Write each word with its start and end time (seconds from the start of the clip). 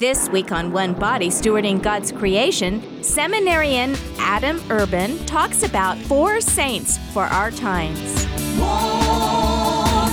This 0.00 0.28
week 0.28 0.52
on 0.52 0.70
One 0.70 0.94
Body 0.94 1.28
Stewarding 1.28 1.82
God's 1.82 2.12
Creation, 2.12 3.02
seminarian 3.02 3.96
Adam 4.16 4.62
Urban 4.70 5.18
talks 5.26 5.64
about 5.64 5.98
four 5.98 6.40
saints 6.40 6.98
for 7.12 7.24
our 7.24 7.50
times. 7.50 8.24
One 8.60 8.62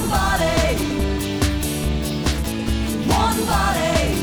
body. 0.09 0.75
One 3.05 3.45
body. 3.45 4.15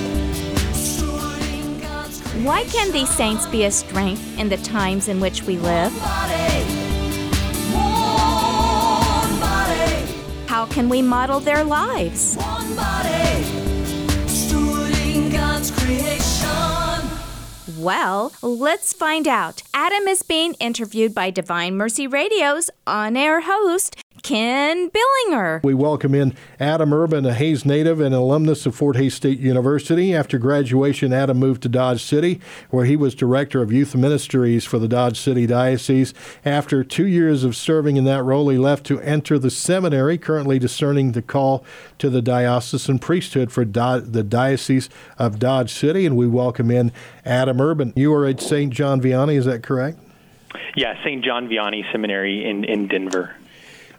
Stewarding 0.72 1.80
God's 1.80 2.20
creation. 2.20 2.44
Why 2.44 2.64
can 2.64 2.90
these 2.90 3.10
saints 3.10 3.46
be 3.46 3.62
a 3.62 3.70
strength 3.70 4.36
in 4.40 4.48
the 4.48 4.56
times 4.56 5.06
in 5.06 5.20
which 5.20 5.44
we 5.44 5.58
live? 5.58 5.92
One 5.92 6.02
body. 6.02 6.64
How 10.48 10.66
can 10.66 10.88
we 10.88 11.02
model 11.02 11.38
their 11.38 11.62
lives? 11.62 12.36
Well, 17.78 18.32
let's 18.42 18.92
find 18.92 19.26
out. 19.26 19.62
Adam 19.74 20.06
is 20.06 20.22
being 20.22 20.54
interviewed 20.54 21.14
by 21.14 21.30
Divine 21.30 21.76
Mercy 21.76 22.06
Radio's 22.06 22.70
on 22.86 23.16
air 23.16 23.40
host, 23.40 23.96
Ken 24.22 24.88
Billinger. 24.90 25.60
We 25.64 25.74
welcome 25.74 26.14
in 26.14 26.34
Adam 26.60 26.92
Urban, 26.92 27.26
a 27.26 27.34
Hays 27.34 27.64
native 27.64 28.00
and 28.00 28.14
alumnus 28.14 28.66
of 28.66 28.74
Fort 28.74 28.96
Hays 28.96 29.14
State 29.14 29.40
University. 29.40 30.14
After 30.14 30.38
graduation, 30.38 31.12
Adam 31.12 31.38
moved 31.38 31.62
to 31.62 31.68
Dodge 31.68 32.02
City, 32.02 32.40
where 32.70 32.84
he 32.84 32.94
was 32.94 33.14
director 33.14 33.62
of 33.62 33.72
youth 33.72 33.96
ministries 33.96 34.64
for 34.64 34.78
the 34.78 34.86
Dodge 34.86 35.18
City 35.18 35.46
Diocese. 35.46 36.14
After 36.44 36.84
two 36.84 37.06
years 37.06 37.42
of 37.42 37.56
serving 37.56 37.96
in 37.96 38.04
that 38.04 38.22
role, 38.22 38.48
he 38.48 38.58
left 38.58 38.84
to 38.86 39.00
enter 39.00 39.38
the 39.38 39.50
seminary, 39.50 40.18
currently 40.18 40.58
discerning 40.58 41.12
the 41.12 41.22
call 41.22 41.64
to 41.98 42.08
the 42.08 42.22
diocesan 42.22 43.00
priesthood 43.00 43.50
for 43.50 43.64
Do- 43.64 44.00
the 44.00 44.22
Diocese 44.22 44.88
of 45.18 45.40
Dodge 45.40 45.72
City. 45.72 46.06
And 46.06 46.16
we 46.16 46.28
welcome 46.28 46.70
in 46.70 46.92
Adam 47.24 47.60
Urban. 47.60 47.92
You 47.96 48.14
are 48.14 48.26
at 48.26 48.40
St. 48.40 48.72
John 48.72 49.00
Vianney, 49.00 49.36
is 49.36 49.46
that 49.46 49.64
correct? 49.64 49.98
Yeah, 50.76 51.02
St. 51.02 51.24
John 51.24 51.48
Vianney 51.48 51.90
Seminary 51.90 52.44
in, 52.44 52.64
in 52.64 52.86
Denver. 52.86 53.34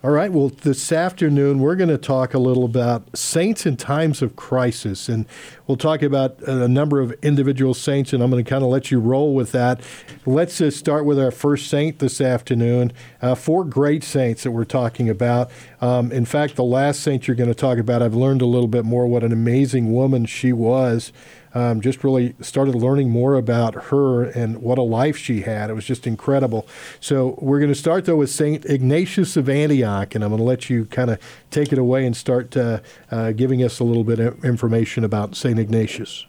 All 0.06 0.12
right. 0.12 0.30
Well, 0.30 0.50
this 0.50 0.92
afternoon 0.92 1.60
we're 1.60 1.78
going 1.78 1.88
to 1.88 1.98
talk 1.98 2.34
a 2.34 2.38
little 2.38 2.66
about 2.66 3.18
saints 3.18 3.66
in 3.66 3.78
times 3.78 4.22
of 4.22 4.36
crisis, 4.36 5.08
and 5.08 5.26
we'll 5.66 5.78
talk 5.78 6.02
about 6.02 6.42
a 6.42 6.68
number 6.68 7.00
of 7.00 7.14
individual 7.22 7.74
saints. 7.74 8.12
And 8.12 8.22
I'm 8.22 8.30
going 8.30 8.44
to 8.44 8.50
kind 8.50 8.66
of 8.66 8.70
let 8.70 8.92
you 8.92 9.00
roll 9.00 9.34
with 9.34 9.54
that. 9.54 9.80
Let's 10.26 10.58
just 10.58 10.78
start 10.78 11.06
with 11.06 11.18
our 11.18 11.32
first 11.32 11.70
saint 11.70 12.00
this 12.00 12.20
afternoon. 12.20 12.92
Uh, 13.22 13.34
four 13.34 13.64
great 13.64 14.04
saints 14.04 14.44
that 14.44 14.52
we're 14.52 14.66
talking 14.66 15.10
about. 15.10 15.50
Um, 15.80 16.12
in 16.12 16.26
fact, 16.26 16.58
the 16.58 16.66
last 16.66 17.00
saint 17.00 17.26
you're 17.26 17.38
going 17.38 17.48
to 17.48 17.56
talk 17.56 17.78
about, 17.78 18.02
I've 18.02 18.14
learned 18.14 18.42
a 18.42 18.46
little 18.46 18.68
bit 18.68 18.84
more 18.84 19.08
what 19.08 19.24
an 19.24 19.32
amazing 19.32 19.94
woman 19.94 20.26
she 20.26 20.52
was. 20.52 21.14
Um, 21.56 21.82
just 21.82 22.04
really 22.04 22.36
started 22.42 22.76
learning 22.76 23.10
more 23.10 23.36
about 23.36 23.76
her 23.86 24.24
and 24.24 24.62
what 24.62 24.78
a 24.78 24.82
life 24.82 25.16
she 25.18 25.42
had. 25.42 25.70
It 25.70 25.74
was 25.74 25.86
just 25.86 26.08
incredible. 26.08 26.68
So 27.00 27.38
we're 27.40 27.60
going 27.60 27.72
to 27.72 27.76
start 27.76 28.06
though 28.06 28.16
with 28.16 28.32
Saint 28.32 28.66
Ignatius 28.66 29.38
of 29.38 29.48
Antioch, 29.48 30.16
and 30.16 30.24
I'm 30.24 30.32
going 30.32 30.40
to 30.40 30.44
let 30.44 30.70
you 30.70 30.86
kind 30.86 31.12
of 31.12 31.20
take 31.52 31.72
it 31.72 31.78
away 31.78 32.06
and 32.06 32.16
start 32.18 32.58
uh, 32.58 32.80
uh, 33.12 33.32
giving 33.34 33.64
us 33.64 33.80
a 33.80 33.84
little 33.84 34.04
bit 34.04 34.20
of 34.20 34.44
information 34.44 35.04
about 35.04 35.36
Saint 35.36 35.60
Ignatius. 35.60 36.26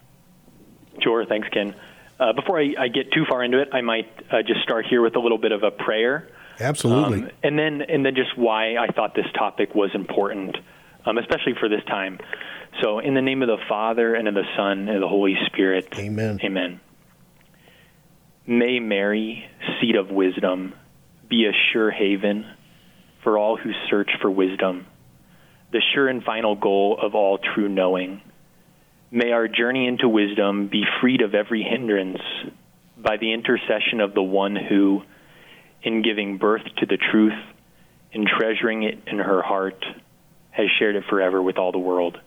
Sure, 1.01 1.25
thanks, 1.25 1.47
Ken. 1.49 1.75
Uh, 2.19 2.33
before 2.33 2.59
I, 2.59 2.73
I 2.79 2.87
get 2.87 3.11
too 3.11 3.25
far 3.27 3.43
into 3.43 3.61
it, 3.61 3.69
I 3.73 3.81
might 3.81 4.07
uh, 4.31 4.41
just 4.41 4.61
start 4.61 4.85
here 4.85 5.01
with 5.01 5.15
a 5.15 5.19
little 5.19 5.37
bit 5.37 5.51
of 5.51 5.63
a 5.63 5.71
prayer. 5.71 6.29
Absolutely. 6.59 7.23
Um, 7.23 7.31
and 7.43 7.59
then 7.59 7.81
and 7.81 8.05
then 8.05 8.15
just 8.15 8.37
why 8.37 8.77
I 8.77 8.87
thought 8.87 9.15
this 9.15 9.25
topic 9.37 9.75
was 9.75 9.89
important, 9.93 10.55
um, 11.05 11.17
especially 11.17 11.53
for 11.59 11.67
this 11.67 11.83
time. 11.85 12.19
So, 12.81 12.99
in 12.99 13.13
the 13.13 13.21
name 13.21 13.41
of 13.41 13.47
the 13.47 13.63
Father 13.69 14.15
and 14.15 14.27
of 14.27 14.33
the 14.33 14.43
Son 14.57 14.79
and 14.79 14.89
of 14.89 15.01
the 15.01 15.07
Holy 15.07 15.35
Spirit. 15.45 15.87
Amen. 15.97 16.39
Amen. 16.43 16.79
May 18.45 18.79
Mary, 18.79 19.45
seat 19.79 19.95
of 19.95 20.09
wisdom, 20.09 20.73
be 21.29 21.45
a 21.45 21.51
sure 21.71 21.89
haven 21.89 22.45
for 23.23 23.37
all 23.37 23.57
who 23.57 23.71
search 23.89 24.09
for 24.21 24.29
wisdom, 24.29 24.85
the 25.71 25.81
sure 25.93 26.07
and 26.07 26.23
final 26.23 26.55
goal 26.55 26.99
of 27.01 27.15
all 27.15 27.39
true 27.39 27.69
knowing. 27.69 28.21
May 29.09 29.31
our 29.31 29.47
journey 29.47 29.87
into 29.87 30.09
wisdom 30.09 30.67
be 30.67 30.83
freed 31.01 31.21
of 31.21 31.33
every 31.33 31.63
hindrance 31.63 32.21
by 32.97 33.17
the 33.17 33.33
intercession 33.33 34.01
of 34.01 34.13
the 34.13 34.21
one 34.21 34.55
who, 34.55 35.01
in 35.81 36.01
giving 36.01 36.37
birth 36.37 36.63
to 36.77 36.85
the 36.85 36.97
truth, 36.97 37.33
in 38.11 38.25
treasuring 38.25 38.83
it 38.83 38.99
in 39.07 39.17
her 39.17 39.41
heart, 39.41 39.83
has 40.51 40.67
shared 40.77 40.95
it 40.95 41.03
forever 41.09 41.41
with 41.41 41.57
all 41.57 41.71
the 41.71 41.79
world. 41.79 42.19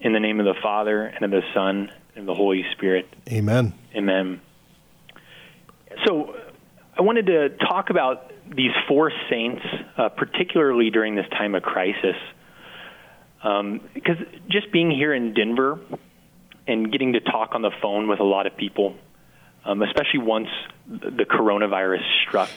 In 0.00 0.12
the 0.12 0.20
name 0.20 0.40
of 0.40 0.46
the 0.46 0.60
Father, 0.62 1.04
and 1.04 1.22
of 1.24 1.30
the 1.30 1.42
Son, 1.54 1.90
and 2.14 2.20
of 2.20 2.26
the 2.26 2.34
Holy 2.34 2.64
Spirit. 2.72 3.06
Amen. 3.30 3.74
Amen. 3.94 4.40
So, 6.06 6.34
I 6.96 7.02
wanted 7.02 7.26
to 7.26 7.50
talk 7.50 7.90
about 7.90 8.32
these 8.54 8.72
four 8.88 9.12
saints, 9.28 9.62
uh, 9.96 10.08
particularly 10.08 10.90
during 10.90 11.14
this 11.14 11.28
time 11.30 11.54
of 11.54 11.62
crisis. 11.62 12.16
Um, 13.42 13.80
because 13.94 14.16
just 14.48 14.70
being 14.72 14.90
here 14.90 15.14
in 15.14 15.34
Denver 15.34 15.80
and 16.66 16.90
getting 16.90 17.14
to 17.14 17.20
talk 17.20 17.54
on 17.54 17.62
the 17.62 17.70
phone 17.80 18.08
with 18.08 18.20
a 18.20 18.24
lot 18.24 18.46
of 18.46 18.56
people, 18.56 18.94
um, 19.64 19.82
especially 19.82 20.20
once 20.20 20.48
the 20.86 21.24
coronavirus 21.24 22.02
struck, 22.26 22.50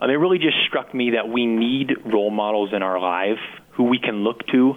um, 0.00 0.10
it 0.10 0.14
really 0.14 0.38
just 0.38 0.56
struck 0.66 0.92
me 0.94 1.10
that 1.10 1.28
we 1.28 1.46
need 1.46 1.92
role 2.04 2.30
models 2.30 2.70
in 2.72 2.82
our 2.82 3.00
life 3.00 3.40
who 3.72 3.84
we 3.84 3.98
can 3.98 4.24
look 4.24 4.46
to 4.48 4.76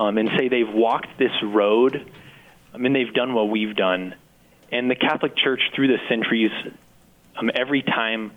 um, 0.00 0.16
and 0.16 0.30
say 0.38 0.48
they've 0.48 0.72
walked 0.72 1.18
this 1.18 1.30
road. 1.44 2.10
I 2.72 2.78
mean, 2.78 2.94
they've 2.94 3.12
done 3.12 3.34
what 3.34 3.50
we've 3.50 3.76
done. 3.76 4.14
And 4.72 4.90
the 4.90 4.94
Catholic 4.94 5.36
Church, 5.36 5.60
through 5.74 5.88
the 5.88 5.98
centuries, 6.08 6.50
um, 7.36 7.50
every 7.54 7.82
time 7.82 8.32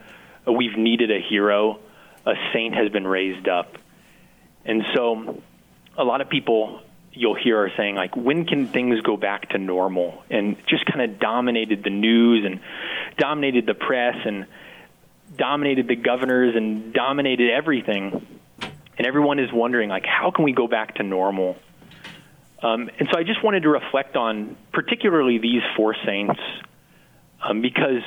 we've 0.46 0.78
needed 0.78 1.10
a 1.10 1.22
hero, 1.22 1.80
a 2.26 2.34
saint 2.52 2.76
has 2.76 2.92
been 2.92 3.08
raised 3.08 3.48
up. 3.48 3.78
And 4.66 4.84
so, 4.94 5.42
a 5.98 6.04
lot 6.04 6.20
of 6.20 6.30
people 6.30 6.82
you'll 7.14 7.36
hear 7.36 7.64
are 7.64 7.72
saying, 7.78 7.96
like, 7.96 8.18
when 8.18 8.46
can 8.46 8.68
things 8.68 9.00
go 9.02 9.16
back 9.16 9.50
to 9.50 9.58
normal? 9.58 10.22
And 10.30 10.58
just 10.68 10.86
kind 10.86 11.02
of 11.02 11.20
dominated 11.20 11.84
the 11.84 11.92
news 11.92 12.44
and 12.46 12.60
dominated 13.18 13.68
the 13.68 13.76
press 13.76 14.18
and 14.26 14.48
dominated 15.38 15.88
the 15.88 15.96
governors 15.96 16.56
and 16.56 16.94
dominated 16.94 17.52
everything. 17.52 18.26
And 18.98 19.08
everyone 19.08 19.40
is 19.40 19.52
wondering, 19.52 19.90
like, 19.90 20.06
how 20.06 20.32
can 20.32 20.46
we 20.46 20.54
go 20.54 20.68
back 20.68 20.96
to 20.96 21.04
normal? 21.04 21.56
Um, 22.62 22.90
and 23.00 23.10
so 23.12 23.20
I 23.20 23.24
just 23.24 23.44
wanted 23.44 23.64
to 23.64 23.70
reflect 23.70 24.16
on 24.16 24.56
particularly 24.72 25.38
these 25.38 25.62
four 25.76 25.96
saints 26.06 26.40
um, 27.44 27.62
because 27.62 28.02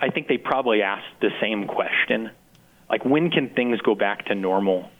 I 0.00 0.10
think 0.10 0.28
they 0.28 0.38
probably 0.38 0.82
asked 0.82 1.20
the 1.20 1.30
same 1.40 1.66
question 1.66 2.30
like, 2.90 3.04
when 3.04 3.30
can 3.30 3.50
things 3.50 3.80
go 3.80 3.94
back 3.94 4.26
to 4.26 4.34
normal? 4.34 4.90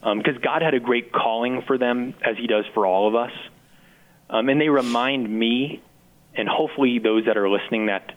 Because 0.00 0.36
um, 0.36 0.42
God 0.42 0.62
had 0.62 0.74
a 0.74 0.80
great 0.80 1.12
calling 1.12 1.62
for 1.66 1.76
them, 1.76 2.14
as 2.24 2.38
He 2.38 2.46
does 2.46 2.64
for 2.72 2.86
all 2.86 3.06
of 3.06 3.14
us. 3.14 3.32
Um, 4.30 4.48
and 4.48 4.60
they 4.60 4.70
remind 4.70 5.28
me, 5.28 5.82
and 6.34 6.48
hopefully 6.48 6.98
those 6.98 7.26
that 7.26 7.36
are 7.36 7.48
listening, 7.48 7.86
that 7.86 8.12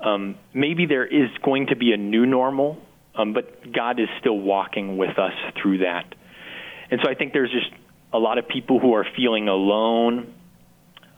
um, 0.00 0.36
maybe 0.52 0.84
there 0.84 1.06
is 1.06 1.30
going 1.42 1.68
to 1.68 1.76
be 1.76 1.92
a 1.92 1.96
new 1.96 2.26
normal, 2.26 2.78
um, 3.16 3.32
but 3.32 3.72
God 3.72 4.00
is 4.00 4.08
still 4.20 4.38
walking 4.38 4.96
with 4.96 5.18
us 5.18 5.32
through 5.60 5.78
that. 5.78 6.14
And 6.90 7.00
so 7.02 7.10
I 7.10 7.14
think 7.14 7.32
there's 7.32 7.50
just 7.50 7.70
a 8.12 8.18
lot 8.18 8.38
of 8.38 8.48
people 8.48 8.78
who 8.78 8.94
are 8.94 9.06
feeling 9.16 9.48
alone 9.48 10.32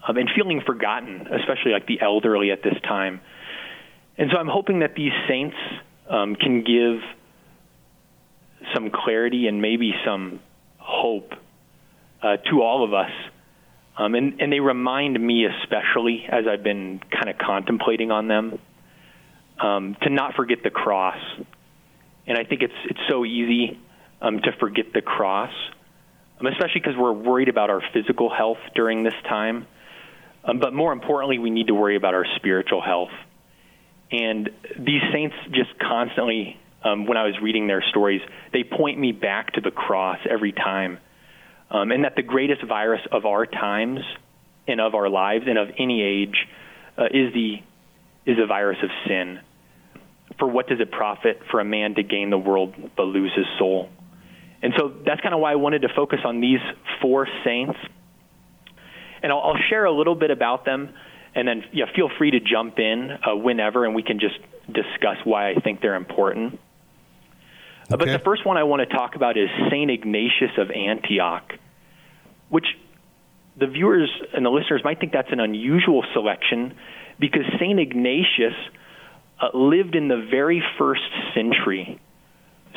um, 0.06 0.16
and 0.16 0.30
feeling 0.34 0.62
forgotten, 0.64 1.26
especially 1.26 1.72
like 1.72 1.86
the 1.86 2.00
elderly 2.00 2.50
at 2.50 2.62
this 2.62 2.76
time. 2.82 3.20
And 4.18 4.30
so 4.32 4.38
I'm 4.38 4.48
hoping 4.48 4.80
that 4.80 4.94
these 4.94 5.12
saints 5.28 5.56
um, 6.08 6.36
can 6.36 6.62
give 6.62 7.00
some 8.74 8.90
clarity 8.90 9.46
and 9.46 9.60
maybe 9.60 9.92
some 10.04 10.40
hope 10.78 11.32
uh, 12.22 12.36
to 12.50 12.62
all 12.62 12.84
of 12.84 12.94
us. 12.94 13.10
Um, 13.98 14.14
and, 14.14 14.40
and 14.40 14.52
they 14.52 14.60
remind 14.60 15.18
me, 15.20 15.46
especially 15.46 16.26
as 16.30 16.44
I've 16.46 16.62
been 16.62 17.00
kind 17.10 17.28
of 17.28 17.38
contemplating 17.38 18.10
on 18.10 18.28
them, 18.28 18.58
um, 19.58 19.96
to 20.02 20.10
not 20.10 20.34
forget 20.34 20.58
the 20.62 20.70
cross. 20.70 21.18
And 22.26 22.36
I 22.36 22.44
think 22.44 22.62
it's 22.62 22.74
it's 22.84 23.00
so 23.08 23.24
easy 23.24 23.78
um, 24.20 24.40
to 24.40 24.52
forget 24.58 24.86
the 24.92 25.02
cross, 25.02 25.52
um, 26.40 26.46
especially 26.46 26.80
because 26.80 26.96
we're 26.96 27.12
worried 27.12 27.48
about 27.48 27.70
our 27.70 27.82
physical 27.92 28.30
health 28.30 28.58
during 28.74 29.04
this 29.04 29.14
time. 29.28 29.66
Um, 30.44 30.60
but 30.60 30.72
more 30.72 30.92
importantly, 30.92 31.38
we 31.38 31.50
need 31.50 31.68
to 31.68 31.74
worry 31.74 31.96
about 31.96 32.14
our 32.14 32.26
spiritual 32.36 32.80
health. 32.80 33.10
And 34.10 34.50
these 34.78 35.02
saints 35.12 35.34
just 35.50 35.76
constantly, 35.80 36.58
um, 36.84 37.06
when 37.06 37.16
I 37.16 37.24
was 37.24 37.34
reading 37.42 37.66
their 37.66 37.82
stories, 37.90 38.20
they 38.52 38.62
point 38.62 38.98
me 38.98 39.12
back 39.12 39.52
to 39.54 39.60
the 39.60 39.72
cross 39.72 40.18
every 40.28 40.52
time. 40.52 40.98
Um, 41.68 41.90
and 41.90 42.04
that 42.04 42.14
the 42.14 42.22
greatest 42.22 42.62
virus 42.64 43.00
of 43.10 43.26
our 43.26 43.44
times 43.44 44.00
and 44.68 44.80
of 44.80 44.94
our 44.94 45.08
lives 45.08 45.44
and 45.48 45.58
of 45.58 45.68
any 45.78 46.02
age 46.02 46.36
uh, 46.96 47.06
is 47.06 47.32
the 47.34 47.56
is 48.24 48.36
the 48.36 48.46
virus 48.46 48.78
of 48.82 48.90
sin. 49.06 49.40
For 50.38 50.46
what 50.46 50.68
does 50.68 50.80
it 50.80 50.90
profit 50.90 51.40
for 51.50 51.60
a 51.60 51.64
man 51.64 51.94
to 51.94 52.02
gain 52.02 52.30
the 52.30 52.38
world 52.38 52.74
but 52.96 53.04
lose 53.04 53.32
his 53.34 53.46
soul? 53.58 53.88
And 54.62 54.74
so 54.76 54.92
that's 55.04 55.20
kind 55.20 55.34
of 55.34 55.40
why 55.40 55.52
I 55.52 55.56
wanted 55.56 55.82
to 55.82 55.88
focus 55.94 56.20
on 56.24 56.40
these 56.40 56.60
four 57.00 57.28
saints. 57.44 57.78
And 59.22 59.32
I'll, 59.32 59.40
I'll 59.40 59.62
share 59.68 59.84
a 59.84 59.92
little 59.92 60.14
bit 60.14 60.30
about 60.30 60.64
them, 60.64 60.90
and 61.34 61.46
then 61.48 61.64
yeah, 61.72 61.86
feel 61.94 62.10
free 62.18 62.30
to 62.32 62.40
jump 62.40 62.78
in 62.78 63.10
uh, 63.10 63.36
whenever, 63.36 63.84
and 63.84 63.94
we 63.94 64.02
can 64.02 64.20
just 64.20 64.38
discuss 64.66 65.16
why 65.24 65.50
I 65.50 65.54
think 65.54 65.80
they're 65.80 65.94
important. 65.94 66.58
Uh, 67.90 67.96
But 67.96 68.06
the 68.06 68.18
first 68.18 68.44
one 68.44 68.56
I 68.56 68.64
want 68.64 68.88
to 68.88 68.94
talk 68.94 69.14
about 69.14 69.36
is 69.36 69.48
Saint 69.70 69.90
Ignatius 69.90 70.52
of 70.58 70.70
Antioch, 70.70 71.52
which 72.48 72.66
the 73.56 73.66
viewers 73.66 74.10
and 74.34 74.44
the 74.44 74.50
listeners 74.50 74.82
might 74.84 75.00
think 75.00 75.12
that's 75.12 75.32
an 75.32 75.40
unusual 75.40 76.04
selection 76.12 76.74
because 77.18 77.44
Saint 77.58 77.80
Ignatius 77.80 78.54
uh, 79.40 79.56
lived 79.56 79.94
in 79.94 80.08
the 80.08 80.26
very 80.30 80.62
first 80.78 81.02
century. 81.34 82.00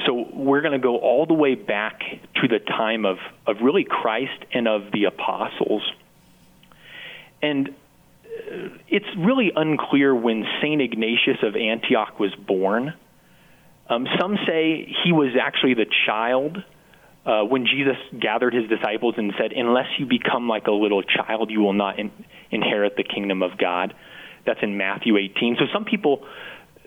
So 0.06 0.26
we're 0.34 0.62
going 0.62 0.74
to 0.74 0.84
go 0.84 0.98
all 0.98 1.26
the 1.26 1.34
way 1.34 1.56
back 1.56 2.00
to 2.00 2.48
the 2.48 2.60
time 2.60 3.06
of, 3.06 3.18
of 3.46 3.58
really 3.62 3.86
Christ 3.90 4.46
and 4.54 4.68
of 4.68 4.92
the 4.92 5.06
apostles. 5.06 5.84
And 7.42 7.70
uh, 7.70 8.70
it's 8.88 9.06
really 9.18 9.52
unclear 9.56 10.16
when 10.16 10.46
St. 10.62 10.82
Ignatius 10.82 11.38
of 11.44 11.56
Antioch 11.56 12.20
was 12.20 12.34
born. 12.36 12.94
Um, 13.90 14.08
some 14.20 14.38
say 14.48 14.94
he 15.04 15.12
was 15.12 15.36
actually 15.42 15.74
the 15.74 15.88
child 16.06 16.58
uh, 17.26 17.44
when 17.44 17.66
Jesus 17.66 17.98
gathered 18.20 18.54
his 18.54 18.70
disciples 18.70 19.16
and 19.18 19.34
said, 19.38 19.52
Unless 19.52 19.88
you 20.00 20.06
become 20.06 20.48
like 20.48 20.68
a 20.68 20.72
little 20.72 21.04
child, 21.04 21.52
you 21.52 21.60
will 21.60 21.74
not 21.74 22.00
in- 22.00 22.12
inherit 22.52 22.96
the 22.96 23.04
kingdom 23.04 23.44
of 23.44 23.58
God. 23.58 23.94
That's 24.46 24.60
in 24.62 24.78
Matthew 24.78 25.18
18. 25.18 25.58
So 25.60 25.66
some 25.74 25.86
people, 25.86 26.26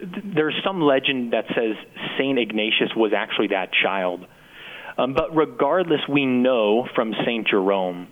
there's 0.01 0.55
some 0.65 0.81
legend 0.81 1.33
that 1.33 1.45
says 1.49 1.77
St. 2.19 2.39
Ignatius 2.39 2.91
was 2.97 3.13
actually 3.17 3.49
that 3.49 3.71
child. 3.73 4.27
Um, 4.99 5.15
but 5.15 5.35
regardless, 5.35 6.01
we 6.09 6.27
know 6.27 6.87
from 6.95 7.15
St. 7.25 7.47
Jerome 7.49 8.09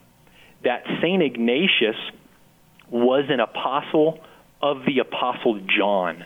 that 0.64 0.84
St. 1.02 1.22
Ignatius 1.22 1.96
was 2.90 3.25
an 3.28 3.40
apostle 3.40 4.20
of 4.62 4.78
the 4.87 4.98
apostle 4.98 5.60
John. 5.78 6.25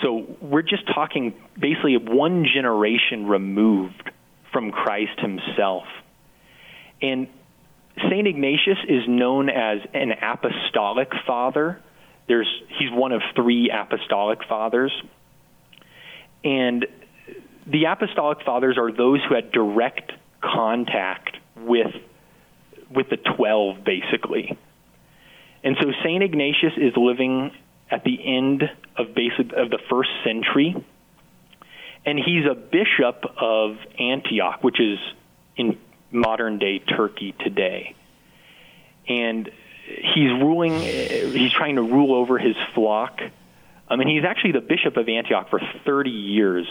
So 0.00 0.36
we're 0.40 0.62
just 0.62 0.86
talking 0.94 1.34
basically 1.58 1.96
one 1.96 2.46
generation 2.52 3.26
removed 3.26 4.10
from 4.52 4.70
Christ 4.70 5.18
himself. 5.18 5.84
And 7.00 7.28
St. 7.96 8.26
Ignatius 8.26 8.78
is 8.88 9.02
known 9.06 9.50
as 9.50 9.78
an 9.92 10.12
apostolic 10.12 11.10
father. 11.26 11.80
There's, 12.28 12.48
he's 12.78 12.90
one 12.90 13.12
of 13.12 13.22
three 13.34 13.70
apostolic 13.70 14.40
fathers. 14.48 14.92
And 16.44 16.86
the 17.66 17.84
apostolic 17.84 18.38
fathers 18.44 18.76
are 18.78 18.92
those 18.92 19.20
who 19.28 19.34
had 19.34 19.52
direct 19.52 20.12
contact 20.40 21.36
with, 21.56 21.94
with 22.90 23.08
the 23.10 23.16
12, 23.16 23.84
basically. 23.84 24.58
And 25.64 25.76
so 25.80 25.92
St. 26.02 26.22
Ignatius 26.22 26.72
is 26.76 26.92
living 26.96 27.52
at 27.90 28.04
the 28.04 28.18
end 28.36 28.62
of 28.96 29.14
basic 29.14 29.52
of 29.52 29.70
the 29.70 29.78
first 29.90 30.10
century, 30.24 30.74
and 32.04 32.18
he's 32.18 32.44
a 32.50 32.54
bishop 32.54 33.24
of 33.40 33.76
Antioch, 33.98 34.64
which 34.64 34.80
is 34.80 34.98
in 35.56 35.78
modern 36.10 36.58
day 36.58 36.78
Turkey 36.78 37.34
today. 37.38 37.94
And 39.08 39.50
he's 39.86 40.30
ruling, 40.30 40.78
he's 40.80 41.52
trying 41.52 41.76
to 41.76 41.82
rule 41.82 42.14
over 42.14 42.38
his 42.38 42.56
flock. 42.74 43.20
I 43.88 43.96
mean, 43.96 44.08
he's 44.08 44.24
actually 44.24 44.52
the 44.52 44.60
bishop 44.60 44.96
of 44.96 45.08
Antioch 45.08 45.50
for 45.50 45.60
30 45.84 46.10
years, 46.10 46.66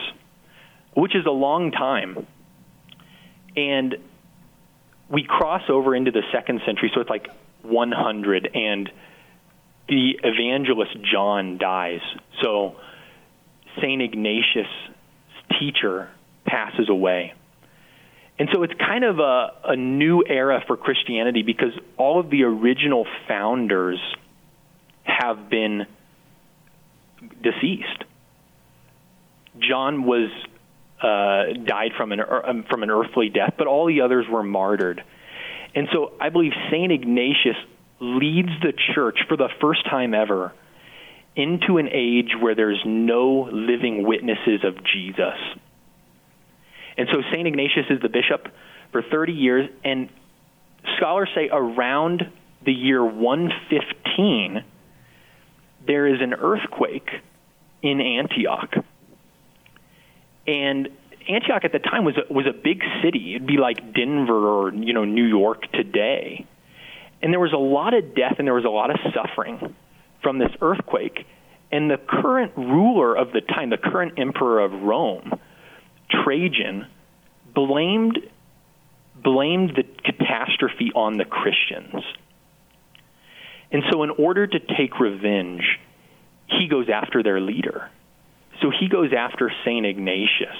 which 0.95 1.15
is 1.15 1.25
a 1.25 1.31
long 1.31 1.71
time. 1.71 2.25
And 3.55 3.97
we 5.09 5.23
cross 5.23 5.63
over 5.69 5.95
into 5.95 6.11
the 6.11 6.23
second 6.31 6.61
century, 6.65 6.91
so 6.93 7.01
it's 7.01 7.09
like 7.09 7.27
100, 7.63 8.49
and 8.55 8.89
the 9.87 10.19
evangelist 10.23 10.97
John 11.03 11.57
dies. 11.57 11.99
So 12.41 12.77
St. 13.77 14.01
Ignatius' 14.01 14.67
teacher 15.59 16.09
passes 16.45 16.89
away. 16.89 17.33
And 18.41 18.49
so 18.51 18.63
it's 18.63 18.73
kind 18.73 19.03
of 19.03 19.19
a, 19.19 19.51
a 19.65 19.75
new 19.75 20.23
era 20.27 20.63
for 20.65 20.75
Christianity 20.75 21.43
because 21.43 21.73
all 21.95 22.19
of 22.19 22.31
the 22.31 22.41
original 22.41 23.05
founders 23.27 23.99
have 25.03 25.47
been 25.47 25.85
deceased. 27.43 28.03
John 29.59 30.05
was 30.05 30.31
uh, 31.03 31.53
died 31.63 31.91
from 31.95 32.13
an 32.13 32.21
um, 32.21 32.65
from 32.67 32.81
an 32.81 32.89
earthly 32.89 33.29
death, 33.29 33.53
but 33.59 33.67
all 33.67 33.85
the 33.85 34.01
others 34.01 34.25
were 34.27 34.41
martyred. 34.41 35.03
And 35.75 35.87
so 35.93 36.13
I 36.19 36.29
believe 36.29 36.53
Saint 36.71 36.91
Ignatius 36.91 37.57
leads 37.99 38.49
the 38.63 38.73
church 38.95 39.19
for 39.27 39.37
the 39.37 39.49
first 39.61 39.85
time 39.85 40.15
ever 40.15 40.51
into 41.35 41.77
an 41.77 41.89
age 41.91 42.31
where 42.41 42.55
there's 42.55 42.81
no 42.87 43.47
living 43.51 44.03
witnesses 44.03 44.63
of 44.63 44.83
Jesus. 44.83 45.37
And 46.97 47.07
so 47.11 47.21
St. 47.31 47.47
Ignatius 47.47 47.85
is 47.89 48.01
the 48.01 48.09
bishop 48.09 48.47
for 48.91 49.01
30 49.01 49.33
years, 49.33 49.69
and 49.83 50.09
scholars 50.97 51.29
say 51.33 51.49
around 51.51 52.29
the 52.65 52.73
year 52.73 53.03
115, 53.03 54.63
there 55.87 56.07
is 56.07 56.21
an 56.21 56.33
earthquake 56.33 57.09
in 57.81 58.01
Antioch. 58.01 58.75
And 60.45 60.89
Antioch 61.27 61.63
at 61.63 61.71
the 61.71 61.79
time 61.79 62.03
was 62.03 62.15
a, 62.17 62.31
was 62.31 62.45
a 62.47 62.53
big 62.53 62.83
city. 63.03 63.35
It'd 63.35 63.47
be 63.47 63.57
like 63.57 63.93
Denver 63.93 64.47
or 64.47 64.73
you 64.73 64.93
know 64.93 65.05
New 65.05 65.25
York 65.25 65.71
today. 65.71 66.45
And 67.21 67.31
there 67.31 67.39
was 67.39 67.53
a 67.53 67.57
lot 67.57 67.93
of 67.93 68.15
death 68.15 68.35
and 68.39 68.47
there 68.47 68.55
was 68.55 68.65
a 68.65 68.69
lot 68.69 68.89
of 68.89 68.97
suffering 69.13 69.75
from 70.23 70.39
this 70.39 70.51
earthquake. 70.61 71.25
And 71.71 71.89
the 71.89 71.97
current 71.97 72.51
ruler 72.57 73.15
of 73.15 73.31
the 73.31 73.41
time, 73.41 73.69
the 73.69 73.77
current 73.77 74.13
emperor 74.17 74.59
of 74.59 74.71
Rome, 74.73 75.39
Trajan, 76.11 76.87
blamed 77.53 78.19
blamed 79.23 79.71
the 79.75 79.83
catastrophe 79.83 80.91
on 80.95 81.17
the 81.17 81.25
Christians. 81.25 82.03
And 83.71 83.83
so 83.91 84.03
in 84.03 84.09
order 84.09 84.47
to 84.47 84.59
take 84.59 84.99
revenge, 84.99 85.79
he 86.47 86.67
goes 86.67 86.87
after 86.89 87.23
their 87.23 87.39
leader. 87.39 87.89
So 88.61 88.71
he 88.71 88.87
goes 88.89 89.11
after 89.15 89.51
St. 89.63 89.85
Ignatius. 89.85 90.57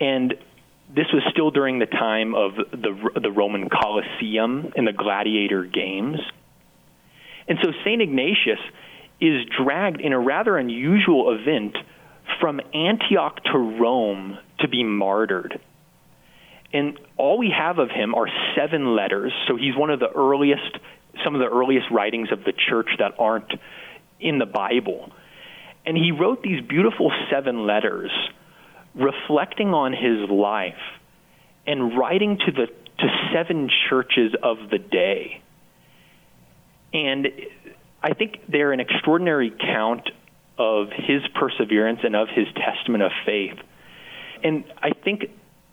And 0.00 0.34
this 0.94 1.06
was 1.12 1.22
still 1.30 1.50
during 1.50 1.78
the 1.78 1.86
time 1.86 2.34
of 2.34 2.56
the, 2.56 3.20
the 3.20 3.30
Roman 3.30 3.68
Colosseum 3.68 4.72
and 4.76 4.86
the 4.86 4.92
gladiator 4.92 5.64
games. 5.64 6.18
And 7.48 7.58
so 7.62 7.72
St. 7.84 8.02
Ignatius 8.02 8.58
is 9.20 9.46
dragged 9.62 10.00
in 10.00 10.12
a 10.12 10.18
rather 10.18 10.58
unusual 10.58 11.32
event 11.32 11.76
from 12.40 12.60
Antioch 12.74 13.42
to 13.44 13.58
Rome 13.58 14.38
to 14.60 14.68
be 14.68 14.84
martyred. 14.84 15.60
And 16.72 16.98
all 17.16 17.38
we 17.38 17.50
have 17.56 17.78
of 17.78 17.90
him 17.90 18.14
are 18.14 18.28
seven 18.56 18.96
letters. 18.96 19.32
So 19.46 19.56
he's 19.56 19.76
one 19.76 19.90
of 19.90 20.00
the 20.00 20.08
earliest, 20.08 20.78
some 21.24 21.34
of 21.34 21.40
the 21.40 21.48
earliest 21.48 21.90
writings 21.90 22.32
of 22.32 22.44
the 22.44 22.52
church 22.52 22.88
that 22.98 23.12
aren't 23.18 23.52
in 24.20 24.38
the 24.38 24.46
Bible. 24.46 25.12
And 25.84 25.96
he 25.96 26.12
wrote 26.12 26.42
these 26.42 26.62
beautiful 26.62 27.12
seven 27.30 27.66
letters 27.66 28.10
reflecting 28.94 29.74
on 29.74 29.92
his 29.92 30.30
life 30.30 30.74
and 31.66 31.96
writing 31.96 32.38
to 32.38 32.52
the 32.52 32.66
to 32.98 33.08
seven 33.32 33.68
churches 33.88 34.32
of 34.42 34.70
the 34.70 34.78
day. 34.78 35.42
And 36.92 37.28
I 38.02 38.14
think 38.14 38.40
they're 38.48 38.72
an 38.72 38.80
extraordinary 38.80 39.50
count 39.50 40.08
of 40.62 40.88
his 40.90 41.22
perseverance 41.34 42.00
and 42.04 42.14
of 42.14 42.28
his 42.28 42.46
testament 42.54 43.02
of 43.02 43.10
faith. 43.26 43.58
And 44.44 44.64
I 44.80 44.90
think 44.90 45.24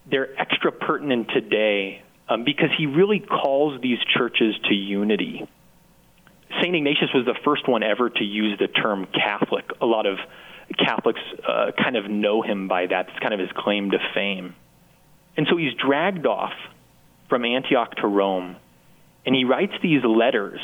they're 0.09 0.39
extra 0.39 0.71
pertinent 0.71 1.29
today 1.29 2.01
um, 2.27 2.43
because 2.43 2.69
he 2.75 2.87
really 2.87 3.19
calls 3.19 3.79
these 3.81 3.99
churches 4.17 4.55
to 4.67 4.73
unity. 4.73 5.47
St. 6.61 6.75
Ignatius 6.75 7.09
was 7.13 7.25
the 7.25 7.37
first 7.45 7.67
one 7.67 7.83
ever 7.83 8.09
to 8.09 8.23
use 8.23 8.57
the 8.57 8.67
term 8.67 9.07
Catholic. 9.13 9.65
A 9.79 9.85
lot 9.85 10.07
of 10.07 10.17
Catholics 10.77 11.21
uh, 11.47 11.71
kind 11.77 11.95
of 11.95 12.09
know 12.09 12.41
him 12.41 12.67
by 12.67 12.87
that. 12.87 13.09
It's 13.09 13.19
kind 13.19 13.33
of 13.33 13.39
his 13.39 13.49
claim 13.55 13.91
to 13.91 13.99
fame. 14.15 14.55
And 15.37 15.45
so 15.49 15.57
he's 15.57 15.73
dragged 15.73 16.25
off 16.25 16.53
from 17.29 17.45
Antioch 17.45 17.95
to 17.97 18.07
Rome, 18.07 18.55
and 19.25 19.35
he 19.35 19.45
writes 19.45 19.73
these 19.83 20.03
letters. 20.03 20.59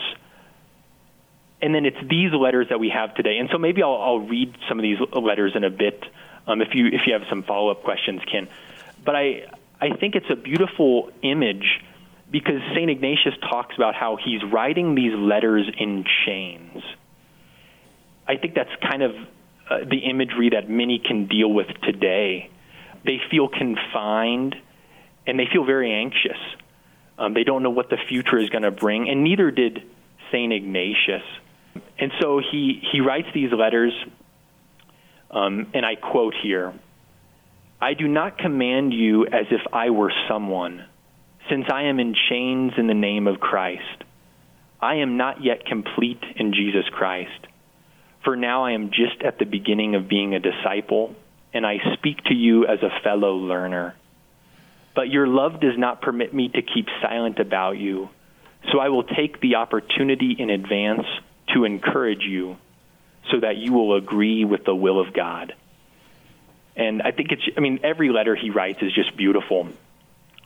And 1.62 1.74
then 1.74 1.86
it's 1.86 1.98
these 2.10 2.32
letters 2.34 2.68
that 2.70 2.80
we 2.80 2.90
have 2.90 3.16
today. 3.16 3.38
And 3.38 3.50
so 3.52 3.58
maybe 3.58 3.82
I'll, 3.82 3.96
I'll 3.96 4.20
read 4.20 4.56
some 4.68 4.78
of 4.78 4.84
these 4.84 5.00
letters 5.14 5.54
in 5.56 5.64
a 5.64 5.70
bit 5.70 6.04
um, 6.48 6.62
if 6.62 6.76
you 6.76 6.88
if 6.88 7.02
you 7.08 7.14
have 7.14 7.24
some 7.30 7.44
follow 7.44 7.72
up 7.72 7.84
questions, 7.84 8.22
Ken. 8.32 8.48
But 9.04 9.16
I 9.16 9.48
I 9.82 9.96
think 9.96 10.16
it's 10.16 10.30
a 10.30 10.36
beautiful 10.36 11.12
image 11.22 11.82
because 12.30 12.62
St. 12.76 12.90
Ignatius 12.90 13.36
talks 13.50 13.76
about 13.76 13.96
how 13.96 14.18
he's 14.18 14.44
writing 14.44 14.96
these 14.96 15.14
letters 15.14 15.68
in 15.78 16.06
chains. 16.26 16.84
I 18.28 18.38
think 18.38 18.56
that's 18.56 18.76
kind 18.82 19.04
of 19.04 19.16
uh, 19.70 19.80
the 19.90 20.00
imagery 20.10 20.50
that 20.50 20.70
many 20.70 21.00
can 21.00 21.28
deal 21.28 21.52
with 21.52 21.68
today. 21.82 22.50
They 23.04 23.20
feel 23.30 23.48
confined 23.48 24.56
and 25.28 25.40
they 25.40 25.48
feel 25.52 25.64
very 25.66 25.92
anxious 25.94 26.38
Um, 27.18 27.34
they 27.34 27.44
don't 27.44 27.64
know 27.64 27.70
what 27.70 27.90
the 27.90 27.98
future 27.98 28.38
is 28.38 28.50
going 28.50 28.64
to 28.64 28.72
bring, 28.72 29.10
and 29.10 29.24
neither 29.24 29.52
did 29.52 29.84
St. 30.32 30.52
Ignatius. 30.52 31.24
And 32.00 32.12
so 32.22 32.40
he, 32.40 32.82
he 32.92 33.02
writes 33.02 33.28
these 33.34 33.52
letters, 33.52 33.94
um, 35.32 35.68
and 35.74 35.86
I 35.86 35.96
quote 35.96 36.34
here 36.42 36.74
I 37.82 37.94
do 37.94 38.08
not 38.08 38.38
command 38.38 38.94
you 38.94 39.26
as 39.26 39.46
if 39.52 39.62
I 39.74 39.90
were 39.90 40.12
someone, 40.30 40.86
since 41.50 41.66
I 41.72 41.84
am 41.84 42.00
in 42.00 42.16
chains 42.30 42.74
in 42.78 42.88
the 42.88 42.94
name 42.94 43.28
of 43.28 43.40
Christ. 43.40 44.04
I 44.82 44.96
am 44.96 45.18
not 45.18 45.44
yet 45.44 45.66
complete 45.66 46.22
in 46.36 46.54
Jesus 46.54 46.86
Christ. 46.92 47.48
For 48.24 48.36
now 48.36 48.66
I 48.66 48.72
am 48.72 48.90
just 48.90 49.22
at 49.24 49.40
the 49.40 49.46
beginning 49.46 49.96
of 49.96 50.10
being 50.10 50.34
a 50.34 50.40
disciple, 50.40 51.16
and 51.54 51.66
I 51.66 51.78
speak 51.94 52.24
to 52.26 52.34
you 52.34 52.66
as 52.66 52.80
a 52.82 53.02
fellow 53.04 53.36
learner. 53.36 53.96
But 54.96 55.10
your 55.10 55.28
love 55.28 55.60
does 55.60 55.78
not 55.78 56.02
permit 56.02 56.34
me 56.34 56.50
to 56.50 56.62
keep 56.62 56.88
silent 57.02 57.40
about 57.40 57.78
you, 57.78 58.10
so 58.72 58.80
I 58.80 58.90
will 58.90 59.04
take 59.04 59.42
the 59.42 59.56
opportunity 59.56 60.36
in 60.38 60.50
advance 60.50 61.06
to 61.56 61.64
encourage 61.64 62.22
you 62.22 62.58
so 63.32 63.40
that 63.40 63.58
you 63.58 63.74
will 63.74 63.96
agree 63.96 64.46
with 64.46 64.66
the 64.66 64.76
will 64.76 65.00
of 65.00 65.14
God. 65.14 65.56
And 66.76 67.02
I 67.02 67.12
think 67.12 67.32
it's, 67.32 67.42
I 67.58 67.62
mean, 67.62 67.80
every 67.84 68.10
letter 68.10 68.36
he 68.36 68.50
writes 68.50 68.80
is 68.82 68.92
just 68.94 69.16
beautiful. 69.16 69.70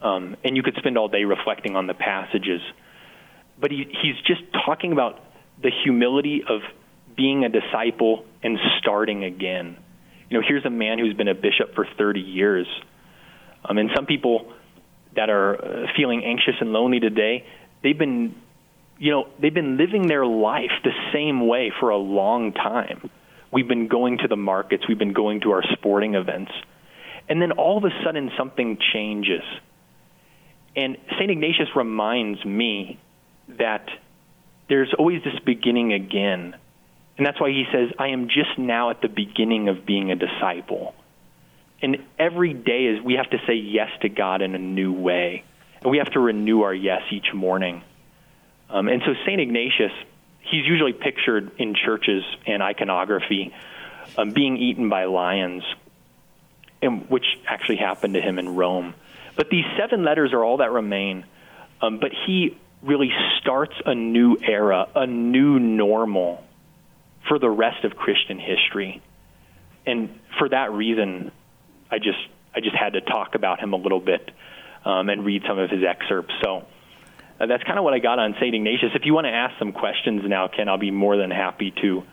Um, 0.02 0.38
and 0.44 0.56
you 0.56 0.64
could 0.64 0.76
spend 0.76 0.98
all 0.98 1.10
day 1.10 1.26
reflecting 1.26 1.76
on 1.76 1.88
the 1.88 1.94
passages. 1.94 2.62
But 3.60 3.72
he, 3.72 3.86
he's 4.02 4.16
just 4.26 4.42
talking 4.66 4.94
about 4.94 5.20
the 5.62 5.72
humility 5.84 6.44
of 6.48 6.62
being 7.18 7.44
a 7.44 7.50
disciple 7.50 8.26
and 8.42 8.58
starting 8.78 9.24
again. 9.24 9.78
You 10.30 10.40
know, 10.40 10.46
here's 10.48 10.64
a 10.64 10.70
man 10.70 11.00
who's 11.00 11.16
been 11.16 11.28
a 11.28 11.36
bishop 11.36 11.76
for 11.76 11.86
30 11.98 12.22
years. 12.22 12.68
Um, 13.66 13.78
and 13.78 13.90
some 13.94 14.06
people 14.06 14.54
that 15.16 15.30
are 15.30 15.56
uh, 15.56 15.88
feeling 15.98 16.24
anxious 16.24 16.56
and 16.62 16.72
lonely 16.72 17.00
today, 17.00 17.46
they've 17.82 17.98
been, 17.98 18.36
you 19.00 19.12
know, 19.12 19.28
they've 19.42 19.54
been 19.54 19.78
living 19.78 20.08
their 20.08 20.26
life 20.26 20.72
the 20.84 20.92
same 21.14 21.48
way 21.48 21.72
for 21.80 21.90
a 21.90 21.98
long 21.98 22.52
time. 22.52 23.10
We've 23.52 23.68
been 23.68 23.88
going 23.88 24.20
to 24.20 24.28
the 24.28 24.36
markets, 24.36 24.84
we've 24.88 25.00
been 25.00 25.14
going 25.14 25.42
to 25.42 25.52
our 25.52 25.64
sporting 25.74 26.16
events. 26.16 26.52
And 27.30 27.42
then 27.42 27.54
all 27.54 27.78
of 27.78 27.86
a 27.86 28.04
sudden 28.04 28.30
something 28.38 28.78
changes. 28.94 29.44
And 30.76 30.98
St. 31.18 31.32
Ignatius 31.32 31.70
reminds 31.76 32.44
me 32.44 33.00
that 33.58 33.88
there's 34.68 34.94
always 34.98 35.24
this 35.24 35.40
beginning 35.46 35.94
again. 35.94 36.56
And 37.18 37.26
that's 37.26 37.40
why 37.40 37.50
he 37.50 37.66
says, 37.72 37.90
I 37.98 38.10
am 38.10 38.28
just 38.28 38.58
now 38.58 38.90
at 38.90 39.02
the 39.02 39.08
beginning 39.08 39.70
of 39.70 39.86
being 39.86 40.12
a 40.12 40.16
disciple. 40.16 40.94
And 41.82 41.98
every 42.18 42.54
day 42.54 42.86
is 42.86 43.04
we 43.04 43.16
have 43.16 43.30
to 43.30 43.38
say 43.48 43.54
yes 43.54 43.90
to 44.02 44.10
God 44.10 44.42
in 44.42 44.56
a 44.56 44.60
new 44.60 44.92
way. 44.92 45.44
And 45.82 45.90
we 45.90 46.00
have 46.00 46.12
to 46.12 46.20
renew 46.20 46.62
our 46.62 46.74
yes 46.74 47.02
each 47.12 47.34
morning. 47.34 47.84
Um, 48.70 48.88
and 48.88 49.02
so 49.06 49.14
St. 49.26 49.40
Ignatius, 49.40 49.92
he's 50.42 50.66
usually 50.66 50.94
pictured 50.94 51.52
in 51.58 51.76
churches 51.76 52.24
and 52.46 52.62
iconography 52.62 53.54
um, 54.18 54.32
being 54.32 54.58
eaten 54.58 54.90
by 54.90 55.06
lions, 55.06 55.64
and, 56.82 57.10
which 57.10 57.26
actually 57.48 57.78
happened 57.78 58.14
to 58.14 58.22
him 58.22 58.40
in 58.40 58.56
Rome. 58.56 58.94
But 59.36 59.50
these 59.50 59.66
seven 59.78 60.04
letters 60.04 60.34
are 60.34 60.44
all 60.44 60.58
that 60.58 60.72
remain. 60.72 61.26
Um, 61.82 62.00
but 62.00 62.12
he 62.26 62.58
really 62.82 63.12
starts 63.40 63.74
a 63.86 63.96
new 63.96 64.38
era, 64.42 64.88
a 64.96 65.08
new 65.08 65.60
normal 65.60 66.44
for 67.28 67.40
the 67.40 67.50
rest 67.50 67.84
of 67.84 67.96
Christian 67.96 68.40
history. 68.40 69.02
And 69.86 70.20
for 70.38 70.50
that 70.50 70.72
reason, 70.72 71.32
I 71.90 71.98
just 71.98 72.20
I 72.54 72.62
just 72.62 72.76
had 72.76 72.94
to 72.94 73.02
talk 73.02 73.36
about 73.36 73.60
him 73.60 73.74
a 73.74 73.76
little 73.78 74.00
bit 74.00 74.32
um, 74.84 75.10
and 75.10 75.26
read 75.26 75.44
some 75.48 75.60
of 75.60 75.70
his 75.70 75.84
excerpts. 75.84 76.34
So 76.44 76.66
uh, 77.40 77.46
that's 77.46 77.64
kind 77.64 77.78
of 77.78 77.86
what 77.86 77.94
I 77.94 78.00
got 78.00 78.20
on 78.20 78.36
Saint 78.40 78.54
Ignatius. 78.54 78.92
If 78.96 79.06
you 79.06 79.14
want 79.14 79.26
to 79.26 79.32
ask 79.32 79.58
some 79.58 79.72
questions 79.72 80.22
now, 80.26 80.48
Ken, 80.48 80.68
I'll 80.68 80.78
be 80.78 80.92
more 80.92 81.18
than 81.18 81.32
happy 81.32 81.74
to. 81.82 82.04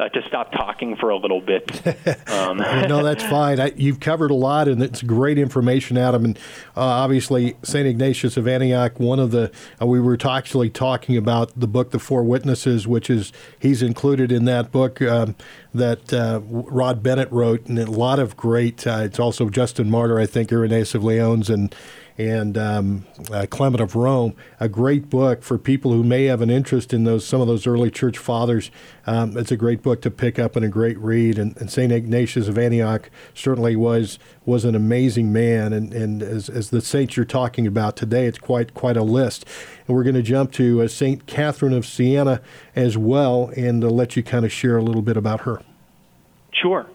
Uh, 0.00 0.08
to 0.08 0.22
stop 0.26 0.50
talking 0.50 0.96
for 0.96 1.10
a 1.10 1.16
little 1.16 1.40
bit. 1.40 1.70
Um. 2.32 2.56
no, 2.88 3.02
that's 3.02 3.22
fine. 3.22 3.60
I, 3.60 3.72
you've 3.76 4.00
covered 4.00 4.30
a 4.30 4.34
lot, 4.34 4.66
and 4.66 4.82
it's 4.82 5.02
great 5.02 5.38
information, 5.38 5.98
Adam. 5.98 6.24
And 6.24 6.38
uh, 6.76 6.80
obviously, 6.80 7.56
Saint 7.62 7.86
Ignatius 7.86 8.36
of 8.36 8.48
Antioch. 8.48 8.98
One 8.98 9.18
of 9.18 9.32
the 9.32 9.52
uh, 9.80 9.86
we 9.86 10.00
were 10.00 10.16
actually 10.24 10.70
talking 10.70 11.16
about 11.16 11.52
the 11.54 11.68
book, 11.68 11.90
The 11.90 11.98
Four 11.98 12.24
Witnesses, 12.24 12.88
which 12.88 13.10
is 13.10 13.32
he's 13.60 13.82
included 13.82 14.32
in 14.32 14.46
that 14.46 14.72
book 14.72 15.02
um, 15.02 15.36
that 15.74 16.12
uh, 16.12 16.40
Rod 16.42 17.02
Bennett 17.02 17.30
wrote, 17.30 17.66
and 17.66 17.78
a 17.78 17.90
lot 17.90 18.18
of 18.18 18.36
great. 18.36 18.86
Uh, 18.86 19.02
it's 19.04 19.20
also 19.20 19.50
Justin 19.50 19.90
Martyr, 19.90 20.18
I 20.18 20.26
think, 20.26 20.50
Irenaeus 20.50 20.94
of 20.94 21.04
Lyons, 21.04 21.50
and 21.50 21.72
and 22.18 22.58
um, 22.58 23.06
uh, 23.32 23.46
Clement 23.48 23.80
of 23.80 23.96
Rome, 23.96 24.34
a 24.60 24.68
great 24.68 25.08
book 25.08 25.42
for 25.42 25.58
people 25.58 25.92
who 25.92 26.02
may 26.02 26.26
have 26.26 26.40
an 26.40 26.50
interest 26.50 26.92
in 26.92 27.04
those 27.04 27.26
some 27.26 27.40
of 27.40 27.46
those 27.46 27.66
early 27.66 27.90
church 27.90 28.18
fathers. 28.18 28.70
Um, 29.06 29.36
it's 29.36 29.50
a 29.50 29.56
great 29.56 29.82
book 29.82 30.02
to 30.02 30.10
pick 30.10 30.38
up 30.38 30.56
and 30.56 30.64
a 30.64 30.68
great 30.68 30.98
read. 30.98 31.38
And, 31.38 31.56
and 31.56 31.70
Saint 31.70 31.92
Ignatius 31.92 32.48
of 32.48 32.58
Antioch 32.58 33.10
certainly 33.34 33.76
was 33.76 34.18
was 34.44 34.64
an 34.64 34.74
amazing 34.74 35.32
man. 35.32 35.72
And, 35.72 35.92
and 35.92 36.22
as, 36.22 36.48
as 36.48 36.70
the 36.70 36.80
saints 36.80 37.16
you're 37.16 37.24
talking 37.24 37.66
about 37.66 37.96
today, 37.96 38.26
it's 38.26 38.38
quite 38.38 38.74
quite 38.74 38.96
a 38.96 39.02
list. 39.02 39.44
And 39.86 39.96
we're 39.96 40.04
going 40.04 40.14
to 40.14 40.22
jump 40.22 40.52
to 40.52 40.82
uh, 40.82 40.88
Saint 40.88 41.26
Catherine 41.26 41.72
of 41.72 41.86
Siena 41.86 42.40
as 42.76 42.96
well, 42.96 43.50
and 43.56 43.82
uh, 43.82 43.88
let 43.88 44.16
you 44.16 44.22
kind 44.22 44.44
of 44.44 44.52
share 44.52 44.76
a 44.76 44.82
little 44.82 45.02
bit 45.02 45.16
about 45.16 45.42
her. 45.42 45.62
Sure. 46.52 46.86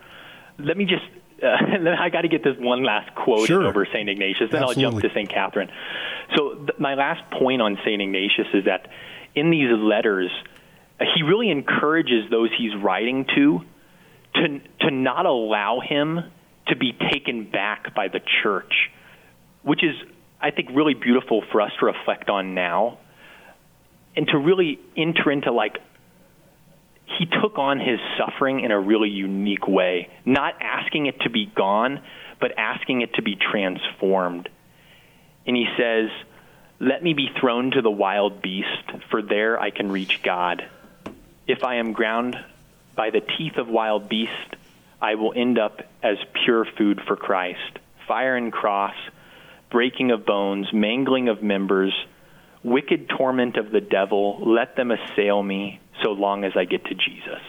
Let 0.59 0.77
me 0.77 0.85
just 0.85 1.03
uh, 1.43 1.57
then 1.71 1.87
I 1.87 2.09
got 2.09 2.21
to 2.21 2.27
get 2.27 2.43
this 2.43 2.57
one 2.57 2.83
last 2.83 3.13
quote 3.15 3.47
Sure. 3.47 3.65
over 3.65 3.85
St. 3.85 4.09
Ignatius, 4.09 4.51
then 4.51 4.63
I'll 4.63 4.73
jump 4.73 5.01
to 5.01 5.09
St. 5.09 5.29
Catherine. 5.29 5.69
So, 6.35 6.55
th- 6.55 6.79
my 6.79 6.95
last 6.95 7.29
point 7.31 7.61
on 7.61 7.77
St. 7.85 8.01
Ignatius 8.01 8.47
is 8.53 8.65
that 8.65 8.89
in 9.35 9.49
these 9.49 9.69
letters, 9.71 10.29
uh, 10.99 11.05
he 11.15 11.23
really 11.23 11.49
encourages 11.49 12.29
those 12.29 12.49
he's 12.57 12.75
writing 12.75 13.25
to 13.35 13.61
to, 14.35 14.59
to 14.81 14.91
not 14.91 15.25
allow 15.25 15.79
him 15.79 16.19
to 16.67 16.75
be 16.75 16.93
taken 17.11 17.49
back 17.49 17.95
by 17.95 18.07
the 18.07 18.19
church, 18.43 18.91
which 19.63 19.83
is, 19.83 19.95
I 20.39 20.51
think, 20.51 20.69
really 20.73 20.93
beautiful 20.93 21.43
for 21.51 21.61
us 21.61 21.71
to 21.79 21.85
reflect 21.85 22.29
on 22.29 22.53
now 22.53 22.99
and 24.15 24.27
to 24.27 24.37
really 24.37 24.79
enter 24.95 25.31
into 25.31 25.51
like 25.51 25.77
he 27.17 27.25
took 27.25 27.57
on 27.57 27.79
his 27.79 27.99
suffering 28.17 28.59
in 28.59 28.71
a 28.71 28.79
really 28.79 29.09
unique 29.09 29.67
way, 29.67 30.09
not 30.25 30.55
asking 30.61 31.05
it 31.05 31.21
to 31.21 31.29
be 31.29 31.45
gone, 31.45 32.01
but 32.39 32.51
asking 32.57 33.01
it 33.01 33.13
to 33.15 33.21
be 33.21 33.35
transformed. 33.35 34.49
And 35.45 35.55
he 35.55 35.65
says, 35.77 36.09
Let 36.79 37.01
me 37.01 37.13
be 37.13 37.29
thrown 37.39 37.71
to 37.71 37.81
the 37.81 37.91
wild 37.91 38.41
beast, 38.41 38.91
for 39.09 39.21
there 39.21 39.59
I 39.59 39.71
can 39.71 39.91
reach 39.91 40.21
God. 40.21 40.67
If 41.47 41.63
I 41.63 41.75
am 41.75 41.93
ground 41.93 42.35
by 42.95 43.09
the 43.09 43.21
teeth 43.21 43.57
of 43.57 43.69
wild 43.69 44.09
beast, 44.09 44.55
I 45.01 45.15
will 45.15 45.33
end 45.35 45.57
up 45.57 45.81
as 46.03 46.17
pure 46.43 46.65
food 46.77 46.99
for 47.07 47.15
Christ. 47.15 47.79
Fire 48.07 48.35
and 48.35 48.51
cross, 48.51 48.95
breaking 49.71 50.11
of 50.11 50.25
bones, 50.25 50.67
mangling 50.73 51.29
of 51.29 51.41
members, 51.41 51.93
wicked 52.63 53.09
torment 53.09 53.57
of 53.57 53.71
the 53.71 53.81
devil, 53.81 54.39
let 54.45 54.75
them 54.75 54.91
assail 54.91 55.41
me 55.43 55.79
so 56.03 56.11
long 56.11 56.43
as 56.43 56.53
I 56.55 56.65
get 56.65 56.85
to 56.85 56.95
Jesus. 56.95 57.41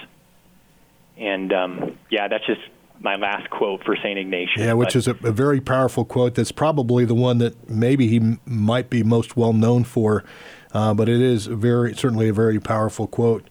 And 1.16 1.52
um, 1.52 1.98
yeah, 2.10 2.28
that's 2.28 2.46
just 2.46 2.60
my 3.00 3.16
last 3.16 3.48
quote 3.50 3.84
for 3.84 3.96
St. 3.96 4.18
Ignatius. 4.18 4.58
Yeah, 4.58 4.72
which 4.74 4.88
But- 4.88 4.96
is 4.96 5.08
a, 5.08 5.12
a 5.24 5.32
very 5.32 5.60
powerful 5.60 6.04
quote. 6.04 6.34
That's 6.34 6.52
probably 6.52 7.04
the 7.04 7.14
one 7.14 7.38
that 7.38 7.68
maybe 7.68 8.08
he 8.08 8.16
m- 8.16 8.40
might 8.46 8.90
be 8.90 9.02
most 9.02 9.36
well 9.36 9.52
known 9.52 9.84
for, 9.84 10.24
uh, 10.72 10.94
but 10.94 11.08
it 11.08 11.20
is 11.20 11.46
very 11.46 11.94
certainly 11.94 12.28
a 12.28 12.32
very 12.32 12.58
powerful 12.60 13.06
quote. 13.06 13.48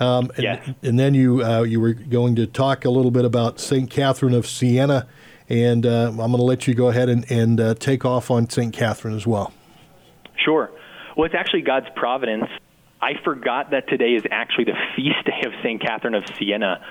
Um, 0.00 0.30
and, 0.36 0.44
Yes. 0.44 0.70
and 0.84 0.98
then 0.98 1.14
you 1.14 1.42
uh, 1.44 1.62
you 1.62 1.80
were 1.80 1.92
going 1.94 2.36
to 2.36 2.46
talk 2.46 2.84
a 2.84 2.90
little 2.90 3.10
bit 3.10 3.24
about 3.24 3.58
Saint 3.58 3.90
Catherine 3.90 4.34
of 4.34 4.46
Siena, 4.46 5.08
and 5.48 5.84
uh, 5.84 6.08
I'm 6.10 6.16
going 6.16 6.32
to 6.36 6.42
let 6.42 6.68
you 6.68 6.74
go 6.74 6.88
ahead 6.88 7.08
and, 7.08 7.28
and 7.30 7.60
uh, 7.60 7.74
take 7.74 8.04
off 8.04 8.30
on 8.30 8.48
Saint 8.48 8.72
Catherine 8.72 9.16
as 9.16 9.26
well. 9.26 9.52
Sure. 10.44 10.70
Well, 11.16 11.26
it's 11.26 11.34
actually 11.34 11.62
God's 11.62 11.88
providence. 11.96 12.46
I 13.00 13.12
forgot 13.24 13.70
that 13.70 13.88
today 13.88 14.14
is 14.14 14.24
actually 14.30 14.64
the 14.64 14.78
feast 14.96 15.24
day 15.24 15.42
of 15.46 15.52
St. 15.62 15.80
Catherine 15.80 16.14
of 16.14 16.24
Siena 16.36 16.84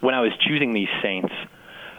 when 0.00 0.14
I 0.14 0.20
was 0.20 0.32
choosing 0.46 0.72
these 0.72 0.88
saints. 1.02 1.32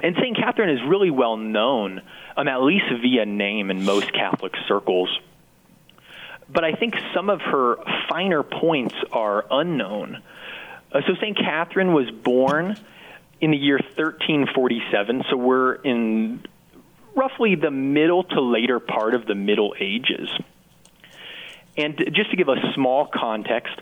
And 0.01 0.15
St. 0.17 0.36
Catherine 0.36 0.69
is 0.69 0.81
really 0.86 1.10
well 1.10 1.38
known, 1.38 2.01
um, 2.36 2.48
at 2.48 2.62
least 2.62 2.86
via 3.01 3.25
name 3.25 3.72
in 3.72 3.86
most 3.86 4.12
Catholic 4.12 4.53
circles. 4.67 5.10
But 6.50 6.65
I 6.65 6.74
think 6.74 6.95
some 7.13 7.29
of 7.29 7.39
her 7.41 7.77
finer 8.10 8.43
points 8.43 8.95
are 9.12 9.45
unknown. 9.50 10.22
Uh, 10.91 11.01
so 11.07 11.15
St. 11.15 11.38
Catherine 11.38 11.93
was 11.93 12.12
born 12.12 12.77
in 13.39 13.51
the 13.51 13.57
year 13.57 13.77
1347, 13.77 15.24
so 15.29 15.38
we're 15.38 15.75
in 15.75 16.43
roughly 17.15 17.55
the 17.55 17.72
middle 17.72 18.24
to 18.24 18.41
later 18.41 18.79
part 18.79 19.15
of 19.15 19.25
the 19.25 19.36
Middle 19.36 19.74
Ages. 19.79 20.29
And 21.77 21.98
just 22.13 22.32
to 22.32 22.38
give 22.38 22.50
a 22.50 22.74
small 22.75 23.08
context, 23.08 23.74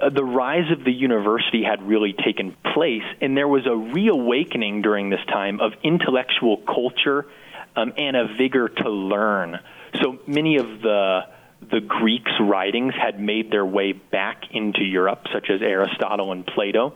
uh, 0.00 0.08
the 0.10 0.24
rise 0.24 0.70
of 0.72 0.84
the 0.84 0.92
university 0.92 1.62
had 1.62 1.82
really 1.82 2.12
taken 2.12 2.56
place, 2.74 3.04
and 3.20 3.36
there 3.36 3.48
was 3.48 3.66
a 3.66 3.76
reawakening 3.76 4.82
during 4.82 5.10
this 5.10 5.24
time 5.28 5.60
of 5.60 5.72
intellectual 5.82 6.56
culture 6.56 7.26
um, 7.76 7.92
and 7.96 8.16
a 8.16 8.26
vigor 8.36 8.68
to 8.68 8.90
learn. 8.90 9.60
So 10.02 10.18
many 10.26 10.56
of 10.56 10.66
the 10.80 11.26
the 11.70 11.80
Greeks' 11.80 12.32
writings 12.38 12.94
had 12.94 13.18
made 13.18 13.50
their 13.50 13.64
way 13.64 13.92
back 13.92 14.42
into 14.50 14.84
Europe, 14.84 15.26
such 15.32 15.48
as 15.50 15.62
Aristotle 15.62 16.32
and 16.32 16.46
Plato. 16.46 16.94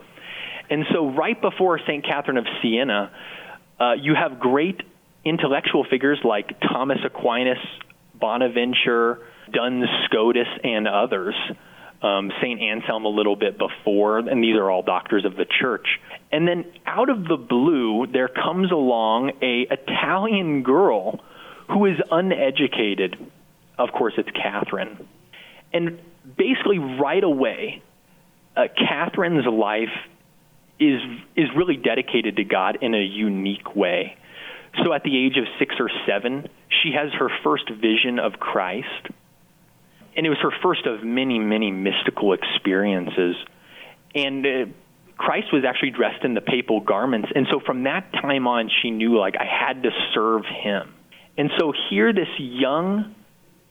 And 0.69 0.85
so, 0.93 1.09
right 1.09 1.39
before 1.39 1.79
St. 1.79 2.05
Catherine 2.05 2.37
of 2.37 2.45
Siena, 2.61 3.11
uh, 3.79 3.93
you 3.93 4.13
have 4.15 4.39
great 4.39 4.81
intellectual 5.25 5.83
figures 5.83 6.19
like 6.23 6.59
Thomas 6.61 6.99
Aquinas, 7.03 7.57
Bonaventure, 8.15 9.19
Duns 9.51 9.85
Scotus, 10.05 10.47
and 10.63 10.87
others. 10.87 11.35
Um, 12.01 12.31
St. 12.41 12.59
Anselm 12.59 13.05
a 13.05 13.09
little 13.09 13.35
bit 13.35 13.59
before, 13.59 14.17
and 14.17 14.43
these 14.43 14.55
are 14.55 14.71
all 14.71 14.81
doctors 14.81 15.23
of 15.23 15.35
the 15.35 15.45
church. 15.45 15.85
And 16.31 16.47
then 16.47 16.65
out 16.85 17.09
of 17.09 17.25
the 17.25 17.37
blue, 17.37 18.07
there 18.11 18.27
comes 18.27 18.71
along 18.71 19.33
a 19.41 19.67
Italian 19.69 20.63
girl 20.63 21.19
who 21.67 21.85
is 21.85 21.97
uneducated. 22.09 23.17
Of 23.77 23.89
course, 23.91 24.13
it's 24.17 24.29
Catherine. 24.31 25.07
And 25.73 25.99
basically, 26.37 26.79
right 26.79 27.23
away, 27.23 27.83
uh, 28.57 28.63
Catherine's 28.75 29.45
life 29.45 29.93
is 30.79 30.99
is 31.35 31.49
really 31.55 31.77
dedicated 31.77 32.37
to 32.37 32.43
God 32.43 32.79
in 32.81 32.95
a 32.95 33.01
unique 33.01 33.75
way. 33.75 34.17
So 34.83 34.93
at 34.93 35.03
the 35.03 35.25
age 35.25 35.37
of 35.37 35.43
6 35.59 35.75
or 35.79 35.89
7, 36.07 36.47
she 36.81 36.93
has 36.93 37.11
her 37.13 37.29
first 37.43 37.69
vision 37.69 38.19
of 38.19 38.39
Christ. 38.39 39.09
And 40.15 40.25
it 40.25 40.29
was 40.29 40.39
her 40.41 40.51
first 40.61 40.85
of 40.85 41.03
many, 41.03 41.39
many 41.39 41.71
mystical 41.71 42.33
experiences. 42.33 43.35
And 44.13 44.45
uh, 44.45 44.49
Christ 45.17 45.53
was 45.53 45.63
actually 45.65 45.91
dressed 45.91 46.23
in 46.25 46.33
the 46.33 46.41
papal 46.41 46.81
garments. 46.81 47.29
And 47.33 47.47
so 47.51 47.59
from 47.65 47.83
that 47.83 48.11
time 48.13 48.47
on, 48.47 48.69
she 48.81 48.91
knew, 48.91 49.17
like, 49.17 49.35
I 49.39 49.45
had 49.45 49.83
to 49.83 49.89
serve 50.13 50.43
him. 50.45 50.93
And 51.37 51.49
so 51.57 51.73
here, 51.89 52.11
this 52.11 52.27
young, 52.37 53.15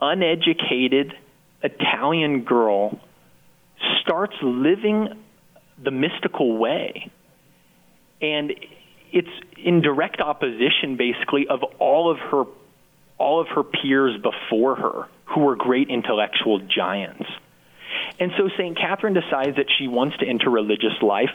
uneducated 0.01 1.15
Italian 1.63 2.45
girl 2.45 2.99
starts 4.01 4.35
living 4.43 5.09
the 5.83 5.91
mystical 5.91 6.57
way. 6.57 7.11
And 8.23 8.53
it's 9.13 9.29
in 9.57 9.83
direct 9.83 10.21
opposition 10.21 10.97
basically 10.97 11.49
of 11.49 11.63
all 11.79 12.11
of 12.11 12.19
her 12.19 12.45
all 13.21 13.41
of 13.41 13.49
her 13.49 13.63
peers 13.63 14.17
before 14.21 14.75
her 14.75 15.09
who 15.27 15.41
were 15.41 15.55
great 15.55 15.89
intellectual 15.89 16.59
giants. 16.59 17.27
And 18.19 18.33
so 18.37 18.49
St. 18.57 18.77
Catherine 18.77 19.15
decides 19.15 19.57
that 19.57 19.67
she 19.79 19.87
wants 19.87 20.17
to 20.19 20.27
enter 20.27 20.51
religious 20.51 21.01
life, 21.03 21.31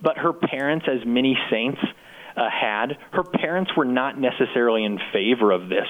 but 0.00 0.18
her 0.18 0.32
parents, 0.32 0.86
as 0.88 1.04
many 1.04 1.36
saints 1.50 1.80
uh, 2.36 2.48
had, 2.48 2.96
her 3.12 3.24
parents 3.24 3.72
were 3.76 3.84
not 3.84 4.18
necessarily 4.18 4.84
in 4.84 4.98
favor 5.12 5.50
of 5.50 5.68
this. 5.68 5.86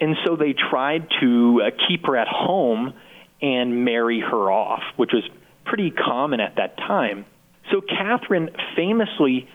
And 0.00 0.16
so 0.24 0.36
they 0.36 0.54
tried 0.54 1.08
to 1.20 1.62
uh, 1.62 1.70
keep 1.88 2.06
her 2.06 2.16
at 2.16 2.28
home 2.28 2.94
and 3.42 3.84
marry 3.84 4.20
her 4.20 4.50
off, 4.50 4.82
which 4.96 5.10
was 5.12 5.24
pretty 5.64 5.90
common 5.90 6.40
at 6.40 6.56
that 6.56 6.76
time. 6.76 7.26
So 7.70 7.80
Catherine 7.80 8.50
famously 8.76 9.48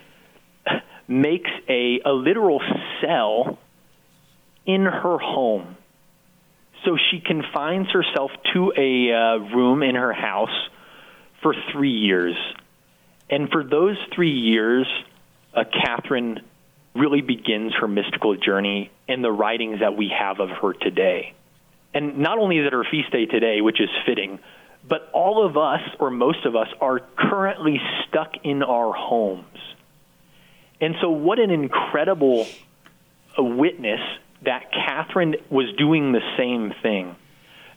makes 1.07 1.49
a, 1.67 1.99
a 2.05 2.11
literal 2.11 2.61
cell 3.01 3.57
in 4.65 4.85
her 4.85 5.17
home. 5.17 5.77
So 6.85 6.97
she 7.09 7.19
confines 7.19 7.89
herself 7.91 8.31
to 8.53 8.73
a 8.75 9.13
uh, 9.13 9.37
room 9.55 9.83
in 9.83 9.95
her 9.95 10.13
house 10.13 10.69
for 11.41 11.55
three 11.71 11.91
years. 11.91 12.35
And 13.29 13.49
for 13.49 13.63
those 13.63 13.97
three 14.13 14.31
years, 14.31 14.87
uh, 15.53 15.63
Catherine 15.63 16.41
really 16.95 17.21
begins 17.21 17.73
her 17.79 17.87
mystical 17.87 18.35
journey 18.35 18.91
in 19.07 19.21
the 19.21 19.31
writings 19.31 19.79
that 19.79 19.95
we 19.95 20.09
have 20.17 20.39
of 20.39 20.49
her 20.49 20.73
today. 20.73 21.33
And 21.93 22.19
not 22.19 22.37
only 22.37 22.57
is 22.57 22.67
it 22.67 22.73
her 22.73 22.85
feast 22.89 23.11
day 23.11 23.25
today, 23.25 23.61
which 23.61 23.79
is 23.79 23.89
fitting, 24.05 24.39
but 24.87 25.09
all 25.13 25.45
of 25.45 25.57
us, 25.57 25.81
or 25.99 26.09
most 26.11 26.45
of 26.45 26.55
us, 26.55 26.67
are 26.81 26.99
currently 27.17 27.79
stuck 28.07 28.33
in 28.43 28.63
our 28.63 28.91
homes. 28.93 29.57
And 30.81 30.95
so, 31.01 31.11
what 31.11 31.39
an 31.39 31.51
incredible 31.51 32.45
uh, 33.37 33.43
witness 33.43 34.01
that 34.45 34.71
Catherine 34.71 35.35
was 35.49 35.73
doing 35.77 36.11
the 36.11 36.21
same 36.37 36.73
thing, 36.81 37.15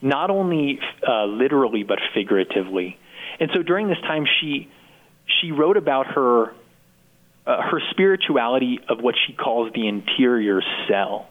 not 0.03 0.31
only 0.31 0.81
uh, 1.07 1.25
literally 1.27 1.83
but 1.83 1.99
figuratively. 2.15 2.99
And 3.39 3.51
so, 3.55 3.63
during 3.63 3.89
this 3.89 4.01
time, 4.01 4.27
she 4.41 4.69
she 5.41 5.53
wrote 5.53 5.77
about 5.77 6.07
her 6.09 6.53
uh, 7.47 7.63
her 7.63 7.81
spirituality 7.91 8.81
of 8.89 9.01
what 9.01 9.15
she 9.27 9.33
calls 9.33 9.73
the 9.73 9.87
interior 9.87 10.63
cell, 10.89 11.29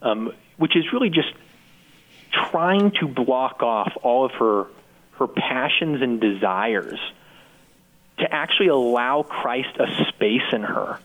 um, 0.00 0.32
which 0.56 0.76
is 0.76 0.84
really 0.92 1.10
just 1.10 1.32
trying 2.50 2.92
to 3.00 3.08
block 3.08 3.62
off 3.62 3.92
all 4.02 4.24
of 4.24 4.32
her 4.32 4.66
her 5.18 5.26
passions 5.26 6.00
and 6.00 6.20
desires 6.20 6.98
to 8.18 8.32
actually 8.32 8.68
allow 8.68 9.22
Christ 9.22 9.76
a 9.78 10.04
space 10.08 10.52
in 10.52 10.62
her 10.62 10.98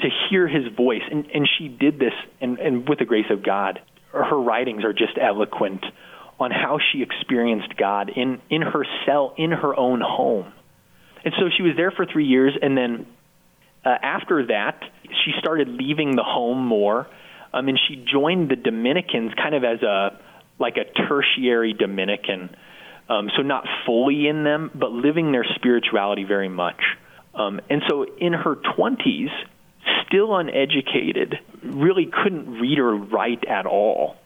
to 0.00 0.08
hear 0.28 0.46
his 0.46 0.72
voice. 0.74 1.02
And, 1.10 1.26
and 1.32 1.48
she 1.58 1.68
did 1.68 1.98
this, 1.98 2.12
and, 2.40 2.58
and 2.58 2.88
with 2.88 2.98
the 2.98 3.04
grace 3.04 3.30
of 3.30 3.42
God, 3.42 3.80
her 4.12 4.38
writings 4.38 4.84
are 4.84 4.92
just 4.92 5.18
eloquent 5.20 5.84
on 6.38 6.50
how 6.50 6.78
she 6.92 7.02
experienced 7.02 7.76
God 7.76 8.10
in, 8.14 8.40
in 8.50 8.62
her 8.62 8.84
cell, 9.06 9.34
in 9.36 9.50
her 9.50 9.74
own 9.74 10.00
home. 10.00 10.52
And 11.24 11.34
so 11.38 11.48
she 11.54 11.62
was 11.62 11.72
there 11.76 11.90
for 11.90 12.06
three 12.06 12.26
years, 12.26 12.52
and 12.60 12.76
then 12.76 13.06
uh, 13.84 13.90
after 14.02 14.46
that, 14.46 14.82
she 15.24 15.32
started 15.38 15.68
leaving 15.68 16.14
the 16.14 16.22
home 16.22 16.66
more. 16.66 17.06
Um, 17.52 17.68
and 17.68 17.78
she 17.88 18.04
joined 18.12 18.50
the 18.50 18.56
Dominicans 18.56 19.32
kind 19.34 19.54
of 19.54 19.64
as 19.64 19.82
a 19.82 20.20
like 20.58 20.76
a 20.76 20.84
tertiary 21.06 21.74
Dominican 21.74 22.50
um, 23.08 23.30
so 23.36 23.42
not 23.42 23.64
fully 23.84 24.26
in 24.26 24.44
them, 24.44 24.70
but 24.74 24.90
living 24.90 25.32
their 25.32 25.46
spirituality 25.54 26.24
very 26.24 26.48
much. 26.48 26.80
Um, 27.34 27.60
and 27.70 27.82
so 27.88 28.04
in 28.18 28.32
her 28.32 28.56
20s, 28.56 29.28
still 30.06 30.36
uneducated, 30.36 31.38
really 31.62 32.06
couldn't 32.06 32.60
read 32.60 32.78
or 32.78 32.94
write 32.94 33.44
at 33.44 33.66
all. 33.66 34.16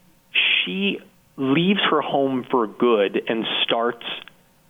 She 0.65 0.99
leaves 1.37 1.81
her 1.91 2.01
home 2.01 2.47
for 2.51 2.67
good 2.67 3.21
and 3.29 3.45
starts 3.65 4.05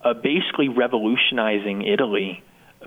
uh, 0.02 0.14
basically 0.14 0.68
revolutionizing 0.68 1.82
Italy 1.82 2.42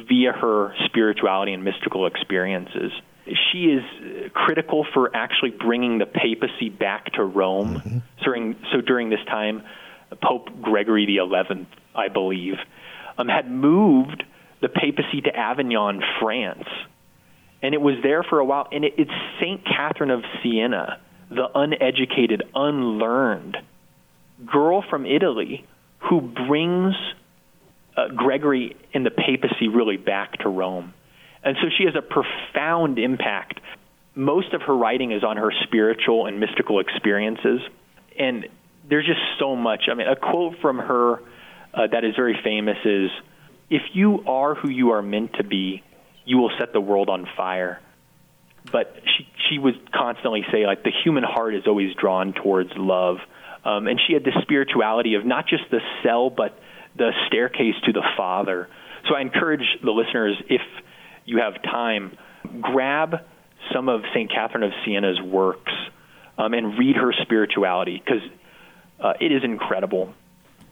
via 0.08 0.32
her 0.32 0.74
spirituality 0.86 1.54
and 1.54 1.64
mystical 1.64 2.08
experiences. 2.08 2.92
She 3.26 3.66
is 3.66 4.32
critical 4.34 4.86
for 4.94 5.16
actually 5.16 5.52
bringing 5.52 6.00
the 6.00 6.06
papacy 6.06 6.70
back 6.70 7.14
to 7.14 7.24
Rome. 7.24 7.76
Mm-hmm. 7.76 7.98
During, 8.24 8.56
so 8.72 8.82
during 8.82 9.10
this 9.10 9.24
time, 9.28 9.64
Pope 10.22 10.50
Gregory 10.62 11.06
XI, 11.06 11.68
I 11.96 12.08
believe, 12.10 12.56
um, 13.18 13.28
had 13.28 13.50
moved 13.50 14.24
the 14.62 14.70
papacy 14.70 15.22
to 15.22 15.36
Avignon, 15.36 16.02
France. 16.20 16.68
And 17.64 17.74
it 17.74 17.82
was 17.82 17.96
there 18.04 18.24
for 18.24 18.40
a 18.40 18.46
while. 18.46 18.68
And 18.72 18.86
it, 18.86 18.94
it's 18.98 19.12
St. 19.40 19.66
Catherine 19.66 20.12
of 20.12 20.24
Siena, 20.44 21.00
the 21.30 21.48
uneducated, 21.56 22.44
unlearned 22.54 23.58
girl 24.46 24.84
from 24.88 25.06
Italy 25.06 25.66
who 26.00 26.22
brings 26.22 26.94
uh, 27.96 28.10
Gregory 28.10 28.76
and 28.94 29.06
the 29.06 29.12
papacy 29.12 29.68
really 29.70 29.98
back 29.98 30.40
to 30.40 30.50
Rome. 30.50 30.94
And 31.44 31.56
so 31.62 31.68
she 31.78 31.86
has 31.86 31.96
a 31.96 32.02
profound 32.02 33.00
impact. 33.00 33.60
Most 34.16 34.54
of 34.54 34.62
her 34.64 34.76
writing 34.76 35.12
is 35.12 35.24
on 35.24 35.38
her 35.38 35.52
spiritual 35.64 36.26
and 36.26 36.40
mystical 36.40 36.80
experiences. 36.80 37.62
And 38.18 38.48
there's 38.90 39.06
just 39.06 39.22
so 39.40 39.56
much. 39.56 39.84
I 39.90 39.94
mean, 39.94 40.08
a 40.08 40.16
quote 40.16 40.56
from 40.62 40.78
her 40.78 41.22
uh, 41.74 41.88
that 41.88 42.04
is 42.04 42.16
very 42.16 42.38
famous 42.44 42.78
is, 42.86 43.10
"If 43.70 43.82
you 43.94 44.24
are 44.28 44.56
who 44.56 44.70
you 44.70 44.92
are 44.92 45.02
meant 45.02 45.34
to 45.34 45.44
be, 45.44 45.82
you 46.26 46.38
will 46.38 46.52
set 46.60 46.74
the 46.74 46.82
world 46.82 47.10
on 47.10 47.28
fire." 47.38 47.80
But 48.72 48.96
she 49.06 49.28
she 49.50 49.58
would 49.58 49.92
constantly 49.92 50.46
say 50.52 50.66
like 50.66 50.84
the 50.84 50.92
human 51.04 51.24
heart 51.24 51.56
is 51.56 51.64
always 51.68 51.94
drawn 51.96 52.34
towards 52.34 52.72
love, 52.76 53.18
um, 53.66 53.88
and 53.88 54.00
she 54.08 54.14
had 54.14 54.24
this 54.24 54.36
spirituality 54.42 55.16
of 55.16 55.26
not 55.26 55.48
just 55.48 55.64
the 55.70 55.80
cell 56.04 56.30
but 56.30 56.58
the 56.96 57.12
staircase 57.28 57.76
to 57.86 57.92
the 57.92 58.04
Father. 58.16 58.70
So 59.08 59.16
I 59.16 59.22
encourage 59.22 59.66
the 59.84 59.92
listeners 59.92 60.42
if 60.50 60.62
you 61.26 61.40
have 61.40 61.62
time, 61.64 62.18
grab 62.62 63.16
some 63.74 63.90
of 63.90 64.02
St. 64.14 64.32
Catherine 64.32 64.64
of 64.64 64.72
Siena's 64.86 65.22
works 65.22 65.72
um, 66.38 66.54
and 66.54 66.78
read 66.78 66.96
her 66.96 67.14
spirituality 67.22 68.02
because 68.04 68.22
uh, 69.00 69.14
it 69.20 69.32
is 69.32 69.44
incredible. 69.44 70.14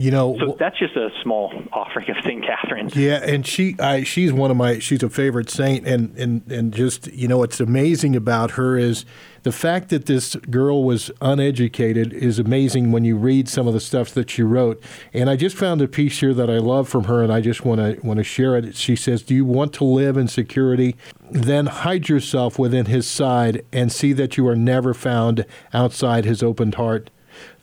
You 0.01 0.09
know, 0.09 0.35
So 0.39 0.55
that's 0.57 0.79
just 0.79 0.95
a 0.95 1.09
small 1.21 1.53
offering 1.71 2.09
of 2.09 2.17
St. 2.23 2.43
Catherine. 2.43 2.89
Yeah, 2.95 3.21
and 3.23 3.45
she, 3.45 3.75
I, 3.77 4.01
she's 4.01 4.33
one 4.33 4.49
of 4.49 4.57
my, 4.57 4.79
she's 4.79 5.03
a 5.03 5.11
favorite 5.11 5.51
saint, 5.51 5.85
and 5.85 6.17
and 6.17 6.51
and 6.51 6.73
just 6.73 7.05
you 7.13 7.27
know, 7.27 7.37
what's 7.37 7.59
amazing 7.59 8.15
about 8.15 8.51
her 8.51 8.79
is 8.79 9.05
the 9.43 9.51
fact 9.51 9.89
that 9.89 10.07
this 10.07 10.35
girl 10.49 10.83
was 10.83 11.11
uneducated 11.21 12.13
is 12.13 12.39
amazing 12.39 12.91
when 12.91 13.05
you 13.05 13.15
read 13.15 13.47
some 13.47 13.67
of 13.67 13.75
the 13.75 13.79
stuff 13.79 14.09
that 14.15 14.31
she 14.31 14.41
wrote. 14.41 14.81
And 15.13 15.29
I 15.29 15.35
just 15.35 15.55
found 15.55 15.83
a 15.83 15.87
piece 15.87 16.19
here 16.19 16.33
that 16.33 16.49
I 16.49 16.57
love 16.57 16.89
from 16.89 17.03
her, 17.03 17.21
and 17.21 17.31
I 17.31 17.39
just 17.39 17.63
want 17.63 17.79
to 17.79 18.03
want 18.03 18.17
to 18.17 18.23
share 18.23 18.57
it. 18.57 18.75
She 18.75 18.95
says, 18.95 19.21
"Do 19.21 19.35
you 19.35 19.45
want 19.45 19.71
to 19.73 19.83
live 19.83 20.17
in 20.17 20.27
security? 20.27 20.95
Then 21.29 21.67
hide 21.67 22.09
yourself 22.09 22.57
within 22.57 22.87
His 22.87 23.07
side, 23.07 23.63
and 23.71 23.91
see 23.91 24.13
that 24.13 24.35
you 24.35 24.47
are 24.47 24.55
never 24.55 24.95
found 24.95 25.45
outside 25.75 26.25
His 26.25 26.41
opened 26.41 26.73
heart." 26.73 27.11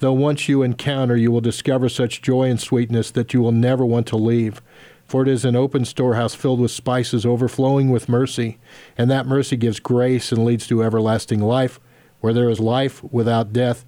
Though 0.00 0.12
once 0.12 0.48
you 0.48 0.62
encounter, 0.62 1.16
you 1.16 1.30
will 1.30 1.40
discover 1.40 1.88
such 1.88 2.22
joy 2.22 2.44
and 2.44 2.60
sweetness 2.60 3.10
that 3.12 3.34
you 3.34 3.40
will 3.40 3.52
never 3.52 3.84
want 3.84 4.06
to 4.08 4.16
leave. 4.16 4.60
For 5.06 5.22
it 5.22 5.28
is 5.28 5.44
an 5.44 5.56
open 5.56 5.84
storehouse 5.84 6.34
filled 6.34 6.60
with 6.60 6.70
spices, 6.70 7.24
overflowing 7.24 7.90
with 7.90 8.08
mercy, 8.08 8.58
and 8.96 9.10
that 9.10 9.26
mercy 9.26 9.56
gives 9.56 9.80
grace 9.80 10.32
and 10.32 10.44
leads 10.44 10.66
to 10.66 10.84
everlasting 10.84 11.40
life, 11.40 11.80
where 12.20 12.34
there 12.34 12.50
is 12.50 12.60
life 12.60 13.02
without 13.04 13.52
death, 13.52 13.86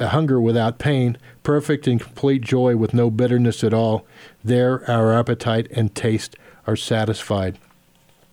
a 0.00 0.08
hunger 0.08 0.40
without 0.40 0.78
pain, 0.78 1.18
perfect 1.42 1.86
and 1.86 2.00
complete 2.00 2.42
joy 2.42 2.76
with 2.76 2.94
no 2.94 3.10
bitterness 3.10 3.62
at 3.62 3.74
all. 3.74 4.06
There 4.42 4.88
our 4.90 5.12
appetite 5.12 5.68
and 5.72 5.94
taste 5.94 6.34
are 6.66 6.76
satisfied. 6.76 7.58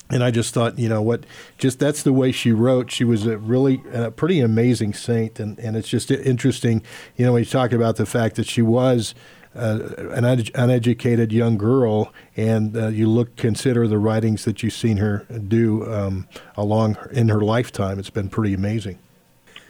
And 0.08 0.22
I 0.22 0.30
just 0.30 0.54
thought, 0.54 0.78
you 0.78 0.88
know 0.88 1.02
what, 1.02 1.26
just 1.58 1.80
that's 1.80 2.04
the 2.04 2.12
way 2.12 2.30
she 2.30 2.52
wrote. 2.52 2.92
She 2.92 3.02
was 3.02 3.26
a 3.26 3.38
really 3.38 3.82
a 3.92 4.10
pretty 4.12 4.40
amazing 4.40 4.94
saint, 4.94 5.40
and, 5.40 5.58
and 5.58 5.76
it's 5.76 5.88
just 5.88 6.10
interesting, 6.12 6.82
you 7.16 7.26
know, 7.26 7.32
when 7.32 7.42
you 7.42 7.50
talk 7.50 7.72
about 7.72 7.96
the 7.96 8.06
fact 8.06 8.36
that 8.36 8.46
she 8.46 8.62
was 8.62 9.14
uh, 9.56 9.80
an 10.10 10.24
un- 10.24 10.44
uneducated 10.54 11.32
young 11.32 11.56
girl, 11.56 12.12
and 12.36 12.76
uh, 12.76 12.88
you 12.88 13.08
look 13.08 13.36
consider 13.36 13.88
the 13.88 13.98
writings 13.98 14.44
that 14.44 14.62
you've 14.62 14.74
seen 14.74 14.98
her 14.98 15.26
do 15.48 15.90
um, 15.92 16.28
along 16.56 16.96
in 17.10 17.28
her 17.28 17.40
lifetime. 17.40 17.98
It's 17.98 18.10
been 18.10 18.28
pretty 18.28 18.54
amazing. 18.54 18.98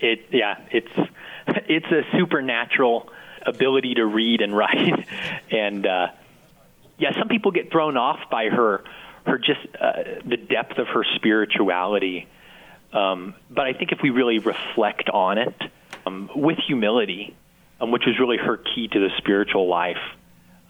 It 0.00 0.26
yeah, 0.32 0.58
it's 0.70 1.10
it's 1.46 1.86
a 1.86 2.02
supernatural 2.18 3.08
ability 3.46 3.94
to 3.94 4.04
read 4.04 4.40
and 4.40 4.56
write, 4.56 5.06
and 5.50 5.86
uh, 5.86 6.08
yeah, 6.98 7.16
some 7.18 7.28
people 7.28 7.52
get 7.52 7.70
thrown 7.70 7.96
off 7.96 8.28
by 8.30 8.48
her 8.48 8.82
her 9.26 9.38
just 9.38 9.60
uh, 9.80 10.20
the 10.24 10.36
depth 10.36 10.78
of 10.78 10.86
her 10.88 11.04
spirituality. 11.16 12.28
Um, 12.92 13.34
but 13.50 13.66
I 13.66 13.72
think 13.72 13.92
if 13.92 13.98
we 14.02 14.10
really 14.10 14.38
reflect 14.38 15.10
on 15.10 15.38
it 15.38 15.54
um, 16.06 16.30
with 16.34 16.58
humility, 16.66 17.36
um, 17.80 17.90
which 17.90 18.04
was 18.06 18.18
really 18.18 18.38
her 18.38 18.56
key 18.56 18.88
to 18.88 18.98
the 18.98 19.10
spiritual 19.18 19.68
life, 19.68 20.00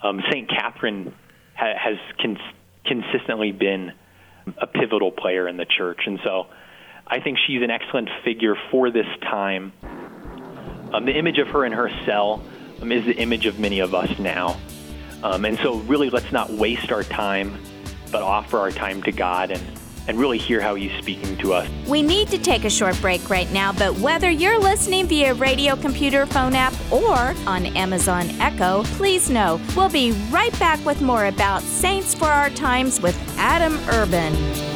um, 0.03 0.23
Saint 0.31 0.49
Catherine 0.49 1.15
ha- 1.55 1.75
has 1.79 1.99
cons- 2.21 2.39
consistently 2.85 3.53
been 3.53 3.93
a 4.59 4.67
pivotal 4.67 5.11
player 5.11 5.47
in 5.49 5.57
the 5.57 5.67
church, 5.67 6.01
and 6.07 6.19
so 6.25 6.47
I 7.07 7.21
think 7.21 7.39
she's 7.47 7.63
an 7.63 7.71
excellent 7.71 8.09
figure 8.25 8.57
for 8.71 8.91
this 8.91 9.07
time. 9.23 9.73
Um, 10.93 11.05
the 11.05 11.17
image 11.17 11.39
of 11.39 11.49
her 11.49 11.65
in 11.65 11.73
her 11.73 11.91
cell 12.05 12.43
um, 12.81 12.93
is 12.93 13.05
the 13.05 13.17
image 13.17 13.47
of 13.47 13.59
many 13.59 13.81
of 13.81 13.95
us 13.95 14.19
now. 14.19 14.59
And 15.23 15.59
so, 15.59 15.79
really, 15.81 16.09
let's 16.09 16.31
not 16.31 16.51
waste 16.51 16.93
our 16.93 17.03
time, 17.03 17.59
but 18.11 18.23
offer 18.23 18.59
our 18.59 18.71
time 18.71 19.03
to 19.05 19.13
God 19.13 19.51
and, 19.51 19.63
and 20.09 20.19
really 20.19 20.39
hear 20.39 20.61
how 20.61 20.75
He's 20.75 20.93
speaking 20.99 21.37
to 21.39 21.53
us. 21.53 21.69
We 21.89 22.03
need 22.03 22.29
to 22.29 22.39
take 22.39 22.65
a 22.65 22.71
short 22.71 23.01
break 23.01 23.29
right 23.29 23.51
now, 23.53 23.73
but 23.73 23.99
whether 23.99 24.31
you're 24.31 24.59
listening 24.59 25.07
via 25.07 25.35
radio, 25.35 25.77
computer, 25.77 26.27
phone 26.27 26.55
app, 26.55 26.75
or 26.93 27.35
on 27.47 27.67
Amazon 27.77 28.29
Echo, 28.41 28.85
please 28.95 29.31
know 29.31 29.61
we'll 29.77 29.89
be 29.89 30.13
right 30.31 30.57
back 30.59 30.85
with 30.85 31.01
more 31.01 31.27
about 31.27 31.63
Saints 31.63 32.15
for 32.15 32.27
Our 32.27 32.51
Times 32.51 33.01
with 33.01 33.17
Adam 33.39 33.79
Urban. 33.89 34.76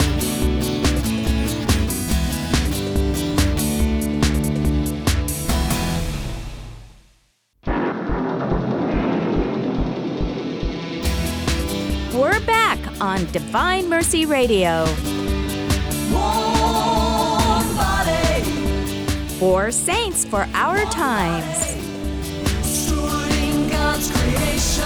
On 13.20 13.32
Divine 13.32 13.88
Mercy 13.88 14.26
Radio. 14.26 14.84
Body, 17.76 18.42
Four 19.38 19.70
saints 19.70 20.24
for 20.24 20.46
our 20.54 20.84
times. 20.86 21.76
God's 23.70 24.10
creation. 24.10 24.84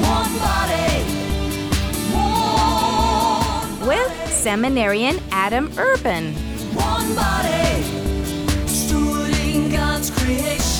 One 0.00 0.38
body, 0.38 1.04
one, 2.14 3.88
With 3.88 4.32
seminarian 4.32 5.18
Adam 5.30 5.72
Urban. 5.78 6.34
one 6.74 7.14
body, 7.14 7.84
God's 9.70 10.10
creation. 10.10 10.79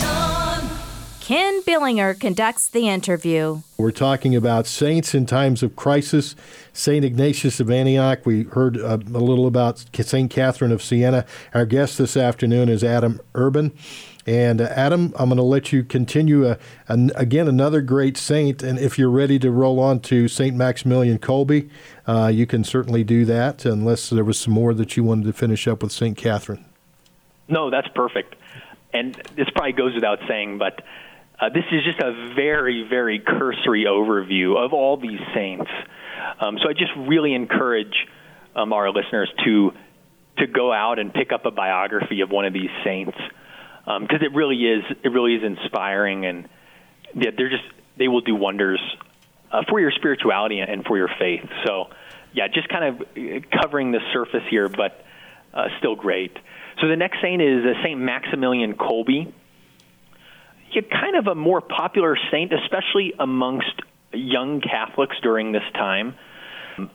Ken 1.30 1.62
Billinger 1.62 2.14
conducts 2.14 2.66
the 2.66 2.88
interview. 2.88 3.60
We're 3.78 3.92
talking 3.92 4.34
about 4.34 4.66
saints 4.66 5.14
in 5.14 5.26
times 5.26 5.62
of 5.62 5.76
crisis. 5.76 6.34
Saint 6.72 7.04
Ignatius 7.04 7.60
of 7.60 7.70
Antioch. 7.70 8.26
We 8.26 8.42
heard 8.42 8.76
uh, 8.76 8.98
a 8.98 9.22
little 9.22 9.46
about 9.46 9.84
Saint 9.94 10.28
Catherine 10.28 10.72
of 10.72 10.82
Siena. 10.82 11.24
Our 11.54 11.66
guest 11.66 11.98
this 11.98 12.16
afternoon 12.16 12.68
is 12.68 12.82
Adam 12.82 13.20
Urban. 13.36 13.70
And 14.26 14.60
uh, 14.60 14.72
Adam, 14.74 15.14
I'm 15.16 15.28
going 15.28 15.36
to 15.36 15.44
let 15.44 15.72
you 15.72 15.84
continue. 15.84 16.48
Uh, 16.48 16.56
an, 16.88 17.12
again, 17.14 17.46
another 17.46 17.80
great 17.80 18.16
saint. 18.16 18.64
And 18.64 18.80
if 18.80 18.98
you're 18.98 19.08
ready 19.08 19.38
to 19.38 19.52
roll 19.52 19.78
on 19.78 20.00
to 20.00 20.26
Saint 20.26 20.56
Maximilian 20.56 21.20
Kolbe, 21.20 21.70
uh, 22.08 22.26
you 22.26 22.44
can 22.44 22.64
certainly 22.64 23.04
do 23.04 23.24
that, 23.26 23.64
unless 23.64 24.10
there 24.10 24.24
was 24.24 24.40
some 24.40 24.54
more 24.54 24.74
that 24.74 24.96
you 24.96 25.04
wanted 25.04 25.26
to 25.26 25.32
finish 25.32 25.68
up 25.68 25.84
with 25.84 25.92
Saint 25.92 26.16
Catherine. 26.16 26.64
No, 27.46 27.70
that's 27.70 27.86
perfect. 27.94 28.34
And 28.92 29.14
this 29.36 29.48
probably 29.50 29.74
goes 29.74 29.94
without 29.94 30.18
saying, 30.26 30.58
but 30.58 30.82
uh, 31.40 31.48
this 31.48 31.64
is 31.72 31.84
just 31.84 32.00
a 32.00 32.34
very, 32.34 32.86
very 32.88 33.18
cursory 33.18 33.84
overview 33.84 34.56
of 34.62 34.72
all 34.72 34.96
these 34.96 35.20
saints. 35.34 35.70
Um, 36.40 36.58
so 36.62 36.68
I 36.68 36.72
just 36.72 36.92
really 36.96 37.34
encourage 37.34 37.94
um, 38.54 38.72
our 38.72 38.90
listeners 38.90 39.30
to 39.44 39.72
to 40.38 40.46
go 40.46 40.72
out 40.72 40.98
and 40.98 41.12
pick 41.12 41.32
up 41.32 41.44
a 41.44 41.50
biography 41.50 42.22
of 42.22 42.30
one 42.30 42.46
of 42.46 42.52
these 42.52 42.70
saints 42.82 43.16
because 43.84 44.22
it 44.22 44.34
really 44.34 44.56
is 44.56 44.84
it 45.02 45.08
really 45.08 45.34
is 45.34 45.42
inspiring 45.42 46.24
and 46.24 46.48
yeah, 47.14 47.30
they're 47.36 47.50
just 47.50 47.64
they 47.96 48.08
will 48.08 48.20
do 48.20 48.34
wonders 48.34 48.80
uh, 49.52 49.62
for 49.68 49.80
your 49.80 49.90
spirituality 49.90 50.60
and 50.60 50.84
for 50.84 50.96
your 50.96 51.10
faith. 51.18 51.44
So 51.66 51.88
yeah, 52.32 52.48
just 52.48 52.68
kind 52.68 52.84
of 52.84 53.00
uh, 53.00 53.46
covering 53.60 53.92
the 53.92 54.00
surface 54.12 54.44
here, 54.48 54.68
but 54.68 55.04
uh, 55.52 55.66
still 55.78 55.96
great. 55.96 56.36
So 56.80 56.88
the 56.88 56.96
next 56.96 57.20
saint 57.20 57.42
is 57.42 57.64
uh, 57.64 57.82
Saint 57.82 58.00
Maximilian 58.00 58.74
Kolbe. 58.74 59.32
Yeah, 60.72 60.82
kind 60.90 61.16
of 61.16 61.26
a 61.26 61.34
more 61.34 61.60
popular 61.60 62.16
saint, 62.30 62.52
especially 62.52 63.14
amongst 63.18 63.72
young 64.12 64.60
Catholics 64.60 65.16
during 65.22 65.52
this 65.52 65.62
time. 65.74 66.14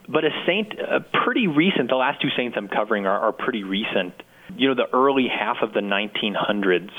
But 0.07 0.25
a 0.25 0.29
saint 0.45 0.73
uh, 0.79 0.99
pretty 1.25 1.47
recent. 1.47 1.89
The 1.89 1.95
last 1.95 2.21
two 2.21 2.29
saints 2.35 2.55
I'm 2.57 2.67
covering 2.67 3.05
are, 3.05 3.19
are 3.19 3.31
pretty 3.31 3.63
recent. 3.63 4.13
You 4.55 4.69
know, 4.69 4.75
the 4.75 4.95
early 4.95 5.27
half 5.27 5.57
of 5.61 5.73
the 5.73 5.81
1900s. 5.81 6.89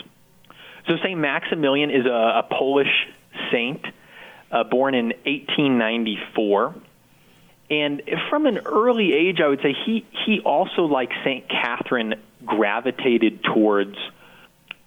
So 0.86 0.94
Saint 1.02 1.18
Maximilian 1.18 1.90
is 1.90 2.06
a, 2.06 2.10
a 2.10 2.46
Polish 2.48 3.08
saint, 3.50 3.84
uh, 4.52 4.64
born 4.64 4.94
in 4.94 5.06
1894. 5.06 6.74
And 7.68 8.02
from 8.30 8.46
an 8.46 8.58
early 8.58 9.12
age, 9.12 9.38
I 9.44 9.48
would 9.48 9.60
say 9.60 9.74
he, 9.84 10.06
he 10.24 10.40
also, 10.40 10.82
like 10.82 11.10
St. 11.24 11.48
Catherine, 11.48 12.14
gravitated 12.44 13.42
towards 13.42 13.96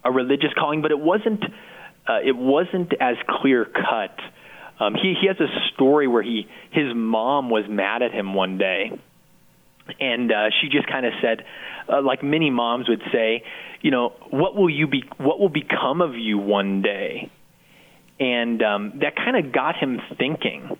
a 0.02 0.10
religious 0.10 0.50
calling, 0.58 0.80
but 0.80 0.90
it 0.90 0.98
wasn't, 0.98 1.44
uh, 2.10 2.18
it 2.24 2.36
wasn't 2.36 2.92
as 3.00 3.16
clear 3.28 3.64
cut. 3.64 4.18
Um, 4.80 4.94
he, 4.94 5.14
he 5.20 5.28
has 5.28 5.36
a 5.38 5.48
story 5.74 6.08
where 6.08 6.22
he, 6.22 6.48
his 6.72 6.94
mom 6.94 7.50
was 7.50 7.64
mad 7.68 8.02
at 8.02 8.12
him 8.12 8.34
one 8.34 8.58
day, 8.58 8.98
and 10.00 10.32
uh, 10.32 10.50
she 10.60 10.68
just 10.68 10.88
kind 10.88 11.06
of 11.06 11.12
said, 11.22 11.44
uh, 11.88 12.02
like 12.02 12.22
many 12.22 12.50
moms 12.50 12.88
would 12.88 13.02
say, 13.12 13.44
you 13.80 13.90
know, 13.90 14.14
what 14.30 14.56
will 14.56 14.70
you 14.70 14.86
be, 14.86 15.04
what 15.18 15.38
will 15.38 15.48
become 15.48 16.00
of 16.00 16.14
you 16.14 16.38
one 16.38 16.82
day? 16.82 17.30
And 18.18 18.62
um, 18.62 18.92
that 19.00 19.16
kind 19.16 19.44
of 19.44 19.52
got 19.52 19.76
him 19.76 20.00
thinking 20.18 20.76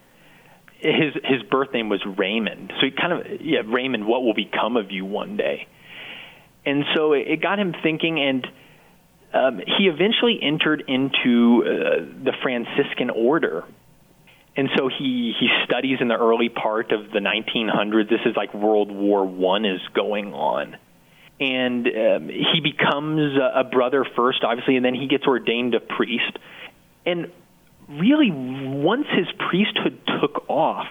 his 0.81 1.15
his 1.25 1.43
birth 1.51 1.73
name 1.73 1.89
was 1.89 2.01
Raymond. 2.19 2.73
So 2.81 2.87
he 2.87 2.91
kind 2.91 3.13
of 3.13 3.41
yeah, 3.41 3.61
Raymond, 3.67 4.07
what 4.07 4.23
will 4.23 4.35
become 4.35 4.77
of 4.77 4.91
you 4.91 5.05
one 5.05 5.37
day? 5.37 5.69
And 6.65 6.85
so 6.95 7.13
it, 7.13 7.27
it 7.29 7.43
got 7.43 7.59
him 7.59 7.75
thinking, 7.83 8.19
and 8.21 8.47
um, 9.33 9.59
he 9.59 9.87
eventually 9.87 10.39
entered 10.43 10.85
into 10.89 11.63
uh, 11.65 12.05
the 12.25 12.33
Franciscan 12.43 13.11
order. 13.11 13.65
And 14.57 14.69
so 14.77 14.89
he 14.89 15.33
he 15.39 15.49
studies 15.65 15.99
in 16.01 16.09
the 16.09 16.17
early 16.17 16.49
part 16.49 16.93
of 16.93 17.13
the 17.13 17.21
1900s. 17.21 18.11
This 18.11 18.21
is 18.27 18.37
like 18.37 18.53
World 18.53 18.91
War 18.91 19.25
One 19.25 19.65
is 19.65 19.81
going 19.95 20.35
on, 20.35 20.77
and 21.39 21.87
um, 21.87 22.29
he 22.29 22.61
becomes 22.61 23.39
a, 23.39 23.61
a 23.61 23.65
brother 23.65 24.05
first, 24.17 24.43
obviously, 24.43 24.77
and 24.77 24.85
then 24.85 24.95
he 24.95 25.07
gets 25.07 25.25
ordained 25.25 25.75
a 25.77 25.81
priest. 25.81 26.37
And 27.07 27.31
really, 27.89 28.33
once 28.33 29.07
his 29.17 29.29
priesthood 29.39 30.01
took 30.21 30.51
off, 30.51 30.89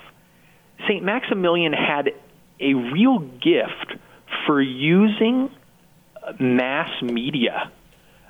St. 0.88 1.04
Maximilian 1.04 1.73
had 1.73 2.13
a 2.62 2.73
real 2.73 3.19
gift 3.19 3.93
for 4.47 4.62
using 4.62 5.52
mass 6.39 6.89
media. 7.02 7.71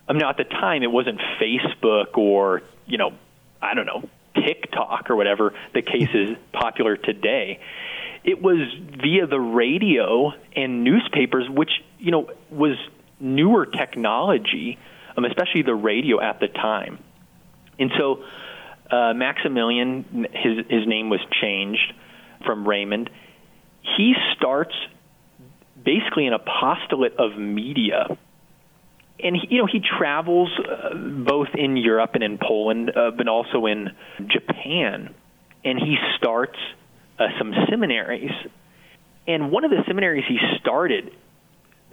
I 0.10 0.14
mean, 0.14 0.24
at 0.24 0.38
the 0.38 0.44
time, 0.44 0.82
it 0.82 0.92
wasn't 0.92 1.20
Facebook 1.40 2.18
or, 2.18 2.64
you 2.88 2.98
know, 2.98 3.14
I 3.62 3.76
don't 3.76 3.86
know, 3.86 4.10
TikTok 4.36 5.12
or 5.12 5.16
whatever 5.16 5.54
the 5.74 5.84
case 5.84 6.10
is 6.14 6.36
popular 6.52 6.98
today. 6.98 7.60
It 8.24 8.42
was 8.42 8.58
via 9.02 9.28
the 9.28 9.40
radio 9.40 10.34
and 10.56 10.84
newspapers, 10.84 11.48
which, 11.48 11.70
you 12.00 12.12
know, 12.12 12.30
was 12.50 12.76
newer 13.20 13.68
technology, 13.68 14.80
um, 15.16 15.26
especially 15.26 15.62
the 15.62 15.76
radio 15.76 16.20
at 16.20 16.40
the 16.40 16.48
time. 16.48 16.98
And 17.78 17.92
so 17.98 18.24
uh, 18.90 19.14
Maximilian, 19.14 20.28
his, 20.34 20.66
his 20.70 20.88
name 20.88 21.10
was 21.10 21.22
changed 21.40 21.94
from 22.46 22.68
Raymond. 22.68 23.10
He 23.98 24.16
starts 24.36 24.74
basically 25.84 26.26
an 26.28 26.34
apostolate 26.34 27.16
of 27.18 27.38
media. 27.38 28.18
And 29.22 29.36
he, 29.36 29.56
you 29.56 29.62
know 29.62 29.68
he 29.72 29.82
travels 29.82 30.50
uh, 30.60 30.96
both 30.96 31.50
in 31.54 31.78
Europe 31.78 32.12
and 32.14 32.24
in 32.24 32.38
Poland, 32.38 32.92
uh, 32.96 33.12
but 33.12 33.28
also 33.28 33.66
in 33.66 33.90
Japan, 34.28 35.14
and 35.64 35.78
he 35.80 35.98
starts 36.18 36.58
uh, 37.20 37.28
some 37.38 37.54
seminaries. 37.70 38.32
And 39.28 39.52
one 39.52 39.64
of 39.66 39.72
the 39.72 39.84
seminaries 39.88 40.24
he 40.28 40.40
started, 40.60 41.12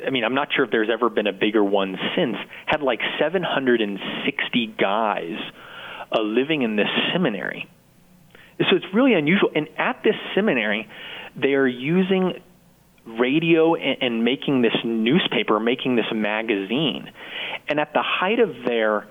I 0.05 0.11
mean, 0.11 0.25
I'm 0.25 0.35
not 0.35 0.49
sure 0.55 0.65
if 0.65 0.71
there's 0.71 0.89
ever 0.91 1.11
been 1.11 1.27
a 1.27 1.33
bigger 1.33 1.63
one 1.63 1.97
since, 2.17 2.37
had 2.65 2.81
like 2.81 3.01
760 3.19 4.75
guys 4.79 5.37
uh, 6.13 6.23
living 6.23 6.63
in 6.63 6.77
this 6.77 6.89
seminary. 7.13 7.69
So 8.59 8.77
it's 8.77 8.87
really 8.95 9.15
unusual. 9.15 9.51
And 9.55 9.69
at 9.77 10.01
this 10.03 10.15
seminary, 10.35 10.89
they 11.37 11.55
are 11.55 11.67
using 11.67 12.41
radio 13.07 13.75
and, 13.75 14.03
and 14.03 14.25
making 14.25 14.63
this 14.63 14.77
newspaper, 14.85 15.61
making 15.61 15.97
this 15.97 16.07
magazine. 16.13 17.11
And 17.69 17.81
at 17.81 17.93
the 17.93 18.03
height 18.03 18.41
of 18.41 18.65
their 18.65 19.07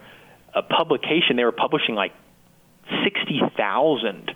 uh, 0.54 0.62
publication, 0.62 1.36
they 1.36 1.44
were 1.44 1.52
publishing 1.52 1.96
like 1.96 2.14
60,000 3.04 4.36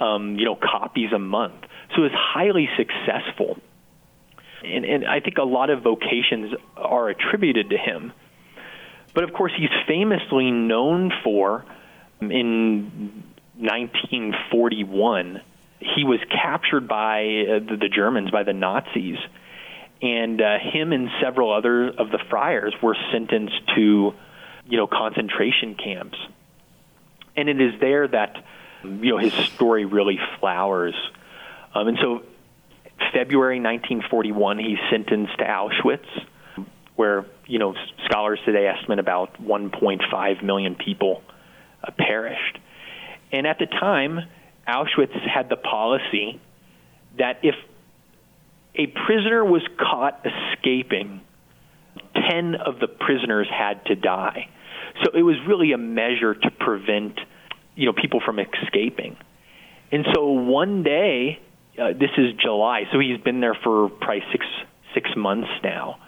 um, 0.00 0.36
you 0.38 0.44
know, 0.44 0.56
copies 0.56 1.12
a 1.12 1.18
month. 1.18 1.64
So 1.94 2.02
it 2.02 2.12
was 2.12 2.12
highly 2.14 2.68
successful. 2.76 3.58
And, 4.64 4.84
and 4.84 5.06
I 5.06 5.20
think 5.20 5.38
a 5.38 5.44
lot 5.44 5.70
of 5.70 5.82
vocations 5.82 6.54
are 6.76 7.08
attributed 7.08 7.70
to 7.70 7.78
him. 7.78 8.12
But 9.14 9.24
of 9.24 9.32
course, 9.32 9.52
he's 9.56 9.70
famously 9.86 10.50
known 10.50 11.12
for, 11.24 11.64
in 12.20 13.24
1941, 13.56 15.40
he 15.80 16.04
was 16.04 16.20
captured 16.30 16.88
by 16.88 17.22
uh, 17.22 17.58
the, 17.60 17.76
the 17.80 17.88
Germans, 17.88 18.30
by 18.30 18.42
the 18.42 18.52
Nazis, 18.52 19.18
and 20.02 20.40
uh, 20.40 20.58
him 20.58 20.92
and 20.92 21.08
several 21.22 21.52
other 21.52 21.88
of 21.88 22.10
the 22.10 22.18
friars 22.30 22.74
were 22.82 22.96
sentenced 23.12 23.60
to, 23.74 24.14
you 24.66 24.76
know, 24.76 24.86
concentration 24.86 25.74
camps. 25.74 26.18
And 27.36 27.48
it 27.48 27.60
is 27.60 27.80
there 27.80 28.06
that, 28.08 28.36
you 28.82 29.12
know, 29.12 29.18
his 29.18 29.32
story 29.32 29.84
really 29.84 30.18
flowers. 30.40 30.94
Um, 31.74 31.88
and 31.88 31.98
so, 32.00 32.22
February 33.12 33.60
1941, 33.60 34.58
he's 34.58 34.78
sentenced 34.90 35.38
to 35.38 35.44
Auschwitz, 35.44 36.06
where 36.96 37.24
you 37.46 37.60
know 37.60 37.74
scholars 38.06 38.40
today 38.44 38.66
estimate 38.66 38.98
about 38.98 39.40
1.5 39.40 40.42
million 40.42 40.74
people 40.74 41.22
uh, 41.84 41.92
perished. 41.96 42.58
And 43.30 43.46
at 43.46 43.58
the 43.58 43.66
time, 43.66 44.20
Auschwitz 44.68 45.18
had 45.26 45.48
the 45.48 45.56
policy 45.56 46.40
that 47.16 47.38
if 47.42 47.54
a 48.74 48.86
prisoner 48.86 49.44
was 49.44 49.62
caught 49.78 50.24
escaping, 50.24 51.22
10 52.30 52.54
of 52.54 52.78
the 52.78 52.86
prisoners 52.86 53.48
had 53.50 53.84
to 53.86 53.96
die. 53.96 54.48
So 55.02 55.10
it 55.14 55.22
was 55.22 55.36
really 55.46 55.72
a 55.72 55.78
measure 55.78 56.34
to 56.34 56.50
prevent, 56.50 57.18
you 57.74 57.86
know, 57.86 57.92
people 57.92 58.20
from 58.24 58.38
escaping. 58.38 59.16
And 59.90 60.06
so 60.14 60.26
one 60.26 60.82
day, 60.82 61.40
uh, 61.80 61.92
this 61.92 62.10
is 62.18 62.34
July, 62.34 62.84
so 62.92 62.98
he's 62.98 63.20
been 63.20 63.40
there 63.40 63.54
for 63.54 63.88
probably 63.88 64.22
six 64.32 64.44
six 64.94 65.10
months 65.16 65.48
now. 65.62 65.98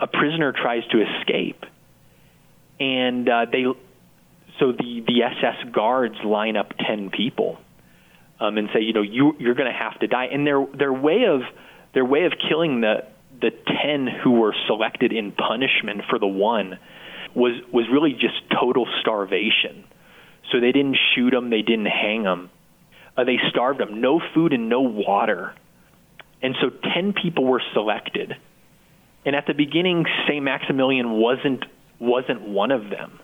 A 0.00 0.06
prisoner 0.06 0.52
tries 0.52 0.86
to 0.88 1.02
escape, 1.02 1.64
and 2.78 3.28
uh, 3.28 3.46
they 3.50 3.64
so 4.58 4.72
the 4.72 5.04
the 5.06 5.22
SS 5.22 5.70
guards 5.72 6.14
line 6.24 6.56
up 6.56 6.72
ten 6.78 7.10
people 7.10 7.58
um, 8.40 8.56
and 8.56 8.68
say, 8.72 8.80
you 8.80 8.92
know, 8.92 9.02
you 9.02 9.36
you're 9.38 9.54
going 9.54 9.70
to 9.70 9.78
have 9.78 9.98
to 10.00 10.06
die. 10.06 10.26
And 10.32 10.46
their 10.46 10.66
their 10.76 10.92
way 10.92 11.24
of 11.28 11.42
their 11.94 12.04
way 12.04 12.24
of 12.24 12.32
killing 12.48 12.80
the 12.80 13.04
the 13.40 13.50
ten 13.50 14.06
who 14.06 14.32
were 14.32 14.54
selected 14.66 15.12
in 15.12 15.32
punishment 15.32 16.02
for 16.08 16.18
the 16.18 16.26
one 16.26 16.78
was 17.34 17.52
was 17.72 17.86
really 17.92 18.12
just 18.12 18.40
total 18.58 18.86
starvation. 19.00 19.84
So 20.50 20.58
they 20.58 20.72
didn't 20.72 20.96
shoot 21.14 21.30
them, 21.30 21.50
they 21.50 21.62
didn't 21.62 21.86
hang 21.86 22.24
them, 22.24 22.50
uh, 23.16 23.24
they 23.24 23.36
starved 23.50 23.78
them. 23.78 24.00
No 24.00 24.20
food 24.34 24.52
and 24.52 24.68
no 24.68 24.80
water. 24.80 25.54
And 26.42 26.56
so 26.60 26.70
ten 26.70 27.12
people 27.12 27.44
were 27.44 27.62
selected. 27.74 28.34
And 29.26 29.36
at 29.36 29.46
the 29.46 29.52
beginning, 29.52 30.06
Saint 30.26 30.44
Maximilian 30.44 31.10
wasn't 31.10 31.64
wasn't 31.98 32.40
one 32.40 32.70
of 32.70 32.88
them, 32.88 33.20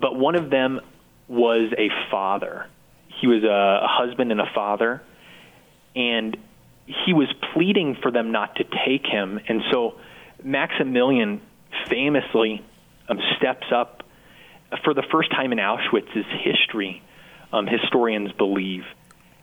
but 0.00 0.16
one 0.16 0.34
of 0.34 0.48
them 0.48 0.80
was 1.28 1.70
a 1.76 1.90
father 2.10 2.66
he 3.20 3.26
was 3.26 3.42
a, 3.44 3.86
husband 3.86 4.30
and 4.32 4.40
a 4.40 4.50
father, 4.54 5.02
and 5.94 6.36
he 6.86 7.12
was 7.12 7.28
pleading 7.52 7.96
for 8.00 8.10
them 8.10 8.32
not 8.32 8.56
to 8.56 8.64
take 8.64 9.06
him. 9.06 9.40
And 9.48 9.62
so 9.72 9.98
Maximilian 10.42 11.40
famously 11.88 12.64
um, 13.08 13.18
steps 13.36 13.66
up 13.74 14.02
for 14.84 14.94
the 14.94 15.02
first 15.10 15.30
time 15.30 15.52
in 15.52 15.58
Auschwitz's 15.58 16.26
history, 16.42 17.02
um, 17.52 17.66
historians 17.66 18.32
believe, 18.32 18.82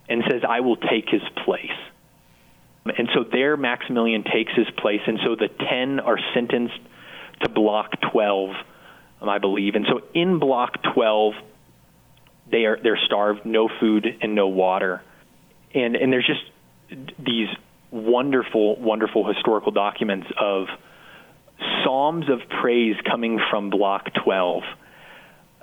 and 0.08 0.22
says, 0.30 0.42
I 0.48 0.60
will 0.60 0.76
take 0.76 1.08
his 1.08 1.22
place. 1.44 1.70
And 2.84 3.08
so 3.14 3.24
there, 3.24 3.56
Maximilian 3.56 4.24
takes 4.24 4.52
his 4.54 4.68
place, 4.76 5.00
and 5.06 5.18
so 5.24 5.36
the 5.36 5.48
10 5.48 6.00
are 6.00 6.18
sentenced 6.34 6.78
to 7.42 7.48
Block 7.48 7.92
12, 8.12 8.50
um, 9.22 9.28
I 9.28 9.38
believe. 9.38 9.74
And 9.74 9.86
so 9.88 10.02
in 10.12 10.38
Block 10.38 10.82
12, 10.94 11.34
they 12.50 12.64
are 12.64 12.78
they're 12.82 12.98
starved, 13.06 13.44
no 13.44 13.68
food 13.80 14.06
and 14.20 14.34
no 14.34 14.48
water, 14.48 15.02
and 15.74 15.96
and 15.96 16.12
there's 16.12 16.26
just 16.26 17.14
these 17.18 17.48
wonderful, 17.90 18.76
wonderful 18.76 19.26
historical 19.26 19.72
documents 19.72 20.26
of 20.38 20.66
psalms 21.84 22.26
of 22.28 22.40
praise 22.60 22.96
coming 23.08 23.40
from 23.50 23.70
Block 23.70 24.06
12 24.24 24.62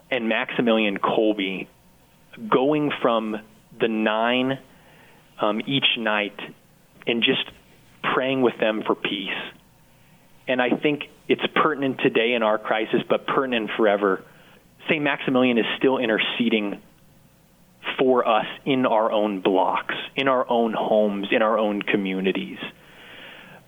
and 0.10 0.30
Maximilian 0.30 0.98
Kolbe 0.98 1.68
going 2.50 2.92
from 3.02 3.36
the 3.80 3.88
nine 3.88 4.60
um, 5.40 5.62
each 5.68 5.98
night 5.98 6.40
and 7.06 7.22
just 7.22 7.44
praying 8.14 8.42
with 8.42 8.58
them 8.60 8.84
for 8.86 8.96
peace. 8.96 9.30
And 10.48 10.62
I 10.62 10.70
think 10.70 11.04
it's 11.28 11.42
pertinent 11.56 12.00
today 12.02 12.34
in 12.34 12.44
our 12.44 12.58
crisis, 12.58 13.02
but 13.10 13.28
pertinent 13.28 13.72
forever 13.78 14.24
St. 14.88 15.02
Maximilian 15.02 15.58
is 15.58 15.66
still 15.78 15.98
interceding 15.98 16.82
for 17.98 18.28
us 18.28 18.46
in 18.66 18.86
our 18.86 19.12
own 19.12 19.42
blocks, 19.42 19.96
in 20.16 20.28
our 20.28 20.48
own 20.50 20.74
homes, 20.74 21.28
in 21.32 21.42
our 21.42 21.58
own 21.58 21.82
communities. 21.82 22.58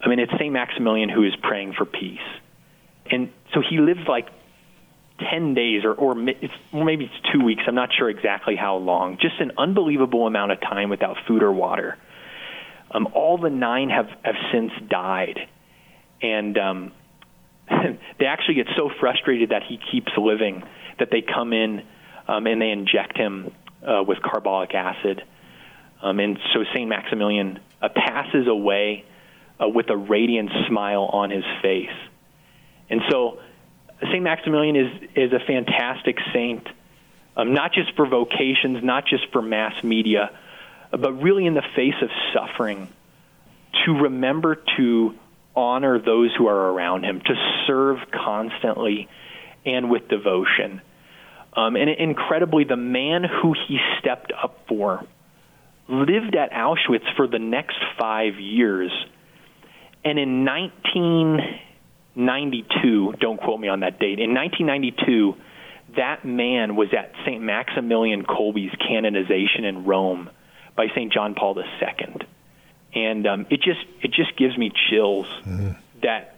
I 0.01 0.09
mean, 0.09 0.19
it's 0.19 0.31
St. 0.33 0.51
Maximilian 0.51 1.09
who 1.09 1.23
is 1.23 1.33
praying 1.41 1.73
for 1.77 1.85
peace. 1.85 2.19
And 3.09 3.31
so 3.53 3.61
he 3.67 3.77
lived 3.77 4.07
like 4.07 4.27
10 5.31 5.53
days 5.53 5.83
or, 5.85 5.93
or 5.93 6.15
maybe 6.15 6.45
it's 7.05 7.33
two 7.33 7.43
weeks. 7.43 7.63
I'm 7.67 7.75
not 7.75 7.89
sure 7.97 8.09
exactly 8.09 8.55
how 8.55 8.77
long. 8.77 9.17
Just 9.21 9.39
an 9.39 9.53
unbelievable 9.57 10.27
amount 10.27 10.51
of 10.51 10.61
time 10.61 10.89
without 10.89 11.17
food 11.27 11.43
or 11.43 11.51
water. 11.51 11.97
Um, 12.91 13.07
all 13.13 13.37
the 13.37 13.49
nine 13.49 13.89
have, 13.89 14.07
have 14.23 14.35
since 14.51 14.71
died. 14.89 15.39
And 16.21 16.57
um, 16.57 16.91
they 18.19 18.25
actually 18.25 18.55
get 18.55 18.67
so 18.75 18.89
frustrated 18.99 19.49
that 19.49 19.63
he 19.67 19.79
keeps 19.91 20.11
living 20.17 20.63
that 20.99 21.09
they 21.11 21.21
come 21.21 21.53
in 21.53 21.83
um, 22.27 22.47
and 22.47 22.61
they 22.61 22.69
inject 22.69 23.17
him 23.17 23.51
uh, 23.85 24.03
with 24.07 24.21
carbolic 24.21 24.73
acid. 24.73 25.23
Um, 26.01 26.19
and 26.19 26.37
so 26.53 26.63
St. 26.73 26.87
Maximilian 26.87 27.59
uh, 27.81 27.89
passes 27.89 28.47
away 28.47 29.05
uh, 29.59 29.67
with 29.67 29.89
a 29.89 29.97
radiant 29.97 30.49
smile 30.67 31.03
on 31.03 31.29
his 31.29 31.45
face. 31.61 31.95
And 32.89 33.01
so 33.09 33.39
St. 34.01 34.21
Maximilian 34.21 34.75
is, 34.75 35.09
is 35.15 35.33
a 35.33 35.39
fantastic 35.39 36.17
saint, 36.33 36.67
um, 37.37 37.53
not 37.53 37.73
just 37.73 37.95
for 37.95 38.05
vocations, 38.05 38.83
not 38.83 39.05
just 39.05 39.31
for 39.31 39.41
mass 39.41 39.83
media, 39.83 40.31
but 40.91 41.13
really 41.23 41.45
in 41.45 41.53
the 41.53 41.63
face 41.75 41.95
of 42.01 42.09
suffering, 42.33 42.87
to 43.85 43.91
remember 43.91 44.61
to 44.77 45.15
honor 45.55 45.99
those 45.99 46.31
who 46.37 46.47
are 46.47 46.71
around 46.71 47.03
him, 47.03 47.21
to 47.21 47.63
serve 47.67 47.97
constantly 48.11 49.07
and 49.65 49.89
with 49.89 50.07
devotion. 50.07 50.81
Um, 51.55 51.75
and 51.75 51.89
incredibly, 51.89 52.63
the 52.63 52.77
man 52.77 53.23
who 53.23 53.55
he 53.67 53.79
stepped 53.99 54.31
up 54.31 54.65
for 54.67 55.03
lived 55.87 56.35
at 56.35 56.51
Auschwitz 56.51 57.15
for 57.15 57.27
the 57.27 57.39
next 57.39 57.77
five 57.99 58.39
years. 58.39 58.91
And 60.03 60.19
in 60.19 60.45
1992, 60.45 63.13
don't 63.19 63.39
quote 63.39 63.59
me 63.59 63.67
on 63.67 63.81
that 63.81 63.99
date, 63.99 64.19
in 64.19 64.33
1992, 64.33 65.35
that 65.95 66.25
man 66.25 66.75
was 66.75 66.87
at 66.97 67.11
St. 67.25 67.39
Maximilian 67.41 68.25
Kolbe's 68.25 68.75
canonization 68.87 69.65
in 69.65 69.85
Rome 69.85 70.31
by 70.75 70.87
St. 70.95 71.13
John 71.13 71.35
Paul 71.35 71.55
II. 71.59 72.15
And 72.95 73.27
um, 73.27 73.45
it 73.49 73.61
just 73.61 73.85
it 74.01 74.11
just 74.11 74.35
gives 74.37 74.57
me 74.57 74.71
chills 74.89 75.27
that 76.01 76.35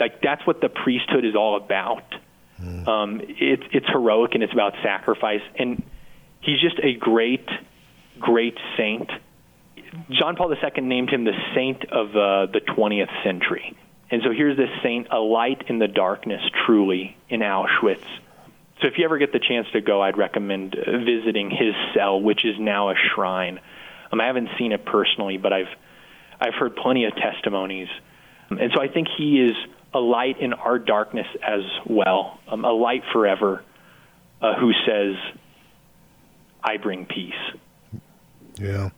like 0.00 0.22
that's 0.22 0.46
what 0.46 0.60
the 0.60 0.68
priesthood 0.68 1.24
is 1.24 1.34
all 1.36 1.56
about. 1.56 2.04
Um, 2.88 3.20
it's 3.22 3.62
it's 3.72 3.86
heroic 3.88 4.34
and 4.34 4.42
it's 4.42 4.52
about 4.52 4.74
sacrifice, 4.82 5.42
and 5.58 5.82
he's 6.40 6.60
just 6.60 6.78
a 6.82 6.94
great, 6.94 7.48
great 8.18 8.58
saint. 8.76 9.10
John 10.10 10.36
Paul 10.36 10.52
II 10.52 10.82
named 10.82 11.10
him 11.10 11.24
the 11.24 11.32
saint 11.54 11.90
of 11.90 12.10
uh, 12.10 12.52
the 12.52 12.60
20th 12.60 13.24
century, 13.24 13.76
and 14.10 14.22
so 14.22 14.32
here's 14.32 14.56
this 14.56 14.70
saint, 14.82 15.08
a 15.10 15.18
light 15.18 15.64
in 15.68 15.78
the 15.78 15.88
darkness, 15.88 16.42
truly 16.66 17.16
in 17.28 17.40
Auschwitz. 17.40 18.04
So 18.80 18.86
if 18.86 18.98
you 18.98 19.04
ever 19.04 19.18
get 19.18 19.32
the 19.32 19.40
chance 19.40 19.66
to 19.72 19.80
go, 19.80 20.02
I'd 20.02 20.16
recommend 20.16 20.74
uh, 20.74 20.98
visiting 20.98 21.50
his 21.50 21.74
cell, 21.94 22.20
which 22.20 22.44
is 22.44 22.56
now 22.58 22.90
a 22.90 22.94
shrine. 22.94 23.60
Um, 24.10 24.20
I 24.20 24.26
haven't 24.26 24.48
seen 24.58 24.72
it 24.72 24.84
personally, 24.84 25.38
but 25.38 25.52
I've 25.52 25.68
I've 26.40 26.54
heard 26.54 26.76
plenty 26.76 27.04
of 27.04 27.14
testimonies, 27.16 27.88
and 28.48 28.72
so 28.74 28.80
I 28.80 28.88
think 28.88 29.08
he 29.16 29.40
is 29.40 29.56
a 29.92 29.98
light 29.98 30.40
in 30.40 30.52
our 30.52 30.78
darkness 30.78 31.26
as 31.42 31.62
well, 31.86 32.38
um, 32.48 32.64
a 32.64 32.72
light 32.72 33.02
forever, 33.12 33.62
uh, 34.40 34.54
who 34.58 34.72
says, 34.86 35.16
"I 36.62 36.76
bring 36.76 37.06
peace." 37.06 37.34
Yeah, 38.58 38.90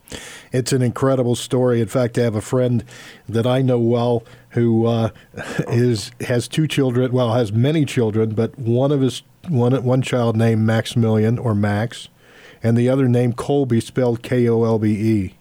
it's 0.50 0.72
an 0.72 0.82
incredible 0.82 1.36
story. 1.36 1.80
In 1.80 1.86
fact, 1.86 2.18
I 2.18 2.22
have 2.22 2.34
a 2.34 2.40
friend 2.40 2.84
that 3.28 3.46
I 3.46 3.62
know 3.62 3.78
well 3.78 4.24
who 4.50 4.86
uh, 4.86 5.10
is 5.68 6.10
has 6.20 6.48
two 6.48 6.66
children. 6.66 7.12
Well, 7.12 7.34
has 7.34 7.52
many 7.52 7.84
children, 7.84 8.34
but 8.34 8.58
one 8.58 8.92
of 8.92 9.00
his 9.00 9.22
one 9.48 9.82
one 9.84 10.02
child 10.02 10.36
named 10.36 10.62
Maximilian 10.62 11.38
or 11.38 11.54
Max, 11.54 12.08
and 12.62 12.76
the 12.76 12.88
other 12.88 13.08
named 13.08 13.36
Kolbe, 13.36 13.82
spelled 13.82 14.22
K 14.22 14.48
O 14.48 14.64
L 14.64 14.78
B 14.78 14.90
E. 14.90 15.34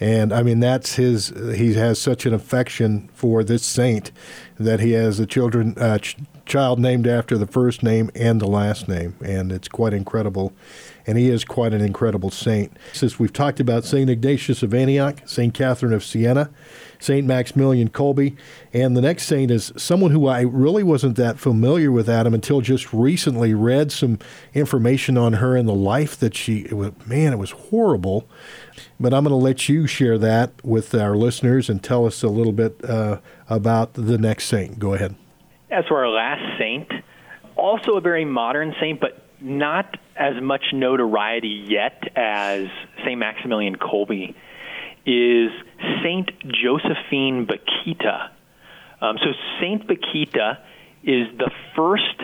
And 0.00 0.32
I 0.32 0.42
mean, 0.42 0.60
that's 0.60 0.94
his. 0.94 1.28
He 1.54 1.74
has 1.74 2.00
such 2.00 2.24
an 2.24 2.32
affection 2.32 3.10
for 3.14 3.44
this 3.44 3.64
saint 3.64 4.10
that 4.58 4.80
he 4.80 4.92
has 4.92 5.20
a 5.20 5.26
children 5.26 5.74
uh, 5.76 5.98
ch- 5.98 6.16
child 6.46 6.78
named 6.78 7.06
after 7.06 7.38
the 7.38 7.46
first 7.46 7.82
name 7.82 8.10
and 8.14 8.40
the 8.40 8.46
last 8.46 8.88
name, 8.88 9.14
and 9.22 9.52
it's 9.52 9.68
quite 9.68 9.92
incredible. 9.92 10.52
And 11.06 11.16
he 11.18 11.28
is 11.28 11.44
quite 11.44 11.72
an 11.72 11.80
incredible 11.80 12.30
saint. 12.30 12.76
Since 12.92 13.18
we've 13.18 13.32
talked 13.32 13.58
about 13.58 13.84
Saint 13.84 14.10
Ignatius 14.10 14.62
of 14.62 14.74
Antioch, 14.74 15.20
Saint 15.26 15.54
Catherine 15.54 15.92
of 15.92 16.04
Siena, 16.04 16.50
Saint 16.98 17.26
Maximilian 17.26 17.88
Kolbe, 17.88 18.36
and 18.72 18.96
the 18.96 19.00
next 19.00 19.24
saint 19.24 19.50
is 19.50 19.72
someone 19.76 20.10
who 20.10 20.26
I 20.26 20.42
really 20.42 20.82
wasn't 20.82 21.16
that 21.16 21.38
familiar 21.38 21.90
with 21.90 22.08
Adam 22.08 22.34
until 22.34 22.60
just 22.60 22.92
recently. 22.92 23.54
Read 23.54 23.90
some 23.90 24.18
information 24.54 25.16
on 25.16 25.34
her 25.34 25.56
and 25.56 25.68
the 25.68 25.74
life 25.74 26.18
that 26.18 26.34
she. 26.34 26.60
It 26.60 26.74
was, 26.74 26.92
man, 27.06 27.32
it 27.32 27.38
was 27.38 27.50
horrible. 27.50 28.28
But 29.00 29.14
I'm 29.14 29.24
going 29.24 29.30
to 29.30 29.36
let 29.36 29.66
you 29.66 29.86
share 29.86 30.18
that 30.18 30.52
with 30.62 30.94
our 30.94 31.16
listeners 31.16 31.70
and 31.70 31.82
tell 31.82 32.04
us 32.04 32.22
a 32.22 32.28
little 32.28 32.52
bit 32.52 32.84
uh, 32.84 33.20
about 33.48 33.94
the 33.94 34.18
next 34.18 34.44
saint. 34.44 34.78
Go 34.78 34.92
ahead. 34.92 35.16
As 35.70 35.86
for 35.88 36.04
our 36.04 36.10
last 36.10 36.58
saint, 36.58 36.92
also 37.56 37.92
a 37.92 38.02
very 38.02 38.26
modern 38.26 38.74
saint, 38.78 39.00
but 39.00 39.24
not 39.40 39.96
as 40.16 40.34
much 40.42 40.64
notoriety 40.74 41.64
yet 41.66 42.02
as 42.14 42.66
St. 42.98 43.18
Maximilian 43.18 43.76
Kolbe, 43.76 44.34
is 45.06 45.50
Saint 46.02 46.30
Josephine 46.46 47.46
Bakhita. 47.46 48.30
Um, 49.00 49.16
so 49.18 49.32
Saint 49.60 49.86
Bakhita 49.86 50.58
is 51.02 51.26
the 51.38 51.50
first 51.74 52.20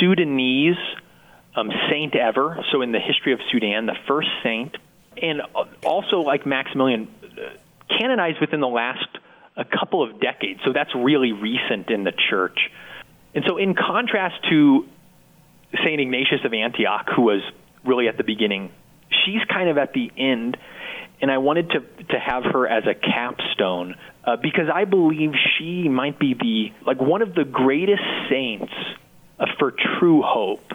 Sudanese 0.00 0.74
um, 1.54 1.70
saint 1.88 2.16
ever. 2.16 2.64
So 2.72 2.82
in 2.82 2.90
the 2.90 2.98
history 2.98 3.32
of 3.32 3.38
Sudan, 3.52 3.86
the 3.86 3.96
first 4.08 4.28
saint, 4.42 4.76
and 5.22 5.42
also 5.84 6.20
like 6.20 6.46
Maximilian, 6.46 7.08
canonized 7.88 8.40
within 8.40 8.60
the 8.60 8.68
last 8.68 9.06
a 9.56 9.64
couple 9.64 10.02
of 10.02 10.20
decades. 10.20 10.60
So 10.64 10.72
that's 10.72 10.94
really 10.94 11.32
recent 11.32 11.90
in 11.90 12.04
the 12.04 12.12
church. 12.30 12.58
And 13.34 13.44
so, 13.46 13.58
in 13.58 13.74
contrast 13.74 14.36
to 14.50 14.86
St. 15.74 16.00
Ignatius 16.00 16.40
of 16.44 16.52
Antioch, 16.52 17.08
who 17.14 17.22
was 17.22 17.42
really 17.84 18.08
at 18.08 18.16
the 18.16 18.24
beginning, 18.24 18.72
she's 19.24 19.42
kind 19.44 19.68
of 19.68 19.78
at 19.78 19.92
the 19.92 20.10
end. 20.16 20.56
And 21.22 21.30
I 21.30 21.38
wanted 21.38 21.70
to, 21.70 21.80
to 22.04 22.18
have 22.18 22.44
her 22.44 22.66
as 22.66 22.84
a 22.86 22.94
capstone 22.94 23.94
uh, 24.24 24.36
because 24.36 24.68
I 24.72 24.84
believe 24.84 25.32
she 25.58 25.88
might 25.88 26.18
be 26.18 26.34
the 26.34 26.72
like 26.86 27.00
one 27.00 27.22
of 27.22 27.34
the 27.34 27.44
greatest 27.44 28.02
saints 28.30 28.72
uh, 29.38 29.46
for 29.58 29.72
true 29.98 30.22
hope. 30.22 30.72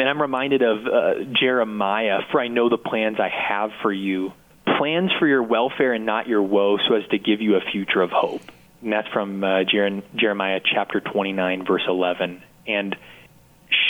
And 0.00 0.08
I'm 0.08 0.20
reminded 0.20 0.62
of 0.62 0.86
uh, 0.86 1.14
Jeremiah, 1.38 2.20
for 2.30 2.40
I 2.40 2.48
know 2.48 2.68
the 2.68 2.78
plans 2.78 3.18
I 3.20 3.28
have 3.28 3.70
for 3.82 3.92
you, 3.92 4.32
plans 4.78 5.10
for 5.18 5.26
your 5.26 5.42
welfare 5.42 5.92
and 5.92 6.06
not 6.06 6.26
your 6.28 6.42
woe, 6.42 6.78
so 6.78 6.94
as 6.94 7.06
to 7.10 7.18
give 7.18 7.40
you 7.40 7.56
a 7.56 7.60
future 7.60 8.02
of 8.02 8.10
hope. 8.10 8.42
And 8.82 8.92
that's 8.92 9.08
from 9.08 9.42
uh, 9.42 9.64
Jer- 9.64 10.02
Jeremiah 10.14 10.60
chapter 10.64 11.00
29, 11.00 11.64
verse 11.64 11.84
11. 11.86 12.42
And 12.66 12.96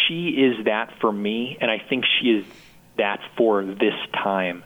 she 0.06 0.28
is 0.30 0.64
that 0.66 0.92
for 1.00 1.10
me, 1.10 1.56
and 1.60 1.70
I 1.70 1.78
think 1.78 2.04
she 2.20 2.28
is 2.28 2.44
that 2.96 3.20
for 3.36 3.64
this 3.64 3.94
time. 4.12 4.64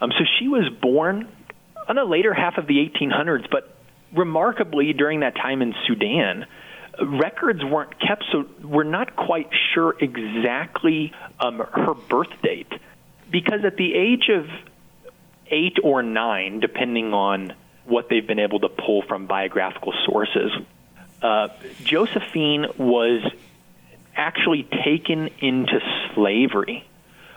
Um, 0.00 0.10
so 0.10 0.24
she 0.38 0.48
was 0.48 0.68
born 0.80 1.28
on 1.88 1.96
the 1.96 2.04
later 2.04 2.34
half 2.34 2.58
of 2.58 2.66
the 2.66 2.74
1800s, 2.74 3.48
but 3.50 3.76
remarkably 4.12 4.92
during 4.92 5.20
that 5.20 5.36
time 5.36 5.62
in 5.62 5.74
Sudan, 5.86 6.46
records 7.02 7.64
weren't 7.64 7.98
kept, 8.00 8.24
so 8.32 8.46
we're 8.62 8.84
not 8.84 9.16
quite 9.16 9.48
sure 9.74 9.94
exactly 9.98 11.12
um, 11.40 11.58
her 11.58 11.94
birth 11.94 12.30
date. 12.42 12.72
Because 13.30 13.64
at 13.64 13.76
the 13.76 13.94
age 13.94 14.28
of 14.28 14.46
eight 15.48 15.78
or 15.82 16.02
nine, 16.02 16.60
depending 16.60 17.12
on 17.12 17.52
what 17.84 18.08
they've 18.08 18.26
been 18.26 18.38
able 18.38 18.60
to 18.60 18.68
pull 18.68 19.02
from 19.02 19.26
biographical 19.26 19.92
sources, 20.04 20.52
uh, 21.22 21.48
Josephine 21.82 22.66
was 22.78 23.22
actually 24.14 24.66
taken 24.84 25.28
into 25.40 25.80
slavery, 26.14 26.86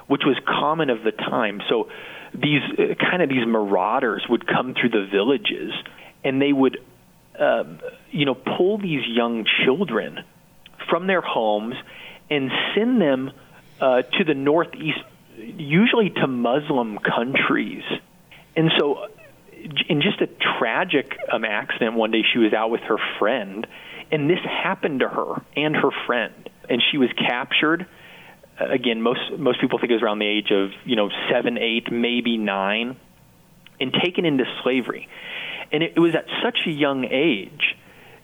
which 0.08 0.22
was 0.26 0.38
common 0.46 0.90
of 0.90 1.04
the 1.04 1.12
time. 1.12 1.62
So 1.70 1.90
these 2.34 2.62
uh, 2.78 2.96
kind 2.96 3.22
of 3.22 3.30
these 3.30 3.46
marauders 3.46 4.26
would 4.30 4.48
come 4.48 4.74
through 4.74 4.90
the 4.90 5.08
villages, 5.12 5.72
and 6.24 6.42
they 6.42 6.54
would, 6.54 6.84
um, 7.40 7.80
you 8.12 8.26
know, 8.26 8.36
pull 8.36 8.78
these 8.78 9.08
young 9.08 9.46
children 9.64 10.20
from 10.90 11.08
their 11.08 11.22
homes 11.22 11.76
and 12.30 12.52
send 12.76 13.02
them 13.02 13.32
uh, 13.80 14.02
to 14.02 14.24
the 14.26 14.34
northeast, 14.34 15.00
usually 15.38 16.10
to 16.10 16.28
Muslim 16.28 17.00
countries. 17.00 17.84
And 18.56 18.72
so, 18.78 19.08
in 19.88 20.02
just 20.02 20.22
a 20.22 20.28
tragic 20.60 21.18
um, 21.32 21.46
accident, 21.46 21.96
one 21.96 22.12
day 22.12 22.24
she 22.32 22.40
was 22.40 22.54
out 22.54 22.72
with 22.72 22.82
her 22.82 22.98
friend, 23.20 23.66
and 24.12 24.30
this 24.30 24.40
happened 24.40 25.02
to 25.02 25.08
her 25.08 25.42
and 25.56 25.76
her 25.76 25.92
friend, 26.06 26.50
and 26.70 26.82
she 26.92 26.98
was 26.98 27.10
captured. 27.18 27.88
Uh, 28.60 28.70
Again, 28.70 29.02
most 29.02 29.22
most 29.38 29.62
people 29.62 29.80
think 29.80 29.92
it 29.92 29.96
was 29.96 30.04
around 30.04 30.20
the 30.20 30.28
age 30.28 30.52
of 30.52 30.72
you 30.86 30.96
know 30.96 31.10
seven, 31.32 31.58
eight, 31.58 31.92
maybe 31.92 32.38
nine, 32.38 32.98
and 33.80 33.94
taken 33.94 34.26
into 34.26 34.46
slavery. 34.64 35.08
And 35.72 35.84
it, 35.84 35.94
it 35.96 36.00
was 36.00 36.16
at 36.16 36.26
such 36.44 36.60
a 36.66 36.72
young 36.72 37.06
age 37.06 37.76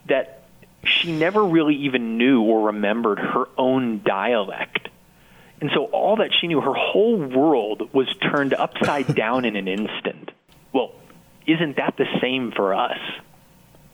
that 0.08 0.42
she 0.84 1.12
never 1.12 1.44
really 1.44 1.74
even 1.74 2.18
knew 2.18 2.42
or 2.42 2.66
remembered 2.66 3.18
her 3.18 3.46
own 3.56 4.02
dialect. 4.04 4.88
And 5.60 5.70
so 5.74 5.84
all 5.86 6.16
that 6.16 6.30
she 6.38 6.46
knew, 6.46 6.60
her 6.60 6.74
whole 6.74 7.16
world 7.16 7.92
was 7.92 8.08
turned 8.16 8.54
upside 8.54 9.14
down 9.14 9.44
in 9.44 9.56
an 9.56 9.68
instant. 9.68 10.30
Well, 10.72 10.92
isn't 11.46 11.76
that 11.76 11.96
the 11.96 12.06
same 12.20 12.52
for 12.52 12.74
us? 12.74 12.98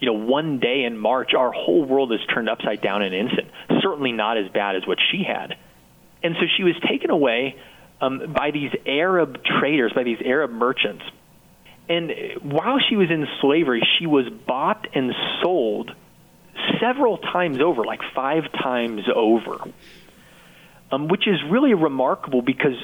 You 0.00 0.06
know, 0.06 0.14
one 0.14 0.58
day 0.58 0.82
in 0.82 0.98
March, 0.98 1.32
our 1.34 1.52
whole 1.52 1.84
world 1.84 2.12
is 2.12 2.20
turned 2.34 2.48
upside 2.48 2.80
down 2.80 3.02
in 3.02 3.14
an 3.14 3.26
instant. 3.26 3.48
Certainly 3.80 4.12
not 4.12 4.36
as 4.36 4.50
bad 4.50 4.74
as 4.74 4.86
what 4.86 4.98
she 5.10 5.22
had. 5.22 5.56
And 6.24 6.34
so 6.40 6.46
she 6.56 6.64
was 6.64 6.74
taken 6.88 7.10
away 7.10 7.56
um, 8.00 8.32
by 8.32 8.50
these 8.50 8.72
Arab 8.84 9.44
traders, 9.44 9.92
by 9.92 10.02
these 10.02 10.18
Arab 10.24 10.50
merchants. 10.50 11.04
And 11.88 12.10
while 12.42 12.78
she 12.88 12.96
was 12.96 13.10
in 13.10 13.26
slavery, 13.40 13.82
she 13.98 14.06
was 14.06 14.26
bought 14.46 14.86
and 14.94 15.12
sold 15.42 15.90
several 16.80 17.18
times 17.18 17.60
over, 17.60 17.84
like 17.84 18.00
five 18.14 18.44
times 18.52 19.02
over, 19.14 19.58
um, 20.90 21.08
which 21.08 21.26
is 21.26 21.36
really 21.50 21.74
remarkable 21.74 22.42
because 22.42 22.76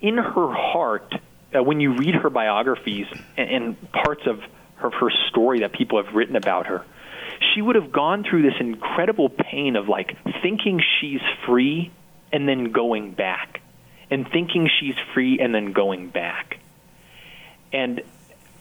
in 0.00 0.16
her 0.16 0.52
heart, 0.52 1.14
uh, 1.54 1.62
when 1.62 1.80
you 1.80 1.96
read 1.96 2.14
her 2.14 2.30
biographies 2.30 3.06
and, 3.36 3.50
and 3.50 3.92
parts 3.92 4.22
of 4.26 4.40
of 4.82 4.92
her 4.92 5.08
story 5.30 5.60
that 5.60 5.72
people 5.72 6.02
have 6.02 6.14
written 6.14 6.36
about 6.36 6.66
her, 6.66 6.84
she 7.54 7.62
would 7.62 7.76
have 7.76 7.92
gone 7.92 8.24
through 8.28 8.42
this 8.42 8.58
incredible 8.60 9.28
pain 9.28 9.76
of 9.76 9.88
like 9.88 10.16
thinking 10.42 10.80
she's 11.00 11.20
free 11.46 11.92
and 12.32 12.48
then 12.48 12.72
going 12.72 13.12
back, 13.12 13.60
and 14.10 14.26
thinking 14.32 14.68
she's 14.80 14.96
free 15.14 15.38
and 15.40 15.54
then 15.54 15.72
going 15.72 16.10
back. 16.10 16.58
And 17.74 18.02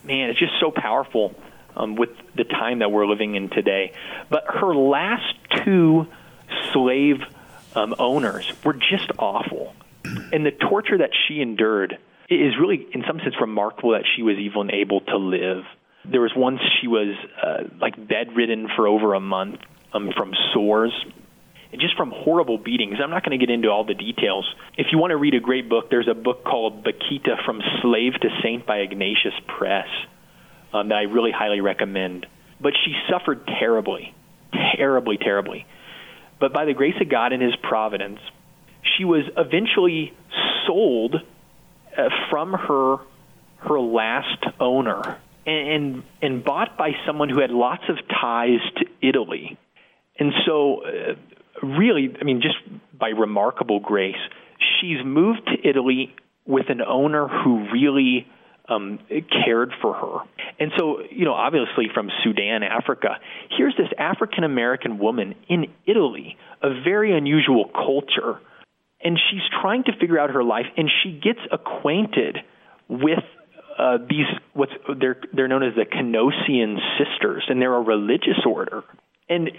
man, 0.03 0.31
it's 0.31 0.39
just 0.39 0.53
so 0.59 0.71
powerful 0.71 1.35
um, 1.75 1.95
with 1.95 2.09
the 2.35 2.43
time 2.43 2.79
that 2.79 2.91
we're 2.91 3.05
living 3.05 3.35
in 3.35 3.49
today. 3.49 3.93
But 4.29 4.45
her 4.47 4.75
last 4.75 5.35
two 5.63 6.07
slave 6.73 7.21
um, 7.75 7.95
owners 7.99 8.51
were 8.65 8.73
just 8.73 9.11
awful. 9.17 9.75
And 10.03 10.45
the 10.45 10.51
torture 10.51 10.97
that 10.97 11.11
she 11.27 11.41
endured 11.41 11.97
is 12.29 12.57
really, 12.59 12.85
in 12.91 13.03
some 13.07 13.19
sense, 13.19 13.35
remarkable 13.39 13.91
that 13.91 14.03
she 14.15 14.23
was 14.23 14.37
even 14.37 14.71
able 14.71 15.01
to 15.01 15.17
live. 15.17 15.63
There 16.05 16.21
was 16.21 16.33
once 16.35 16.59
she 16.81 16.87
was 16.87 17.15
uh, 17.41 17.63
like 17.79 17.95
bedridden 17.95 18.67
for 18.75 18.87
over 18.87 19.13
a 19.13 19.19
month 19.19 19.59
um, 19.93 20.11
from 20.17 20.33
sores 20.53 20.93
just 21.79 21.95
from 21.97 22.11
horrible 22.11 22.57
beatings. 22.57 22.97
I'm 23.03 23.09
not 23.09 23.23
going 23.23 23.37
to 23.37 23.45
get 23.45 23.53
into 23.53 23.69
all 23.69 23.83
the 23.83 23.93
details. 23.93 24.45
If 24.77 24.87
you 24.91 24.97
want 24.97 25.11
to 25.11 25.17
read 25.17 25.33
a 25.33 25.39
great 25.39 25.69
book, 25.69 25.89
there's 25.89 26.07
a 26.07 26.13
book 26.13 26.43
called 26.43 26.83
Bakhita 26.83 27.43
From 27.45 27.61
Slave 27.81 28.13
to 28.21 28.29
Saint 28.41 28.65
by 28.65 28.77
Ignatius 28.77 29.33
Press 29.47 29.87
um, 30.73 30.89
that 30.89 30.95
I 30.95 31.01
really 31.03 31.31
highly 31.31 31.61
recommend. 31.61 32.25
But 32.59 32.73
she 32.83 32.93
suffered 33.09 33.45
terribly, 33.47 34.13
terribly, 34.75 35.17
terribly. 35.17 35.65
But 36.39 36.53
by 36.53 36.65
the 36.65 36.73
grace 36.73 36.95
of 36.99 37.09
God 37.09 37.33
and 37.33 37.41
His 37.41 37.55
providence, 37.55 38.19
she 38.97 39.05
was 39.05 39.23
eventually 39.37 40.13
sold 40.67 41.15
uh, 41.15 42.09
from 42.29 42.53
her 42.53 42.97
her 43.57 43.79
last 43.79 44.43
owner 44.59 45.17
and, 45.45 45.67
and 45.67 46.03
and 46.21 46.43
bought 46.43 46.77
by 46.77 46.91
someone 47.05 47.29
who 47.29 47.39
had 47.39 47.51
lots 47.51 47.83
of 47.87 47.97
ties 48.09 48.59
to 48.77 48.85
Italy. 49.01 49.57
And 50.19 50.31
so, 50.45 50.83
uh, 50.83 51.15
really, 51.61 52.15
I 52.19 52.23
mean, 52.23 52.41
just 52.41 52.57
by 52.97 53.09
remarkable 53.09 53.79
grace, 53.79 54.15
she's 54.79 54.97
moved 55.03 55.41
to 55.47 55.67
Italy 55.67 56.15
with 56.45 56.69
an 56.69 56.81
owner 56.81 57.27
who 57.27 57.69
really 57.71 58.27
um, 58.69 58.99
cared 59.45 59.71
for 59.81 59.93
her. 59.93 60.45
And 60.59 60.71
so, 60.77 61.01
you 61.11 61.25
know, 61.25 61.33
obviously 61.33 61.85
from 61.93 62.09
Sudan, 62.23 62.63
Africa, 62.63 63.19
here's 63.57 63.75
this 63.77 63.89
African 63.97 64.43
American 64.43 64.99
woman 64.99 65.35
in 65.49 65.65
Italy, 65.85 66.37
a 66.61 66.69
very 66.83 67.15
unusual 67.15 67.69
culture, 67.73 68.39
and 69.03 69.19
she's 69.29 69.41
trying 69.61 69.83
to 69.83 69.91
figure 69.99 70.17
out 70.17 70.29
her 70.29 70.43
life, 70.43 70.65
and 70.77 70.89
she 71.03 71.11
gets 71.11 71.39
acquainted 71.51 72.37
with 72.87 73.19
uh, 73.77 73.97
these 73.97 74.27
what's 74.53 74.71
they're 74.99 75.19
they're 75.33 75.47
known 75.47 75.63
as 75.63 75.75
the 75.75 75.85
Canossian 75.85 76.77
sisters, 76.97 77.43
and 77.49 77.61
they're 77.61 77.75
a 77.75 77.81
religious 77.81 78.39
order, 78.45 78.83
and 79.27 79.51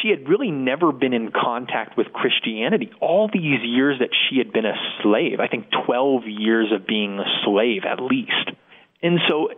she 0.00 0.08
had 0.08 0.28
really 0.28 0.50
never 0.50 0.92
been 0.92 1.12
in 1.12 1.30
contact 1.30 1.96
with 1.96 2.12
Christianity 2.12 2.90
all 3.00 3.28
these 3.32 3.60
years 3.62 3.98
that 4.00 4.10
she 4.12 4.38
had 4.38 4.52
been 4.52 4.66
a 4.66 4.74
slave. 5.02 5.40
I 5.40 5.48
think 5.48 5.66
12 5.86 6.22
years 6.26 6.72
of 6.72 6.86
being 6.86 7.18
a 7.18 7.44
slave 7.44 7.82
at 7.84 8.00
least. 8.00 8.50
And 9.02 9.18
so 9.28 9.50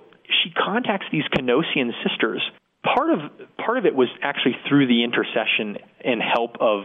she 0.43 0.51
contacts 0.51 1.07
these 1.11 1.25
Canossian 1.35 1.93
sisters. 2.07 2.43
Part 2.85 3.11
of 3.11 3.19
part 3.57 3.79
of 3.79 3.87
it 3.87 3.95
was 3.95 4.09
actually 4.23 4.57
through 4.69 4.87
the 4.87 5.05
intercession 5.05 5.79
and 6.05 6.23
help 6.23 6.57
of 6.61 6.85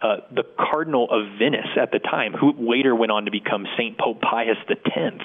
uh, 0.00 0.16
the 0.34 0.42
Cardinal 0.58 1.08
of 1.10 1.38
Venice 1.38 1.78
at 1.80 1.92
the 1.92 1.98
time, 1.98 2.32
who 2.32 2.52
later 2.58 2.94
went 2.94 3.12
on 3.12 3.26
to 3.26 3.30
become 3.30 3.66
Saint 3.76 3.98
Pope 3.98 4.20
Pius 4.20 4.56
X. 4.68 5.16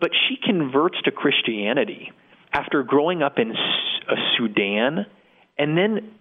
But 0.00 0.10
she 0.28 0.36
converts 0.36 0.96
to 1.04 1.10
Christianity 1.10 2.12
after 2.52 2.82
growing 2.82 3.22
up 3.22 3.38
in 3.38 3.52
uh, 3.52 4.14
Sudan 4.36 5.06
and 5.58 5.76
then 5.76 6.12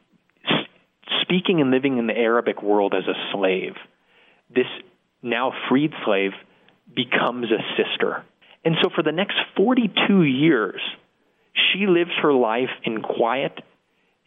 speaking 1.22 1.62
and 1.62 1.72
living 1.72 1.98
in 1.98 2.08
the 2.08 2.18
Arabic 2.18 2.62
world 2.62 2.94
as 2.96 3.08
a 3.08 3.34
slave, 3.34 3.74
this 4.54 4.68
now 5.22 5.54
freed 5.70 5.92
slave 6.06 6.32
becomes 6.94 7.48
a 7.52 7.62
sister. 7.78 8.24
And 8.64 8.76
so 8.82 8.90
for 8.94 9.04
the 9.04 9.12
next 9.12 9.36
42 9.56 10.24
years, 10.24 10.82
she 11.54 11.88
lives 11.88 12.12
her 12.22 12.34
life 12.34 12.70
in 12.84 13.02
quiet 13.02 13.60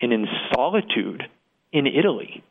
and 0.01 0.13
in 0.13 0.27
solitude 0.53 1.23
in 1.73 1.87
Italy, 1.87 2.43